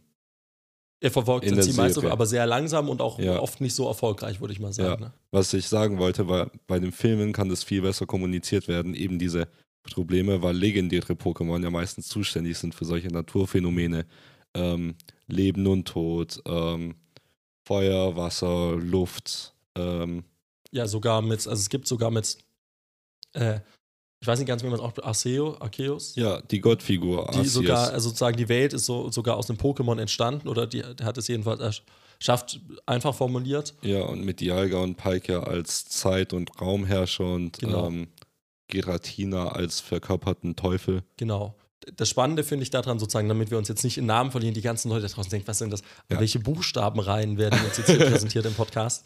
Er 1.06 1.12
verfolgt 1.12 1.46
Ziel 1.48 1.56
meistens, 1.56 1.96
Serie. 1.96 2.12
aber 2.12 2.26
sehr 2.26 2.46
langsam 2.48 2.90
und 2.90 3.00
auch 3.02 3.20
Ja. 3.20 3.40
oft 3.40 3.62
nicht 3.62 3.76
so 3.76 3.88
erfolgreich, 3.88 4.42
würde 4.42 4.54
ich 4.54 4.60
mal 4.60 4.74
sagen. 4.74 5.04
Ja. 5.04 5.08
Ne? 5.10 5.14
Was 5.32 5.54
ich 5.54 5.68
sagen 5.68 6.00
wollte, 6.00 6.28
war, 6.28 6.50
bei 6.66 6.80
den 6.80 6.92
Filmen 6.92 7.32
kann 7.32 7.48
das 7.50 7.64
viel 7.64 7.82
besser 7.84 8.06
kommuniziert 8.08 8.68
werden, 8.68 8.96
eben 8.96 9.20
diese 9.20 9.48
Probleme, 9.84 10.42
weil 10.42 10.56
legendäre 10.56 11.14
Pokémon 11.14 11.62
ja 11.64 11.70
meistens 11.70 12.08
zuständig 12.08 12.58
sind 12.58 12.74
für 12.74 12.86
solche 12.86 13.10
Naturphänomene. 13.10 14.06
Ähm, 14.56 14.96
Leben 15.28 15.68
und 15.68 15.88
Tod, 15.88 16.42
ähm, 16.48 16.96
Feuer, 17.68 18.16
Wasser, 18.16 18.76
Luft. 18.78 19.54
Ähm, 19.76 20.24
Ja, 20.72 20.88
sogar 20.88 21.22
mit, 21.22 21.40
also 21.48 21.52
es 21.52 21.70
gibt 21.70 21.88
sogar 21.88 22.10
mit, 22.10 22.38
äh, 23.34 23.60
ich 24.26 24.28
weiß 24.28 24.40
nicht 24.40 24.48
ganz, 24.48 24.64
wie 24.64 24.68
man 24.70 24.80
es 24.80 24.82
auch, 24.82 24.92
Arceo, 25.04 25.56
Arceus? 25.60 26.16
Ja, 26.16 26.42
die 26.42 26.60
Gottfigur. 26.60 27.30
Die 27.36 27.46
sogar, 27.48 27.92
also 27.92 28.10
sozusagen 28.10 28.36
die 28.38 28.50
Welt 28.50 28.74
ist 28.74 28.88
so, 28.88 29.12
sogar 29.12 29.38
aus 29.38 29.52
einem 29.52 29.60
Pokémon 29.60 30.02
entstanden 30.02 30.48
oder 30.48 30.66
die, 30.66 30.82
der 30.82 31.06
hat 31.06 31.20
es 31.20 31.28
jedenfalls 31.28 31.84
schafft, 32.20 32.60
einfach 32.88 33.14
formuliert. 33.14 33.76
Ja, 33.84 34.02
und 34.02 34.26
mit 34.26 34.40
Dialga 34.40 34.80
und 34.80 34.96
Palkia 34.96 35.42
als 35.42 35.86
Zeit- 35.86 36.34
und 36.34 36.60
Raumherrscher 36.60 37.34
und 37.34 37.60
Genau. 37.60 37.86
ähm, 37.86 38.08
Geratina 38.68 39.50
als 39.50 39.80
verkörperten 39.80 40.56
Teufel. 40.56 41.04
Genau. 41.18 41.54
Das 41.96 42.10
Spannende 42.10 42.44
finde 42.44 42.64
ich 42.64 42.72
daran 42.72 42.98
sozusagen, 42.98 43.28
damit 43.30 43.52
wir 43.52 43.60
uns 43.60 43.68
jetzt 43.68 43.84
nicht 43.84 44.00
in 44.00 44.08
Namen 44.08 44.32
verlieren, 44.32 44.56
die 44.56 44.62
ganzen 44.62 44.90
Leute 44.90 45.04
da 45.08 45.14
draußen 45.14 45.30
denken, 45.30 45.48
was 45.48 45.60
sind 45.60 45.72
das? 45.72 45.82
Ja. 46.10 46.20
Welche 46.20 46.40
Buchstabenreihen 46.40 47.38
werden 47.38 47.60
uns 47.64 47.78
jetzt 47.78 47.92
hier 47.92 48.00
präsentiert 48.10 48.46
im 48.48 48.56
Podcast? 48.56 49.06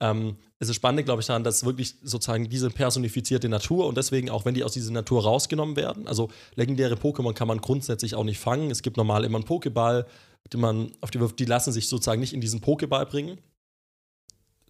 Ähm, 0.00 0.36
es 0.60 0.68
ist 0.68 0.76
spannend, 0.76 1.04
glaube 1.06 1.20
ich, 1.20 1.26
daran, 1.26 1.42
dass 1.44 1.64
wirklich 1.64 1.96
sozusagen 2.02 2.48
diese 2.48 2.70
personifizierte 2.70 3.48
Natur 3.48 3.86
und 3.86 3.96
deswegen 3.96 4.30
auch, 4.30 4.44
wenn 4.44 4.54
die 4.54 4.62
aus 4.64 4.72
dieser 4.72 4.92
Natur 4.92 5.24
rausgenommen 5.24 5.74
werden, 5.76 6.06
also 6.06 6.30
legendäre 6.54 6.94
Pokémon 6.94 7.32
kann 7.34 7.48
man 7.48 7.60
grundsätzlich 7.60 8.14
auch 8.14 8.24
nicht 8.24 8.38
fangen. 8.38 8.70
Es 8.70 8.82
gibt 8.82 8.96
normal 8.96 9.24
immer 9.24 9.38
einen 9.38 9.46
Pokéball, 9.46 10.06
den 10.52 10.60
man 10.60 10.92
auf 11.00 11.10
die 11.10 11.18
wirft, 11.20 11.38
die 11.40 11.44
lassen 11.44 11.72
sich 11.72 11.88
sozusagen 11.88 12.20
nicht 12.20 12.32
in 12.32 12.40
diesen 12.40 12.60
Pokéball 12.60 13.04
bringen. 13.06 13.38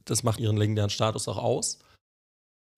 Das 0.05 0.23
macht 0.23 0.41
ihren 0.41 0.57
legendären 0.57 0.91
Status 0.91 1.29
auch 1.29 1.37
aus. 1.37 1.79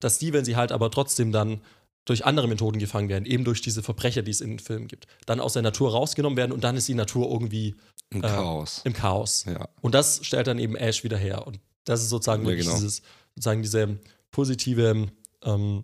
Dass 0.01 0.19
die, 0.19 0.33
wenn 0.33 0.43
sie 0.45 0.55
halt 0.57 0.71
aber 0.71 0.91
trotzdem 0.91 1.31
dann 1.31 1.61
durch 2.05 2.25
andere 2.25 2.47
Methoden 2.47 2.79
gefangen 2.79 3.09
werden, 3.09 3.25
eben 3.25 3.43
durch 3.45 3.61
diese 3.61 3.83
Verbrecher, 3.83 4.23
die 4.23 4.31
es 4.31 4.41
in 4.41 4.49
den 4.51 4.59
Filmen 4.59 4.87
gibt, 4.87 5.07
dann 5.27 5.39
aus 5.39 5.53
der 5.53 5.61
Natur 5.61 5.91
rausgenommen 5.91 6.35
werden 6.35 6.51
und 6.51 6.63
dann 6.63 6.75
ist 6.75 6.87
die 6.87 6.95
Natur 6.95 7.29
irgendwie 7.31 7.75
Ein 8.11 8.23
Äh, 8.23 8.27
Chaos. 8.27 8.81
im 8.83 8.93
Chaos. 8.93 9.45
Ja. 9.45 9.69
Und 9.81 9.93
das 9.95 10.25
stellt 10.25 10.47
dann 10.47 10.57
eben 10.59 10.75
Ash 10.75 11.03
wieder 11.03 11.17
her. 11.17 11.45
Und 11.47 11.59
das 11.85 12.01
ist 12.01 12.09
sozusagen 12.09 12.45
Ja, 12.45 12.55
genau. 12.55 12.73
dieses, 12.75 13.01
sozusagen 13.35 13.61
diese 13.61 13.99
positive 14.31 15.07
ähm, 15.43 15.83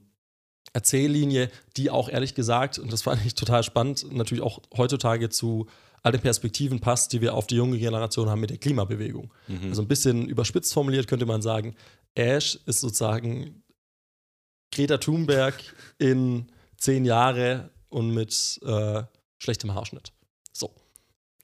Erzähllinie, 0.74 1.50
die 1.76 1.90
auch 1.90 2.10
ehrlich 2.10 2.36
gesagt, 2.36 2.78
und 2.78 2.92
das 2.94 3.02
fand 3.02 3.26
ich 3.26 3.36
total 3.36 3.64
spannend, 3.64 4.12
natürlich 4.12 4.44
auch 4.44 4.62
heutzutage 4.76 5.30
zu 5.30 5.68
all 6.04 6.12
den 6.12 6.22
Perspektiven 6.22 6.80
passt, 6.80 7.14
die 7.14 7.22
wir 7.22 7.34
auf 7.34 7.48
die 7.48 7.56
junge 7.56 7.78
Generation 7.80 8.30
haben 8.30 8.40
mit 8.40 8.50
der 8.50 8.58
Klimabewegung. 8.58 9.34
Mhm. 9.48 9.70
Also 9.70 9.82
ein 9.82 9.88
bisschen 9.88 10.28
überspitzt 10.30 10.74
formuliert 10.74 11.08
könnte 11.08 11.26
man 11.26 11.42
sagen, 11.42 11.76
Ash 12.16 12.60
ist 12.66 12.82
sozusagen 12.82 13.64
Greta 14.72 14.98
Thunberg 14.98 15.56
in 15.98 16.48
zehn 16.78 17.06
Jahre 17.06 17.72
und 17.90 18.14
mit 18.14 18.60
äh, 18.64 19.04
schlechtem 19.40 19.74
Haarschnitt. 19.74 20.12
So. 20.54 20.72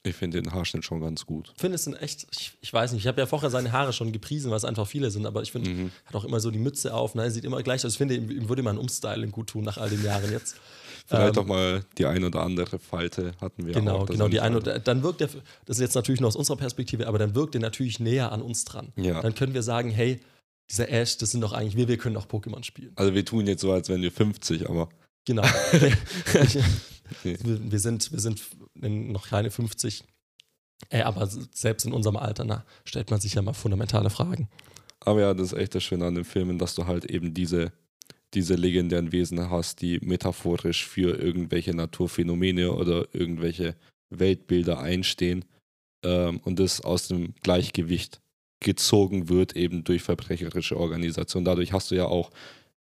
Ich 0.06 0.14
finde 0.14 0.40
den 0.42 0.52
Haarschnitt 0.52 0.84
schon 0.84 1.00
ganz 1.00 1.24
gut. 1.24 1.50
Ich 1.54 1.60
finde 1.60 1.76
es 1.76 1.84
sind 1.84 1.94
echt, 1.94 2.26
ich, 2.30 2.52
ich 2.60 2.72
weiß 2.72 2.92
nicht, 2.92 3.02
ich 3.02 3.06
habe 3.08 3.20
ja 3.20 3.26
vorher 3.26 3.48
seine 3.50 3.72
Haare 3.72 3.92
schon 3.94 4.12
gepriesen, 4.12 4.50
was 4.50 4.64
einfach 4.64 4.86
viele 4.86 5.10
sind, 5.10 5.24
aber 5.26 5.40
ich 5.42 5.50
finde, 5.50 5.70
Mhm. 5.70 5.90
er 6.04 6.08
hat 6.10 6.14
auch 6.16 6.24
immer 6.24 6.40
so 6.40 6.50
die 6.50 6.58
Mütze 6.58 6.92
auf, 6.94 7.14
ne? 7.14 7.22
er 7.22 7.30
sieht 7.30 7.44
immer 7.44 7.62
gleich 7.62 7.84
aus. 7.86 7.92
Ich 7.92 7.98
finde, 7.98 8.14
ihm, 8.16 8.48
würde 8.48 8.62
man 8.62 8.76
Umstyling 8.78 9.30
gut 9.32 9.48
tun 9.48 9.64
nach 9.64 9.78
all 9.78 9.88
den 9.88 10.04
Jahren 10.04 10.30
jetzt. 10.30 10.56
Vielleicht 11.06 11.36
Ähm, 11.36 11.42
auch 11.42 11.46
mal 11.46 11.84
die 11.98 12.06
ein 12.06 12.22
oder 12.24 12.40
andere 12.42 12.78
Falte 12.78 13.32
hatten 13.40 13.66
wir 13.66 13.72
Genau, 13.74 13.98
auch. 14.00 14.06
genau, 14.06 14.24
er 14.24 14.30
die 14.30 14.40
eine, 14.40 14.56
einfach- 14.58 14.78
dann 14.84 15.02
wirkt 15.02 15.20
er, 15.22 15.28
das 15.66 15.76
ist 15.76 15.80
jetzt 15.80 15.94
natürlich 15.94 16.20
nur 16.20 16.28
aus 16.28 16.36
unserer 16.36 16.56
Perspektive, 16.56 17.06
aber 17.06 17.18
dann 17.18 17.34
wirkt 17.34 17.54
er 17.54 17.60
natürlich 17.62 17.98
näher 18.00 18.30
an 18.32 18.42
uns 18.42 18.64
dran. 18.64 18.92
Ja. 18.96 19.20
Dann 19.22 19.34
können 19.34 19.52
wir 19.54 19.62
sagen, 19.62 19.90
hey, 19.90 20.20
dieser 20.70 20.88
Ash, 20.90 21.18
das 21.18 21.30
sind 21.30 21.40
doch 21.42 21.52
eigentlich 21.52 21.76
wir, 21.76 21.88
wir 21.88 21.98
können 21.98 22.14
doch 22.14 22.26
Pokémon 22.26 22.62
spielen. 22.64 22.92
Also 22.96 23.12
wir 23.14 23.24
tun 23.24 23.46
jetzt 23.46 23.60
so, 23.62 23.72
als 23.72 23.88
wären 23.88 24.02
wir 24.02 24.12
50, 24.12 24.68
aber 24.68 24.88
Genau. 25.26 25.42
Okay. 27.10 27.36
wir, 27.42 27.78
sind, 27.78 28.12
wir 28.12 28.20
sind 28.20 28.42
in 28.80 29.12
noch 29.12 29.28
keine 29.28 29.50
50. 29.50 30.04
Ey, 30.90 31.02
aber 31.02 31.26
selbst 31.26 31.86
in 31.86 31.92
unserem 31.92 32.16
Alter, 32.16 32.44
na, 32.44 32.64
stellt 32.84 33.10
man 33.10 33.20
sich 33.20 33.34
ja 33.34 33.42
mal 33.42 33.52
fundamentale 33.52 34.10
Fragen. 34.10 34.48
Aber 35.00 35.20
ja, 35.20 35.34
das 35.34 35.52
ist 35.52 35.58
echt 35.58 35.74
das 35.74 35.84
Schöne 35.84 36.06
an 36.06 36.14
den 36.14 36.24
Filmen, 36.24 36.58
dass 36.58 36.74
du 36.74 36.86
halt 36.86 37.04
eben 37.04 37.34
diese, 37.34 37.72
diese 38.32 38.54
legendären 38.54 39.12
Wesen 39.12 39.50
hast, 39.50 39.82
die 39.82 39.98
metaphorisch 40.00 40.86
für 40.86 41.18
irgendwelche 41.18 41.74
Naturphänomene 41.74 42.72
oder 42.72 43.06
irgendwelche 43.12 43.76
Weltbilder 44.10 44.80
einstehen 44.80 45.44
ähm, 46.02 46.40
und 46.44 46.58
das 46.58 46.80
aus 46.80 47.08
dem 47.08 47.34
Gleichgewicht 47.42 48.20
gezogen 48.60 49.28
wird, 49.28 49.56
eben 49.56 49.84
durch 49.84 50.02
verbrecherische 50.02 50.78
Organisationen. 50.78 51.44
Dadurch 51.44 51.72
hast 51.72 51.90
du 51.90 51.96
ja 51.96 52.06
auch 52.06 52.30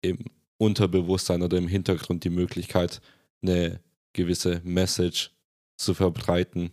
im 0.03 0.19
Unterbewusstsein 0.59 1.43
oder 1.43 1.57
im 1.57 1.69
Hintergrund 1.69 2.25
die 2.25 2.31
Möglichkeit, 2.31 3.01
eine 3.43 3.81
gewisse 4.13 4.61
Message 4.65 5.31
zu 5.77 5.95
verbreiten, 5.95 6.71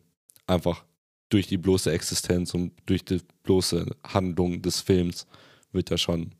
einfach 0.48 0.84
durch 1.30 1.48
die 1.48 1.58
bloße 1.58 1.92
Existenz 1.92 2.54
und 2.54 2.74
durch 2.86 3.06
die 3.06 3.22
bloße 3.44 3.86
Handlung 4.04 4.62
des 4.62 4.82
Films 4.82 5.28
wird 5.72 5.90
ja 5.90 5.98
schon 5.98 6.32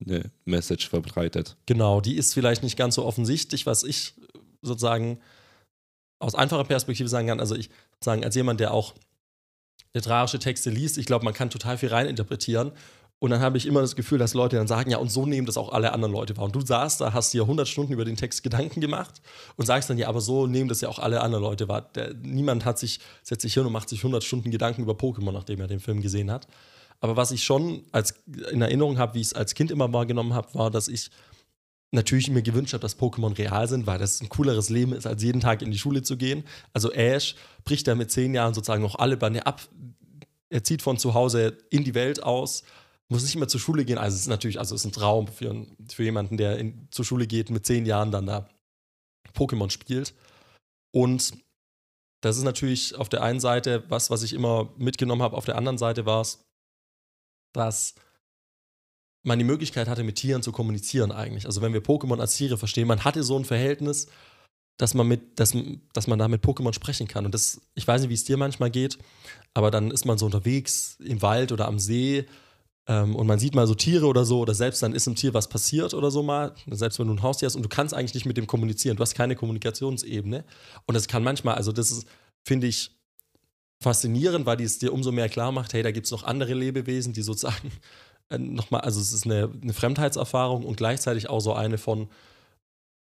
eine 0.00 0.30
Message 0.44 0.88
verbreitet. 0.88 1.56
Genau, 1.66 2.00
die 2.00 2.16
ist 2.16 2.34
vielleicht 2.34 2.62
nicht 2.62 2.76
ganz 2.76 2.94
so 2.94 3.04
offensichtlich, 3.04 3.66
was 3.66 3.82
ich 3.82 4.14
sozusagen 4.62 5.18
aus 6.20 6.34
einfacher 6.34 6.64
Perspektive 6.64 7.08
sagen 7.08 7.28
kann. 7.28 7.40
Also 7.40 7.56
ich 7.56 7.70
sagen, 8.00 8.24
als 8.24 8.34
jemand, 8.34 8.60
der 8.60 8.72
auch 8.72 8.94
literarische 9.94 10.38
Texte 10.38 10.70
liest, 10.70 10.98
ich 10.98 11.06
glaube, 11.06 11.24
man 11.24 11.34
kann 11.34 11.50
total 11.50 11.78
viel 11.78 11.88
reininterpretieren. 11.88 12.72
Und 13.20 13.30
dann 13.30 13.40
habe 13.40 13.58
ich 13.58 13.66
immer 13.66 13.80
das 13.80 13.96
Gefühl, 13.96 14.18
dass 14.18 14.34
Leute 14.34 14.56
dann 14.56 14.68
sagen, 14.68 14.90
ja, 14.90 14.98
und 14.98 15.10
so 15.10 15.26
nehmen 15.26 15.46
das 15.46 15.56
auch 15.56 15.72
alle 15.72 15.92
anderen 15.92 16.12
Leute 16.12 16.36
wahr. 16.36 16.44
Und 16.44 16.54
du 16.54 16.60
saßt 16.60 17.00
da, 17.00 17.12
hast 17.12 17.34
dir 17.34 17.42
100 17.42 17.66
Stunden 17.66 17.92
über 17.92 18.04
den 18.04 18.16
Text 18.16 18.44
Gedanken 18.44 18.80
gemacht 18.80 19.20
und 19.56 19.66
sagst 19.66 19.90
dann, 19.90 19.98
ja, 19.98 20.08
aber 20.08 20.20
so 20.20 20.46
nehmen 20.46 20.68
das 20.68 20.80
ja 20.80 20.88
auch 20.88 21.00
alle 21.00 21.20
anderen 21.20 21.42
Leute 21.42 21.68
wahr. 21.68 21.82
Der, 21.94 22.14
niemand 22.14 22.64
hat 22.64 22.78
sich, 22.78 23.00
setzt 23.24 23.42
sich 23.42 23.54
hin 23.54 23.66
und 23.66 23.72
macht 23.72 23.88
sich 23.88 24.00
100 24.00 24.22
Stunden 24.22 24.52
Gedanken 24.52 24.82
über 24.82 24.92
Pokémon, 24.92 25.32
nachdem 25.32 25.60
er 25.60 25.66
den 25.66 25.80
Film 25.80 26.00
gesehen 26.00 26.30
hat. 26.30 26.46
Aber 27.00 27.16
was 27.16 27.32
ich 27.32 27.42
schon 27.42 27.82
als, 27.90 28.14
in 28.52 28.62
Erinnerung 28.62 28.98
habe, 28.98 29.14
wie 29.14 29.20
ich 29.20 29.28
es 29.28 29.34
als 29.34 29.54
Kind 29.54 29.72
immer 29.72 29.92
wahrgenommen 29.92 30.34
habe, 30.34 30.54
war, 30.54 30.70
dass 30.70 30.86
ich 30.86 31.10
natürlich 31.90 32.30
mir 32.30 32.42
gewünscht 32.42 32.74
habe, 32.74 32.82
dass 32.82 32.98
Pokémon 32.98 33.36
real 33.36 33.66
sind, 33.66 33.86
weil 33.86 33.98
das 33.98 34.20
ein 34.20 34.28
cooleres 34.28 34.68
Leben 34.68 34.92
ist, 34.92 35.06
als 35.06 35.22
jeden 35.22 35.40
Tag 35.40 35.62
in 35.62 35.70
die 35.70 35.78
Schule 35.78 36.02
zu 36.02 36.16
gehen. 36.16 36.44
Also 36.72 36.92
Ash 36.92 37.34
bricht 37.64 37.88
da 37.88 37.94
mit 37.94 38.10
zehn 38.10 38.34
Jahren 38.34 38.54
sozusagen 38.54 38.82
noch 38.82 38.96
alle 38.96 39.16
Bande 39.16 39.46
ab. 39.46 39.62
Er 40.50 40.62
zieht 40.62 40.82
von 40.82 40.98
zu 40.98 41.14
Hause 41.14 41.58
in 41.70 41.84
die 41.84 41.94
Welt 41.94 42.22
aus, 42.22 42.62
muss 43.08 43.22
nicht 43.22 43.36
mehr 43.36 43.48
zur 43.48 43.60
Schule 43.60 43.84
gehen. 43.84 43.98
Also 43.98 44.14
es 44.14 44.22
ist 44.22 44.28
natürlich, 44.28 44.58
also 44.58 44.74
es 44.74 44.82
ist 44.82 44.86
ein 44.86 44.92
Traum 44.92 45.28
für, 45.28 45.66
für 45.90 46.04
jemanden, 46.04 46.36
der 46.36 46.58
in, 46.58 46.88
zur 46.90 47.04
Schule 47.04 47.26
geht, 47.26 47.50
mit 47.50 47.64
zehn 47.64 47.86
Jahren 47.86 48.10
dann 48.10 48.26
da 48.26 48.48
Pokémon 49.34 49.70
spielt. 49.70 50.14
Und 50.92 51.32
das 52.20 52.36
ist 52.36 52.44
natürlich 52.44 52.96
auf 52.96 53.08
der 53.08 53.22
einen 53.22 53.40
Seite 53.40 53.84
was, 53.88 54.10
was 54.10 54.22
ich 54.22 54.32
immer 54.32 54.72
mitgenommen 54.76 55.22
habe. 55.22 55.36
Auf 55.36 55.44
der 55.44 55.56
anderen 55.56 55.78
Seite 55.78 56.04
war 56.04 56.20
es, 56.20 56.44
dass 57.54 57.94
man 59.24 59.38
die 59.38 59.44
Möglichkeit 59.44 59.88
hatte, 59.88 60.04
mit 60.04 60.16
Tieren 60.16 60.42
zu 60.42 60.52
kommunizieren 60.52 61.12
eigentlich. 61.12 61.46
Also 61.46 61.62
wenn 61.62 61.72
wir 61.72 61.82
Pokémon 61.82 62.20
als 62.20 62.36
Tiere 62.36 62.58
verstehen, 62.58 62.88
man 62.88 63.04
hatte 63.04 63.22
so 63.22 63.38
ein 63.38 63.44
Verhältnis, 63.44 64.08
dass 64.76 64.94
man 64.94 65.08
mit, 65.08 65.40
dass, 65.40 65.56
dass 65.92 66.06
man 66.06 66.18
da 66.18 66.28
mit 66.28 66.44
Pokémon 66.44 66.72
sprechen 66.72 67.08
kann. 67.08 67.24
Und 67.24 67.34
das, 67.34 67.60
ich 67.74 67.86
weiß 67.86 68.00
nicht, 68.00 68.10
wie 68.10 68.14
es 68.14 68.24
dir 68.24 68.36
manchmal 68.36 68.70
geht, 68.70 68.98
aber 69.54 69.70
dann 69.70 69.90
ist 69.90 70.04
man 70.04 70.18
so 70.18 70.26
unterwegs 70.26 70.96
im 71.00 71.20
Wald 71.22 71.52
oder 71.52 71.66
am 71.66 71.78
See 71.78 72.26
ähm, 72.88 73.14
und 73.14 73.26
man 73.26 73.38
sieht 73.38 73.54
mal 73.54 73.66
so 73.66 73.74
Tiere 73.74 74.06
oder 74.06 74.24
so, 74.24 74.40
oder 74.40 74.54
selbst 74.54 74.82
dann 74.82 74.94
ist 74.94 75.06
im 75.06 75.14
Tier 75.14 75.34
was 75.34 75.48
passiert 75.48 75.92
oder 75.92 76.10
so 76.10 76.22
mal, 76.22 76.54
selbst 76.70 76.98
wenn 76.98 77.06
du 77.06 77.12
ein 77.12 77.22
Haustier 77.22 77.46
hast 77.46 77.54
und 77.54 77.62
du 77.62 77.68
kannst 77.68 77.92
eigentlich 77.92 78.14
nicht 78.14 78.24
mit 78.24 78.38
dem 78.38 78.46
kommunizieren, 78.46 78.96
du 78.96 79.02
hast 79.02 79.14
keine 79.14 79.36
Kommunikationsebene. 79.36 80.44
Und 80.86 80.94
das 80.94 81.06
kann 81.06 81.22
manchmal, 81.22 81.56
also 81.56 81.70
das 81.70 81.90
ist, 81.90 82.08
finde 82.46 82.66
ich, 82.66 82.90
faszinierend, 83.80 84.46
weil 84.46 84.56
die 84.56 84.64
es 84.64 84.78
dir 84.78 84.92
umso 84.92 85.12
mehr 85.12 85.28
klar 85.28 85.52
macht, 85.52 85.74
hey, 85.74 85.82
da 85.82 85.90
gibt 85.90 86.06
es 86.06 86.12
noch 86.12 86.24
andere 86.24 86.54
Lebewesen, 86.54 87.12
die 87.12 87.22
sozusagen 87.22 87.70
äh, 88.30 88.38
nochmal, 88.38 88.80
also 88.80 89.00
es 89.00 89.12
ist 89.12 89.26
eine, 89.26 89.50
eine 89.62 89.74
Fremdheitserfahrung 89.74 90.64
und 90.64 90.78
gleichzeitig 90.78 91.28
auch 91.28 91.40
so 91.40 91.52
eine 91.52 91.76
von 91.76 92.08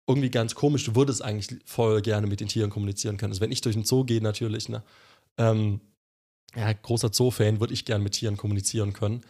irgendwie 0.09 0.31
ganz 0.31 0.57
komisch, 0.57 0.85
du 0.85 0.97
würdest 0.97 1.23
eigentlich 1.23 1.61
voll 1.65 2.03
gerne 2.03 2.27
mit 2.27 2.41
den 2.41 2.49
Tieren 2.49 2.71
kommunizieren 2.71 3.17
können. 3.17 3.31
Also 3.31 3.41
wenn 3.41 3.53
ich 3.53 3.61
durch 3.61 3.77
den 3.77 3.85
Zoo 3.85 4.03
gehe 4.03 4.21
natürlich, 4.21 4.69
ne, 4.69 4.83
ähm, 5.39 5.81
ja, 6.57 6.73
großer 6.73 7.13
Zoo-Fan, 7.13 7.61
würde 7.61 7.73
ich 7.73 7.85
gerne 7.85 8.03
mit 8.03 8.15
Tieren 8.15 8.37
kommunizieren 8.37 8.93
können. 8.93 9.23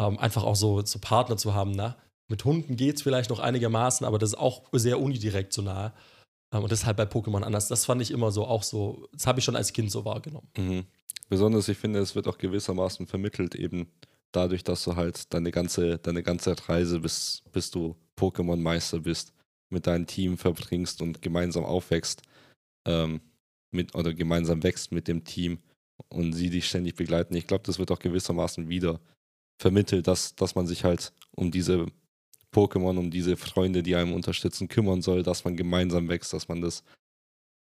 Ähm, 0.00 0.18
einfach 0.18 0.44
auch 0.44 0.56
so, 0.56 0.84
so 0.84 0.98
Partner 0.98 1.36
zu 1.36 1.54
haben, 1.54 1.72
ne? 1.72 1.94
Mit 2.28 2.44
Hunden 2.44 2.76
geht 2.76 2.96
es 2.96 3.02
vielleicht 3.02 3.28
noch 3.28 3.40
einigermaßen, 3.40 4.06
aber 4.06 4.18
das 4.18 4.30
ist 4.30 4.38
auch 4.38 4.62
sehr 4.72 5.00
unidirektional. 5.00 5.92
Ähm, 6.52 6.64
und 6.64 6.86
halt 6.86 6.96
bei 6.96 7.04
Pokémon 7.04 7.42
anders. 7.42 7.68
Das 7.68 7.84
fand 7.84 8.00
ich 8.00 8.10
immer 8.10 8.30
so 8.30 8.46
auch 8.46 8.62
so, 8.62 9.08
das 9.12 9.26
habe 9.26 9.40
ich 9.40 9.44
schon 9.44 9.56
als 9.56 9.72
Kind 9.72 9.90
so 9.90 10.04
wahrgenommen. 10.04 10.48
Mhm. 10.56 10.84
Besonders, 11.28 11.68
ich 11.68 11.78
finde, 11.78 12.00
es 12.00 12.14
wird 12.14 12.26
auch 12.26 12.38
gewissermaßen 12.38 13.06
vermittelt, 13.06 13.54
eben 13.54 13.92
dadurch, 14.32 14.64
dass 14.64 14.84
du 14.84 14.96
halt 14.96 15.32
deine 15.34 15.50
ganze, 15.50 15.98
deine 15.98 16.22
ganze 16.22 16.56
Reise, 16.68 17.00
bis, 17.00 17.42
bis 17.52 17.70
du 17.70 17.96
Pokémon-Meister 18.18 19.00
bist, 19.00 19.32
mit 19.68 19.86
deinem 19.86 20.06
Team 20.06 20.38
verbringst 20.38 21.02
und 21.02 21.22
gemeinsam 21.22 21.64
aufwächst, 21.64 22.22
ähm, 22.86 23.20
mit, 23.70 23.94
oder 23.94 24.14
gemeinsam 24.14 24.62
wächst 24.62 24.92
mit 24.92 25.06
dem 25.06 25.24
Team 25.24 25.58
und 26.08 26.32
sie 26.32 26.50
dich 26.50 26.66
ständig 26.66 26.96
begleiten. 26.96 27.34
Ich 27.36 27.46
glaube, 27.46 27.62
das 27.64 27.78
wird 27.78 27.90
auch 27.92 28.00
gewissermaßen 28.00 28.68
wieder 28.68 29.00
vermittelt, 29.60 30.06
dass, 30.06 30.34
dass 30.34 30.54
man 30.54 30.66
sich 30.66 30.84
halt 30.84 31.12
um 31.36 31.50
diese 31.50 31.86
Pokémon, 32.52 32.98
um 32.98 33.10
diese 33.10 33.36
Freunde, 33.36 33.82
die 33.82 33.94
einem 33.94 34.12
unterstützen, 34.14 34.68
kümmern 34.68 35.02
soll, 35.02 35.22
dass 35.22 35.44
man 35.44 35.56
gemeinsam 35.56 36.08
wächst, 36.08 36.32
dass 36.32 36.48
man 36.48 36.60
das 36.62 36.82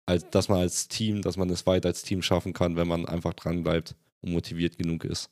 als, 0.07 0.29
dass 0.31 0.49
man 0.49 0.59
als 0.61 0.89
Team, 0.89 1.23
dass 1.23 1.37
man 1.37 1.51
es 1.51 1.67
weit 1.67 1.85
als 1.87 2.03
Team 2.03 2.23
schaffen 2.23 2.53
kann, 2.53 2.77
wenn 2.77 2.89
man 2.89 3.07
einfach 3.07 3.35
dran 3.35 3.63
bleibt 3.63 3.95
und 4.21 4.33
motiviert 4.33 4.79
genug 4.79 5.05
ist. 5.05 5.31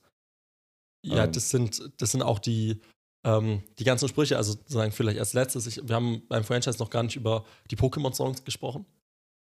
Ja, 1.04 1.24
Ähm. 1.24 1.32
das 1.32 1.50
sind, 1.50 1.90
das 1.98 2.10
sind 2.12 2.22
auch 2.22 2.38
die, 2.38 2.80
Ähm, 3.22 3.62
die 3.78 3.84
ganzen 3.84 4.08
Sprüche, 4.08 4.38
also 4.38 4.52
sozusagen 4.52 4.92
vielleicht 4.92 5.18
als 5.18 5.34
letztes, 5.34 5.66
ich, 5.66 5.86
wir 5.86 5.94
haben 5.94 6.22
beim 6.28 6.42
Franchise 6.42 6.78
noch 6.78 6.88
gar 6.88 7.02
nicht 7.02 7.16
über 7.16 7.44
die 7.70 7.76
Pokémon-Songs 7.76 8.44
gesprochen, 8.44 8.86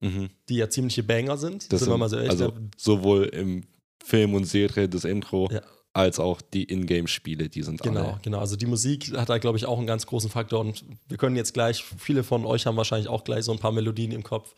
Mhm. 0.00 0.30
die 0.48 0.56
ja 0.56 0.70
ziemliche 0.70 1.02
Banger 1.02 1.36
sind. 1.36 1.72
Das 1.72 1.80
sind 1.80 1.90
wir 1.90 1.96
mal 1.98 2.08
so 2.08 2.14
ehrlich. 2.16 2.30
also 2.30 2.52
sowohl 2.76 3.24
im 3.26 3.66
Film 4.04 4.34
und 4.34 4.44
Serie 4.44 4.88
das 4.88 5.04
Intro, 5.04 5.48
Ja. 5.50 5.60
Als 5.94 6.18
auch 6.18 6.42
die 6.42 6.64
Ingame-Spiele, 6.70 7.48
die 7.48 7.62
sind 7.62 7.80
Genau, 7.80 8.00
alle. 8.00 8.20
genau. 8.22 8.40
Also 8.40 8.56
die 8.56 8.66
Musik 8.66 9.16
hat 9.16 9.28
da, 9.28 9.38
glaube 9.38 9.56
ich, 9.56 9.64
auch 9.64 9.78
einen 9.78 9.86
ganz 9.86 10.06
großen 10.06 10.28
Faktor. 10.28 10.60
Und 10.60 10.84
wir 11.08 11.16
können 11.16 11.36
jetzt 11.36 11.54
gleich, 11.54 11.84
viele 11.84 12.24
von 12.24 12.44
euch 12.44 12.66
haben 12.66 12.76
wahrscheinlich 12.76 13.08
auch 13.08 13.22
gleich 13.24 13.44
so 13.44 13.52
ein 13.52 13.60
paar 13.60 13.70
Melodien 13.72 14.10
im 14.10 14.24
Kopf. 14.24 14.54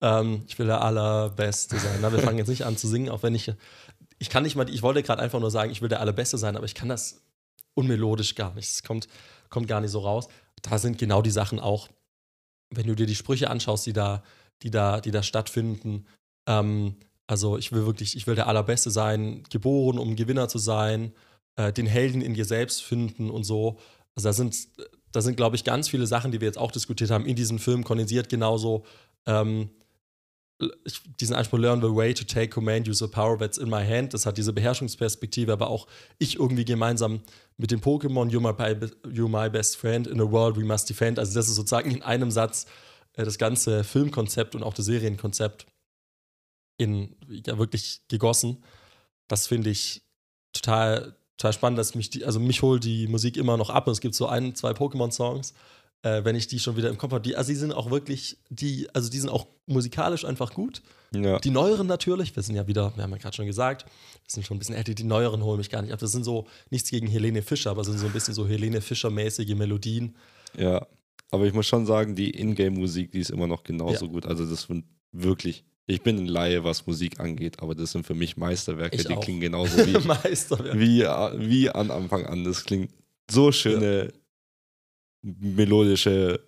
Ähm, 0.00 0.44
ich 0.46 0.58
will 0.60 0.66
der 0.66 0.80
Allerbeste 0.80 1.76
sein. 1.78 1.98
Na, 2.00 2.12
wir 2.12 2.20
fangen 2.20 2.38
jetzt 2.38 2.48
nicht 2.48 2.64
an 2.64 2.76
zu 2.76 2.86
singen, 2.86 3.08
auch 3.10 3.22
wenn 3.24 3.34
ich. 3.34 3.52
Ich 4.20 4.30
kann 4.30 4.44
nicht 4.44 4.54
mal, 4.54 4.68
ich 4.70 4.82
wollte 4.82 5.02
gerade 5.02 5.20
einfach 5.20 5.40
nur 5.40 5.50
sagen, 5.50 5.72
ich 5.72 5.82
will 5.82 5.88
der 5.88 6.00
Allerbeste 6.00 6.38
sein, 6.38 6.56
aber 6.56 6.66
ich 6.66 6.74
kann 6.74 6.88
das 6.88 7.20
unmelodisch 7.74 8.34
gar 8.36 8.54
nicht. 8.54 8.70
Es 8.70 8.82
kommt, 8.84 9.08
kommt 9.48 9.66
gar 9.66 9.80
nicht 9.80 9.90
so 9.90 9.98
raus. 10.00 10.28
Da 10.62 10.78
sind 10.78 10.98
genau 10.98 11.20
die 11.20 11.30
Sachen 11.30 11.58
auch, 11.58 11.88
wenn 12.70 12.86
du 12.86 12.94
dir 12.94 13.06
die 13.06 13.14
Sprüche 13.16 13.50
anschaust, 13.50 13.86
die 13.86 13.92
da, 13.92 14.22
die 14.62 14.70
da, 14.70 15.00
die 15.00 15.10
da 15.10 15.22
stattfinden. 15.24 16.06
Ähm, 16.46 16.96
also 17.30 17.56
ich 17.56 17.70
will 17.70 17.86
wirklich, 17.86 18.16
ich 18.16 18.26
will 18.26 18.34
der 18.34 18.48
Allerbeste 18.48 18.90
sein, 18.90 19.44
geboren, 19.50 19.98
um 19.98 20.16
Gewinner 20.16 20.48
zu 20.48 20.58
sein, 20.58 21.12
äh, 21.54 21.72
den 21.72 21.86
Helden 21.86 22.22
in 22.22 22.34
dir 22.34 22.44
selbst 22.44 22.82
finden 22.82 23.30
und 23.30 23.44
so. 23.44 23.78
Also 24.16 24.28
da 24.28 24.32
sind, 24.32 24.56
da 25.12 25.20
sind, 25.22 25.36
glaube 25.36 25.54
ich, 25.54 25.62
ganz 25.62 25.88
viele 25.88 26.08
Sachen, 26.08 26.32
die 26.32 26.40
wir 26.40 26.48
jetzt 26.48 26.58
auch 26.58 26.72
diskutiert 26.72 27.12
haben, 27.12 27.26
in 27.26 27.36
diesem 27.36 27.60
Film 27.60 27.84
kondensiert 27.84 28.28
genauso. 28.28 28.84
Ähm, 29.26 29.70
ich, 30.84 31.00
diesen 31.20 31.36
Anspruch, 31.36 31.60
learn 31.60 31.80
the 31.80 31.94
way 31.94 32.12
to 32.12 32.24
take 32.24 32.48
command, 32.48 32.88
use 32.88 32.98
the 32.98 33.08
power 33.08 33.38
that's 33.38 33.58
in 33.58 33.70
my 33.70 33.86
hand. 33.86 34.12
Das 34.12 34.26
hat 34.26 34.36
diese 34.36 34.52
Beherrschungsperspektive, 34.52 35.52
aber 35.52 35.70
auch 35.70 35.86
ich 36.18 36.40
irgendwie 36.40 36.64
gemeinsam 36.64 37.20
mit 37.56 37.70
dem 37.70 37.80
Pokémon, 37.80 38.28
you're 38.28 38.40
my, 38.40 38.50
you're 39.08 39.28
my 39.28 39.48
best 39.48 39.76
friend 39.76 40.08
in 40.08 40.20
a 40.20 40.28
world 40.28 40.56
we 40.56 40.64
must 40.64 40.90
defend. 40.90 41.20
Also, 41.20 41.32
das 41.34 41.48
ist 41.48 41.54
sozusagen 41.54 41.92
in 41.92 42.02
einem 42.02 42.32
Satz 42.32 42.66
äh, 43.14 43.24
das 43.24 43.38
ganze 43.38 43.84
Filmkonzept 43.84 44.56
und 44.56 44.64
auch 44.64 44.74
das 44.74 44.86
Serienkonzept 44.86 45.66
in 46.80 47.14
ja 47.28 47.58
wirklich 47.58 48.00
gegossen. 48.08 48.62
Das 49.28 49.46
finde 49.46 49.70
ich 49.70 50.02
total, 50.52 51.14
total 51.36 51.52
spannend, 51.52 51.78
dass 51.78 51.94
mich 51.94 52.10
die, 52.10 52.24
also 52.24 52.40
mich 52.40 52.62
holt 52.62 52.84
die 52.84 53.06
Musik 53.06 53.36
immer 53.36 53.56
noch 53.56 53.70
ab 53.70 53.86
und 53.86 53.92
es 53.92 54.00
gibt 54.00 54.14
so 54.14 54.26
ein, 54.26 54.54
zwei 54.54 54.72
Pokémon-Songs, 54.72 55.54
äh, 56.02 56.24
wenn 56.24 56.34
ich 56.34 56.48
die 56.48 56.58
schon 56.58 56.76
wieder 56.76 56.88
im 56.88 56.98
Kopf 56.98 57.12
habe. 57.12 57.22
Die, 57.22 57.36
also 57.36 57.52
die 57.52 57.56
sind 57.56 57.72
auch 57.72 57.90
wirklich, 57.90 58.38
die, 58.48 58.88
also 58.94 59.10
die 59.10 59.18
sind 59.18 59.28
auch 59.28 59.46
musikalisch 59.66 60.24
einfach 60.24 60.52
gut. 60.52 60.82
Ja. 61.14 61.38
Die 61.38 61.50
neueren 61.50 61.86
natürlich, 61.86 62.34
wir 62.34 62.42
sind 62.42 62.56
ja 62.56 62.66
wieder, 62.66 62.92
wir 62.96 63.02
haben 63.02 63.12
ja 63.12 63.18
gerade 63.18 63.36
schon 63.36 63.46
gesagt, 63.46 63.84
wir 63.84 64.30
sind 64.30 64.46
schon 64.46 64.56
ein 64.56 64.58
bisschen 64.60 64.74
älter, 64.74 64.94
die 64.94 65.04
neueren 65.04 65.44
holen 65.44 65.58
mich 65.58 65.70
gar 65.70 65.82
nicht 65.82 65.92
ab. 65.92 66.00
Das 66.00 66.12
sind 66.12 66.24
so 66.24 66.46
nichts 66.70 66.90
gegen 66.90 67.06
Helene 67.06 67.42
Fischer, 67.42 67.70
aber 67.70 67.84
sind 67.84 67.98
so 67.98 68.06
ein 68.06 68.12
bisschen 68.12 68.34
so 68.34 68.46
Helene 68.46 68.80
Fischer-mäßige 68.80 69.54
Melodien. 69.54 70.16
Ja, 70.56 70.86
aber 71.30 71.46
ich 71.46 71.52
muss 71.52 71.66
schon 71.66 71.86
sagen, 71.86 72.16
die 72.16 72.30
Ingame-Musik, 72.30 73.12
die 73.12 73.20
ist 73.20 73.30
immer 73.30 73.46
noch 73.46 73.62
genauso 73.62 74.08
gut. 74.08 74.26
Also 74.26 74.44
das 74.44 74.62
sind 74.62 74.84
wirklich, 75.12 75.64
ich 75.90 76.02
bin 76.02 76.18
ein 76.18 76.26
Laie, 76.26 76.62
was 76.62 76.86
Musik 76.86 77.18
angeht, 77.20 77.60
aber 77.60 77.74
das 77.74 77.92
sind 77.92 78.06
für 78.06 78.14
mich 78.14 78.36
Meisterwerke, 78.36 78.96
Ich 78.96 79.06
die 79.06 79.14
auch. 79.14 79.20
klingen 79.20 79.40
genauso 79.40 79.78
wie, 79.78 79.94
wie, 80.78 81.02
wie 81.02 81.70
an 81.70 81.90
Anfang 81.90 82.26
an. 82.26 82.44
Das 82.44 82.64
klingt 82.64 82.92
so 83.30 83.50
schöne 83.52 84.12
melodische 85.22 86.40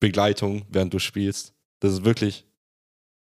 Begleitung, 0.00 0.64
während 0.70 0.94
du 0.94 0.98
spielst. 0.98 1.54
Das 1.80 1.92
ist 1.92 2.04
wirklich, 2.04 2.46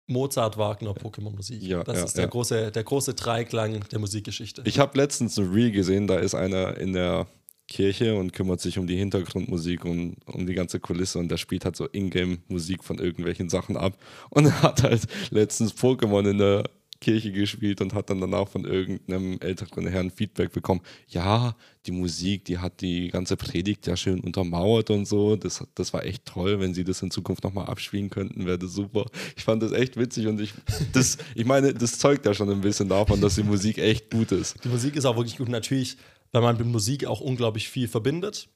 Mozart, 0.08 0.58
Wagner, 0.58 0.92
Pokémon-Musik. 0.92 1.62
Ja, 1.62 1.84
das 1.84 1.98
ja, 1.98 2.04
ist 2.06 2.18
der, 2.18 2.24
ja. 2.26 2.30
große, 2.30 2.72
der 2.72 2.84
große 2.84 3.14
Dreiklang 3.14 3.88
der 3.90 4.00
Musikgeschichte. 4.00 4.62
ich 4.66 4.80
habe 4.80 4.98
letztens 4.98 5.38
ein 5.38 5.52
Reel 5.52 5.72
gesehen, 5.72 6.08
da 6.08 6.18
ist 6.18 6.36
einer 6.36 6.78
in 6.78 6.94
der 6.94 7.28
Kirche 7.72 8.16
und 8.16 8.34
kümmert 8.34 8.60
sich 8.60 8.78
um 8.78 8.86
die 8.86 8.98
Hintergrundmusik 8.98 9.86
und 9.86 10.18
um 10.26 10.46
die 10.46 10.54
ganze 10.54 10.82
Kulisse 10.82 11.20
und 11.20 11.32
der 11.32 11.38
spielt 11.38 11.64
halt 11.64 11.78
so 11.78 11.88
Ingame-Musik 11.90 12.84
von 12.84 13.00
irgendwelchen 13.00 13.48
Sachen 13.48 13.78
ab 13.78 13.98
und 14.30 14.46
er 14.46 14.62
hat 14.62 14.84
halt 14.84 15.08
letztens 15.30 15.74
Pokémon 15.74 16.30
in 16.30 16.38
der 16.38 16.64
Kirche 17.00 17.32
gespielt 17.32 17.82
und 17.82 17.94
hat 17.94 18.10
dann 18.10 18.22
danach 18.22 18.48
von 18.48 18.64
irgendeinem 18.64 19.40
älteren 19.40 19.88
Herrn 19.88 20.12
Feedback 20.12 20.52
bekommen, 20.52 20.82
ja, 21.08 21.56
die 21.88 21.92
Musik, 21.92 22.46
die 22.46 22.60
hat 22.60 22.82
die 22.82 23.08
ganze 23.08 23.38
Predigt 23.38 23.88
ja 23.88 23.98
schön 23.98 24.20
untermauert 24.20 24.92
und 24.92 25.08
so, 25.08 25.36
das, 25.36 25.66
das 25.74 25.94
war 25.94 26.06
echt 26.06 26.26
toll, 26.26 26.60
wenn 26.60 26.76
sie 26.76 26.84
das 26.84 27.02
in 27.02 27.10
Zukunft 27.10 27.44
nochmal 27.44 27.66
abspielen 27.66 28.12
könnten, 28.12 28.46
wäre 28.46 28.60
das 28.60 28.74
super. 28.74 29.06
Ich 29.36 29.44
fand 29.44 29.64
das 29.64 29.72
echt 29.72 29.98
witzig 29.98 30.28
und 30.28 30.40
ich, 30.40 30.54
das, 30.94 31.18
ich 31.34 31.46
meine, 31.46 31.74
das 31.74 31.98
zeugt 31.98 32.26
ja 32.26 32.34
schon 32.34 32.50
ein 32.52 32.62
bisschen 32.62 32.88
davon, 32.88 33.20
dass 33.20 33.36
die 33.36 33.44
Musik 33.44 33.80
echt 33.80 34.12
gut 34.12 34.32
ist. 34.32 34.64
Die 34.64 34.70
Musik 34.70 34.96
ist 34.96 35.06
auch 35.06 35.16
wirklich 35.16 35.38
gut. 35.38 35.50
Natürlich, 35.50 35.98
weil 36.32 36.42
man 36.42 36.58
mit 36.58 36.68
Musik 36.68 37.06
auch 37.06 37.22
unglaublich 37.22 37.70
viel 37.70 37.88
verbindet. 37.88 38.50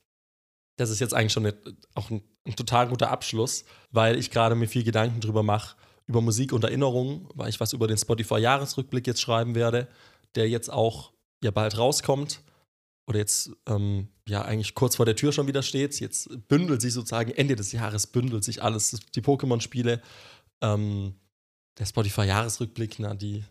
Das 0.78 0.89
ist 0.89 0.99
jetzt 0.99 1.13
eigentlich 1.13 1.34
schon 1.34 1.45
eine, 1.45 1.55
auch 1.93 2.09
ein, 2.09 2.21
ein 2.45 2.55
total 2.55 2.88
guter 2.88 3.11
Abschluss, 3.11 3.65
weil 3.91 4.17
ich 4.17 4.32
gerade 4.32 4.55
mir 4.55 4.67
viel 4.67 4.84
Gedanken 4.84 5.21
drüber 5.21 5.43
mache, 5.43 5.76
über 6.07 6.21
Musik 6.21 6.53
und 6.53 6.63
Erinnerungen, 6.63 7.28
weil 7.34 7.49
ich 7.49 7.59
was 7.59 7.73
über 7.73 7.88
den 7.88 7.97
Spotify-Jahresrückblick 7.97 9.07
jetzt 9.07 9.21
schreiben 9.21 9.55
werde, 9.55 9.88
der 10.36 10.49
jetzt 10.49 10.71
auch 10.71 11.11
ja 11.43 11.51
bald 11.51 11.78
rauskommt 11.78 12.41
oder 13.07 13.19
jetzt 13.19 13.51
ähm, 13.67 14.09
ja 14.28 14.43
eigentlich 14.43 14.76
kurz 14.76 14.95
vor 14.95 15.05
der 15.05 15.15
Tür 15.15 15.32
schon 15.32 15.47
wieder 15.47 15.63
steht. 15.63 15.99
Jetzt 15.99 16.47
bündelt 16.47 16.82
sich 16.82 16.93
sozusagen 16.93 17.32
Ende 17.32 17.55
des 17.55 17.71
Jahres 17.71 18.07
bündelt 18.07 18.43
sich 18.43 18.61
alles, 18.61 18.97
die 19.13 19.21
Pokémon-Spiele, 19.21 20.01
ähm, 20.61 21.15
der 21.78 21.86
Spotify-Jahresrückblick, 21.86 22.99
na, 22.99 23.13
die 23.13 23.43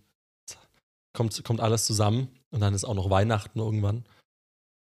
kommt, 1.12 1.42
kommt 1.44 1.60
alles 1.60 1.86
zusammen 1.86 2.28
und 2.50 2.60
dann 2.60 2.74
ist 2.74 2.84
auch 2.84 2.94
noch 2.94 3.10
Weihnachten 3.10 3.58
irgendwann. 3.58 4.04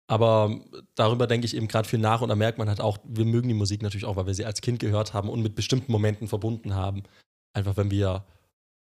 Aber 0.09 0.59
darüber 0.95 1.27
denke 1.27 1.47
ich 1.47 1.55
eben 1.55 1.69
gerade 1.69 1.87
viel 1.87 1.99
nach 1.99 2.23
und 2.23 2.31
da 2.31 2.35
merkt 2.35 2.59
man 2.59 2.69
halt 2.69 2.81
auch, 2.81 2.99
wir 3.05 3.27
mögen 3.27 3.47
die 3.47 3.55
Musik 3.55 3.83
natürlich 3.83 4.07
auch, 4.07 4.17
weil 4.17 4.27
wir 4.27 4.35
sie 4.35 4.47
als 4.47 4.63
Kind 4.63 4.81
gehört 4.81 5.13
haben 5.13 5.29
und 5.29 5.43
mit 5.43 5.55
bestimmten 5.55 5.93
Momenten 5.93 6.29
verbunden 6.29 6.75
haben. 6.75 7.03
Einfach 7.53 7.77
wenn 7.77 7.91
wir 7.91 8.25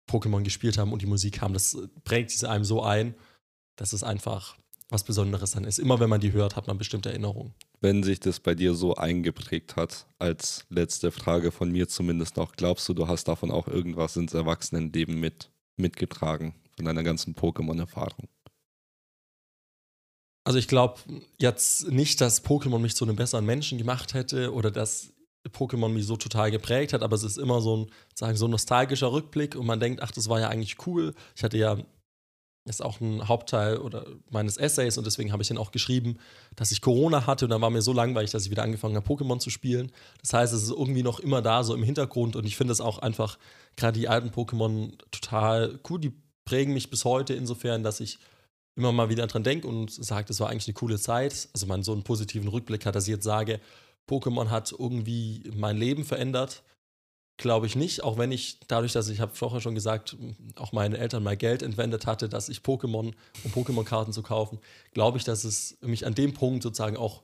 Pokémon 0.09 0.41
gespielt 0.41 0.77
haben 0.79 0.91
und 0.91 1.03
die 1.03 1.07
Musik 1.07 1.39
haben, 1.39 1.53
das 1.53 1.77
prägt 2.03 2.31
sie 2.31 2.49
einem 2.49 2.65
so 2.65 2.81
ein, 2.81 3.13
dass 3.75 3.93
es 3.93 4.03
einfach 4.03 4.57
was 4.89 5.03
Besonderes 5.03 5.51
dann 5.51 5.65
ist. 5.65 5.79
Immer 5.79 5.99
wenn 5.99 6.09
man 6.09 6.19
die 6.19 6.33
hört, 6.33 6.55
hat 6.55 6.67
man 6.67 6.77
bestimmte 6.77 7.09
Erinnerungen. 7.09 7.53
Wenn 7.79 8.03
sich 8.03 8.19
das 8.19 8.39
bei 8.39 8.55
dir 8.55 8.73
so 8.73 8.95
eingeprägt 8.95 9.75
hat, 9.75 10.07
als 10.17 10.65
letzte 10.69 11.11
Frage 11.11 11.51
von 11.51 11.71
mir 11.71 11.87
zumindest 11.87 12.37
noch, 12.37 12.53
glaubst 12.53 12.89
du, 12.89 12.93
du 12.93 13.07
hast 13.07 13.27
davon 13.27 13.51
auch 13.51 13.67
irgendwas 13.67 14.15
ins 14.15 14.33
Erwachsenenleben 14.33 15.19
mit, 15.19 15.51
mitgetragen, 15.77 16.55
von 16.75 16.85
deiner 16.85 17.03
ganzen 17.03 17.35
Pokémon-Erfahrung? 17.35 18.27
Also 20.43 20.59
ich 20.59 20.67
glaube 20.67 20.99
jetzt 21.39 21.89
nicht, 21.89 22.19
dass 22.19 22.43
Pokémon 22.43 22.79
mich 22.79 22.95
zu 22.95 23.05
einem 23.05 23.15
besseren 23.15 23.45
Menschen 23.45 23.77
gemacht 23.77 24.13
hätte 24.13 24.53
oder 24.53 24.71
dass 24.71 25.13
Pokémon 25.49 25.89
mich 25.89 26.05
so 26.05 26.17
total 26.17 26.51
geprägt 26.51 26.93
hat, 26.93 27.01
aber 27.01 27.15
es 27.15 27.23
ist 27.23 27.37
immer 27.37 27.61
so 27.61 27.77
ein, 27.77 27.91
sagen, 28.15 28.37
so 28.37 28.47
ein 28.47 28.51
nostalgischer 28.51 29.11
Rückblick 29.11 29.55
und 29.55 29.65
man 29.65 29.79
denkt, 29.79 30.01
ach, 30.01 30.11
das 30.11 30.29
war 30.29 30.39
ja 30.39 30.49
eigentlich 30.49 30.85
cool. 30.87 31.13
Ich 31.35 31.43
hatte 31.43 31.57
ja, 31.57 31.77
ist 32.65 32.81
auch 32.81 33.01
ein 33.01 33.27
Hauptteil 33.27 33.77
oder 33.77 34.05
meines 34.29 34.55
Essays 34.55 34.97
und 34.97 35.05
deswegen 35.05 35.33
habe 35.33 35.41
ich 35.41 35.49
den 35.49 35.57
auch 35.57 35.71
geschrieben, 35.71 36.17
dass 36.55 36.71
ich 36.71 36.81
Corona 36.81 37.27
hatte 37.27 37.45
und 37.45 37.51
dann 37.51 37.61
war 37.61 37.69
mir 37.69 37.81
so 37.81 37.91
langweilig, 37.91 38.31
dass 38.31 38.45
ich 38.45 38.51
wieder 38.51 38.63
angefangen 38.63 38.95
habe, 38.95 39.07
Pokémon 39.07 39.39
zu 39.39 39.49
spielen. 39.49 39.91
Das 40.21 40.33
heißt, 40.33 40.53
es 40.53 40.63
ist 40.63 40.71
irgendwie 40.71 41.03
noch 41.03 41.19
immer 41.19 41.41
da, 41.41 41.63
so 41.63 41.75
im 41.75 41.83
Hintergrund 41.83 42.37
und 42.37 42.45
ich 42.45 42.55
finde 42.55 42.71
es 42.71 42.79
auch 42.79 42.99
einfach, 42.99 43.37
gerade 43.75 43.99
die 43.99 44.07
alten 44.07 44.29
Pokémon 44.29 44.93
total 45.11 45.79
cool, 45.89 45.99
die 45.99 46.13
prägen 46.45 46.73
mich 46.73 46.89
bis 46.89 47.03
heute 47.03 47.33
insofern, 47.33 47.83
dass 47.83 47.99
ich 47.99 48.19
immer 48.75 48.91
mal 48.91 49.09
wieder 49.09 49.27
dran 49.27 49.43
denke 49.43 49.67
und 49.67 49.91
sage, 49.91 50.27
das 50.27 50.39
war 50.39 50.49
eigentlich 50.49 50.67
eine 50.67 50.73
coole 50.73 50.99
Zeit. 50.99 51.49
Also 51.53 51.65
man 51.67 51.83
so 51.83 51.93
einen 51.93 52.03
positiven 52.03 52.47
Rückblick 52.47 52.85
hat, 52.85 52.95
dass 52.95 53.07
ich 53.07 53.13
jetzt 53.13 53.23
sage, 53.23 53.59
Pokémon 54.07 54.49
hat 54.49 54.71
irgendwie 54.71 55.49
mein 55.55 55.77
Leben 55.77 56.03
verändert. 56.03 56.63
Glaube 57.37 57.65
ich 57.65 57.75
nicht, 57.75 58.03
auch 58.03 58.17
wenn 58.19 58.31
ich 58.31 58.59
dadurch, 58.67 58.93
dass 58.93 59.09
ich 59.09 59.19
habe 59.19 59.33
vorher 59.33 59.59
schon 59.59 59.73
gesagt, 59.73 60.15
auch 60.55 60.71
meine 60.71 60.99
Eltern 60.99 61.23
mal 61.23 61.35
Geld 61.35 61.63
entwendet 61.63 62.05
hatte, 62.05 62.29
dass 62.29 62.47
ich 62.47 62.59
Pokémon, 62.59 63.13
um 63.43 63.51
Pokémon-Karten 63.51 64.13
zu 64.13 64.21
kaufen, 64.21 64.59
glaube 64.91 65.17
ich, 65.17 65.23
dass 65.23 65.43
es 65.43 65.77
mich 65.81 66.05
an 66.05 66.13
dem 66.13 66.33
Punkt 66.33 66.61
sozusagen 66.61 66.95
auch 66.95 67.23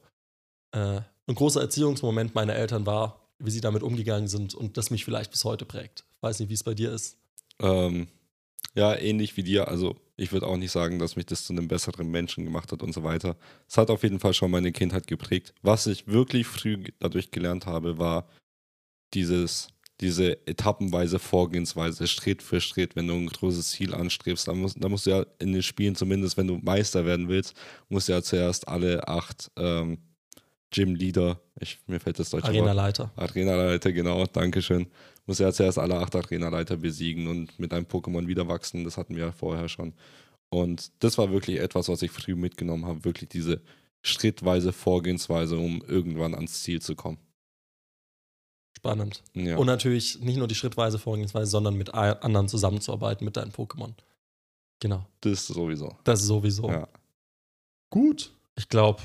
äh, 0.72 1.02
ein 1.28 1.36
großer 1.36 1.62
Erziehungsmoment 1.62 2.34
meiner 2.34 2.56
Eltern 2.56 2.88
war, 2.88 3.22
wie 3.38 3.52
sie 3.52 3.62
damit 3.62 3.84
umgegangen 3.84 4.28
sind 4.28 4.56
und 4.56 4.78
das 4.78 4.90
mich 4.90 5.06
vielleicht 5.06 5.30
bis 5.30 5.46
heute 5.46 5.66
prägt. 5.66 6.06
Weiß 6.22 6.40
nicht, 6.40 6.50
wie 6.50 6.56
es 6.56 6.64
bei 6.64 6.74
dir 6.74 6.92
ist. 6.92 7.18
Ähm, 7.60 8.08
ja, 8.74 8.96
ähnlich 8.96 9.38
wie 9.38 9.44
dir. 9.44 9.68
Also 9.68 9.96
ich 10.20 10.32
würde 10.32 10.48
auch 10.48 10.58
nicht 10.58 10.72
sagen, 10.72 11.00
dass 11.00 11.16
mich 11.16 11.26
das 11.26 11.46
zu 11.46 11.54
einem 11.54 11.68
besseren 11.68 12.10
Menschen 12.12 12.44
gemacht 12.44 12.72
hat 12.72 12.84
und 12.84 12.94
so 12.94 13.04
weiter. 13.04 13.36
Es 13.68 13.78
hat 13.78 13.90
auf 13.90 14.04
jeden 14.04 14.20
Fall 14.20 14.34
schon 14.34 14.52
meine 14.52 14.72
Kindheit 14.72 15.08
geprägt. 15.08 15.54
Was 15.62 15.88
ich 15.88 16.08
wirklich 16.08 16.46
früh 16.46 16.84
dadurch 17.00 17.32
gelernt 17.32 17.66
habe, 17.66 17.98
war 17.98 18.28
dieses, 19.14 19.70
diese 20.02 20.46
etappenweise 20.48 21.20
Vorgehensweise, 21.20 22.08
Schritt 22.08 22.44
für 22.44 22.62
Schritt, 22.62 22.96
wenn 22.96 23.08
du 23.08 23.16
ein 23.16 23.28
großes 23.28 23.70
Ziel 23.70 23.94
anstrebst, 23.94 24.48
dann 24.48 24.60
musst, 24.60 24.84
dann 24.84 24.92
musst 24.92 25.06
du 25.06 25.12
ja 25.12 25.26
in 25.40 25.54
den 25.54 25.64
Spielen 25.64 25.96
zumindest, 25.96 26.38
wenn 26.38 26.48
du 26.48 26.58
Meister 26.58 27.06
werden 27.06 27.30
willst, 27.30 27.56
musst 27.88 28.10
du 28.10 28.14
ja 28.14 28.22
zuerst 28.22 28.68
alle 28.68 29.08
acht 29.08 29.50
ähm, 29.58 30.00
Gym-Leader, 30.72 31.40
ich, 31.60 31.80
mir 31.88 32.00
fällt 32.00 32.20
das 32.20 32.30
deutsche 32.30 32.48
Wort 32.48 32.56
Arena-Leiter. 32.56 33.12
Arenaleiter, 33.16 33.92
genau, 33.92 34.26
Dankeschön. 34.26 34.88
Muss 35.30 35.38
ja 35.38 35.54
zuerst 35.54 35.78
alle 35.78 35.96
acht 36.00 36.16
Arenaleiter 36.16 36.76
besiegen 36.76 37.28
und 37.28 37.60
mit 37.60 37.72
einem 37.72 37.86
Pokémon 37.86 38.26
wieder 38.26 38.48
wachsen. 38.48 38.84
Das 38.84 38.98
hatten 38.98 39.16
wir 39.16 39.26
ja 39.26 39.32
vorher 39.32 39.70
schon. 39.70 39.94
Und 40.50 40.92
das 41.04 41.20
war 41.20 41.32
wirklich 41.32 41.60
etwas, 41.60 41.88
was 41.88 42.02
ich 42.02 42.10
früh 42.10 42.34
mitgenommen 42.34 42.88
habe. 42.88 43.06
Wirklich 43.06 43.30
diese 43.30 43.62
schrittweise 44.02 44.74
Vorgehensweise, 44.74 45.56
um 45.60 45.84
irgendwann 45.88 46.34
ans 46.34 46.64
Ziel 46.64 46.82
zu 46.82 46.96
kommen. 46.96 47.20
Spannend. 48.76 49.22
Ja. 49.36 49.58
Und 49.58 49.68
natürlich 49.68 50.20
nicht 50.20 50.38
nur 50.38 50.48
die 50.48 50.56
schrittweise 50.56 50.98
Vorgehensweise, 50.98 51.52
sondern 51.52 51.76
mit 51.76 51.94
anderen 51.94 52.48
zusammenzuarbeiten 52.48 53.24
mit 53.24 53.38
deinen 53.38 53.52
Pokémon. 53.52 53.94
Genau. 54.80 55.06
das 55.22 55.46
sowieso. 55.46 55.96
Das 56.06 56.22
ist 56.22 56.26
sowieso. 56.26 56.72
Ja. 56.72 56.88
Gut. 57.92 58.34
Ich 58.56 58.68
glaube, 58.68 59.04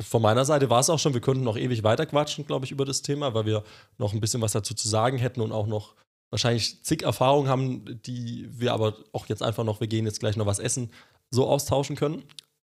von 0.00 0.22
meiner 0.22 0.44
Seite 0.44 0.70
war 0.70 0.80
es 0.80 0.90
auch 0.90 0.98
schon. 0.98 1.14
Wir 1.14 1.20
könnten 1.20 1.44
noch 1.44 1.56
ewig 1.56 1.82
weiter 1.82 2.06
quatschen, 2.06 2.46
glaube 2.46 2.64
ich, 2.64 2.72
über 2.72 2.84
das 2.84 3.02
Thema, 3.02 3.34
weil 3.34 3.46
wir 3.46 3.64
noch 3.98 4.12
ein 4.12 4.20
bisschen 4.20 4.42
was 4.42 4.52
dazu 4.52 4.74
zu 4.74 4.88
sagen 4.88 5.18
hätten 5.18 5.40
und 5.40 5.52
auch 5.52 5.66
noch 5.66 5.94
wahrscheinlich 6.30 6.82
zig 6.82 7.02
Erfahrungen 7.02 7.48
haben, 7.48 8.00
die 8.02 8.48
wir 8.50 8.72
aber 8.72 8.96
auch 9.12 9.26
jetzt 9.26 9.42
einfach 9.42 9.64
noch, 9.64 9.80
wir 9.80 9.86
gehen 9.86 10.06
jetzt 10.06 10.20
gleich 10.20 10.36
noch 10.36 10.46
was 10.46 10.58
essen, 10.58 10.90
so 11.30 11.46
austauschen 11.46 11.96
können. 11.96 12.24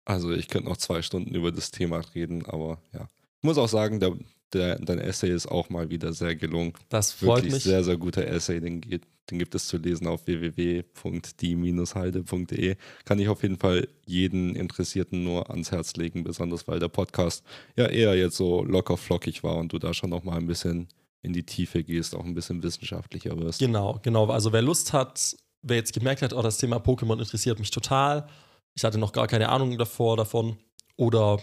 Also 0.06 0.32
ich 0.32 0.48
könnte 0.48 0.70
noch 0.70 0.78
zwei 0.78 1.02
Stunden 1.02 1.34
über 1.34 1.52
das 1.52 1.72
Thema 1.72 2.02
reden, 2.14 2.46
aber 2.46 2.82
ja. 2.94 3.08
Ich 3.38 3.48
muss 3.48 3.58
auch 3.58 3.70
sagen, 3.70 4.00
der, 4.00 4.14
der, 4.54 4.78
dein 4.80 5.00
Essay 5.00 5.34
ist 5.34 5.48
auch 5.48 5.70
mal 5.70 5.90
wieder 5.90 6.14
sehr 6.14 6.36
gelungen. 6.36 6.74
Das 6.90 7.12
freut 7.12 7.38
Wirklich 7.38 7.54
mich. 7.54 7.64
sehr, 7.64 7.84
sehr 7.84 7.98
guter 7.98 8.28
Essay. 8.28 8.60
Den, 8.60 8.82
den 8.82 9.40
gibt 9.40 9.56
es 9.56 9.66
zu 9.68 9.78
lesen 9.78 10.06
auf 10.08 10.28
www.die-halde.de. 10.28 12.76
Kann 13.06 13.20
ich 13.20 13.30
auf 13.30 13.42
jeden 13.44 13.58
Fall 13.58 13.88
jeden 14.06 14.56
Interessierten 14.56 15.24
nur 15.24 15.50
ans 15.50 15.72
Herz 15.72 15.96
legen, 15.96 16.24
besonders 16.24 16.68
weil 16.68 16.80
der 16.80 16.90
Podcast 16.90 17.44
ja 17.76 17.88
eher 17.88 18.16
jetzt 18.16 18.38
so 18.38 18.64
locker 18.64 18.98
flockig 18.98 19.44
war 19.44 19.58
und 19.58 19.74
du 19.74 19.80
da 19.80 19.94
schon 19.94 20.10
noch 20.10 20.24
mal 20.24 20.38
ein 20.38 20.48
bisschen 20.48 20.88
in 21.22 21.34
die 21.34 21.44
Tiefe 21.44 21.84
gehst, 21.84 22.16
auch 22.16 22.26
ein 22.26 22.34
bisschen 22.34 22.64
wissenschaftlicher 22.64 23.38
wirst. 23.40 23.60
Genau, 23.60 24.00
genau. 24.04 24.28
Also 24.28 24.52
wer 24.52 24.62
Lust 24.62 24.92
hat, 24.94 25.36
wer 25.62 25.78
jetzt 25.78 25.94
gemerkt 25.94 26.22
hat, 26.22 26.34
oh, 26.34 26.42
das 26.42 26.58
Thema 26.58 26.78
Pokémon 26.78 27.20
interessiert 27.20 27.60
mich 27.60 27.72
total. 27.72 28.28
Ich 28.76 28.84
hatte 28.84 28.98
noch 28.98 29.14
gar 29.14 29.28
keine 29.28 29.50
Ahnung 29.50 29.78
davor 29.78 30.18
davon. 30.18 30.58
Oder 30.98 31.40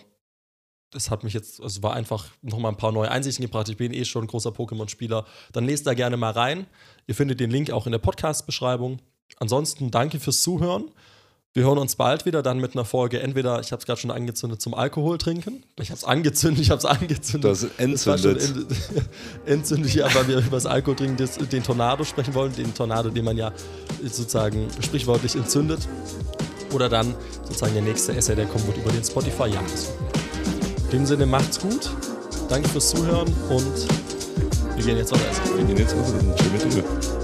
das 0.90 1.10
hat 1.10 1.22
mich 1.24 1.34
jetzt, 1.34 1.62
also 1.62 1.82
war 1.82 1.94
einfach 1.94 2.26
nochmal 2.42 2.72
ein 2.72 2.76
paar 2.76 2.92
neue 2.92 3.10
Einsichten 3.10 3.44
gebracht. 3.44 3.68
Ich 3.68 3.76
bin 3.76 3.92
eh 3.92 4.04
schon 4.04 4.24
ein 4.24 4.26
großer 4.26 4.50
Pokémon-Spieler. 4.50 5.24
Dann 5.52 5.64
lest 5.66 5.86
da 5.86 5.94
gerne 5.94 6.16
mal 6.16 6.32
rein. 6.32 6.66
Ihr 7.06 7.14
findet 7.14 7.38
den 7.40 7.50
Link 7.50 7.70
auch 7.70 7.86
in 7.86 7.92
der 7.92 7.98
Podcast-Beschreibung. 8.00 8.98
Ansonsten 9.38 9.90
danke 9.90 10.18
fürs 10.18 10.42
Zuhören. 10.42 10.90
Wir 11.52 11.64
hören 11.64 11.78
uns 11.78 11.96
bald 11.96 12.26
wieder, 12.26 12.42
dann 12.42 12.58
mit 12.60 12.74
einer 12.74 12.84
Folge. 12.84 13.18
Entweder, 13.20 13.60
ich 13.60 13.72
habe 13.72 13.80
es 13.80 13.86
gerade 13.86 14.00
schon 14.00 14.12
angezündet, 14.12 14.60
zum 14.62 14.72
Alkohol 14.74 15.18
trinken. 15.18 15.64
Ich 15.80 15.90
habe 15.90 15.96
es 15.98 16.04
angezündet, 16.04 16.62
ich 16.62 16.70
habe 16.70 16.78
es 16.78 16.84
angezündet. 16.84 17.50
Das 17.50 17.60
Das 17.62 17.70
entzündet. 17.78 18.42
ent- 18.42 18.66
entzündet, 19.46 19.94
ja, 19.94 20.14
weil 20.14 20.28
wir 20.28 20.38
über 20.38 20.50
das 20.56 20.66
Alkohol 20.66 20.94
trinken, 20.96 21.16
das, 21.16 21.38
den 21.38 21.62
Tornado 21.64 22.04
sprechen 22.04 22.34
wollen. 22.34 22.54
Den 22.54 22.72
Tornado, 22.72 23.10
den 23.10 23.24
man 23.24 23.36
ja 23.36 23.52
sozusagen 24.02 24.68
sprichwörtlich 24.80 25.34
entzündet. 25.34 25.80
Oder 26.72 26.88
dann 26.88 27.16
sozusagen 27.42 27.72
der 27.74 27.82
nächste 27.82 28.14
Essay, 28.14 28.36
der 28.36 28.46
kommt, 28.46 28.64
wird 28.68 28.76
über 28.78 28.92
den 28.92 29.02
Spotify 29.02 29.48
Jahresrückblick. 29.48 30.19
In 30.90 30.98
dem 30.98 31.06
Sinne, 31.06 31.24
macht's 31.24 31.60
gut. 31.60 31.88
Danke 32.48 32.68
fürs 32.68 32.90
Zuhören 32.90 33.32
und 33.48 33.86
wir 34.74 34.84
gehen 34.84 34.96
jetzt 34.96 35.12
weiter 35.12 35.30
essen. 35.30 35.56
Wir 35.56 35.64
gehen 35.64 35.76
jetzt 35.76 35.94
mal 35.94 36.04
in 36.18 36.26
den 36.26 36.36
Schimmeltunnel. 36.36 37.19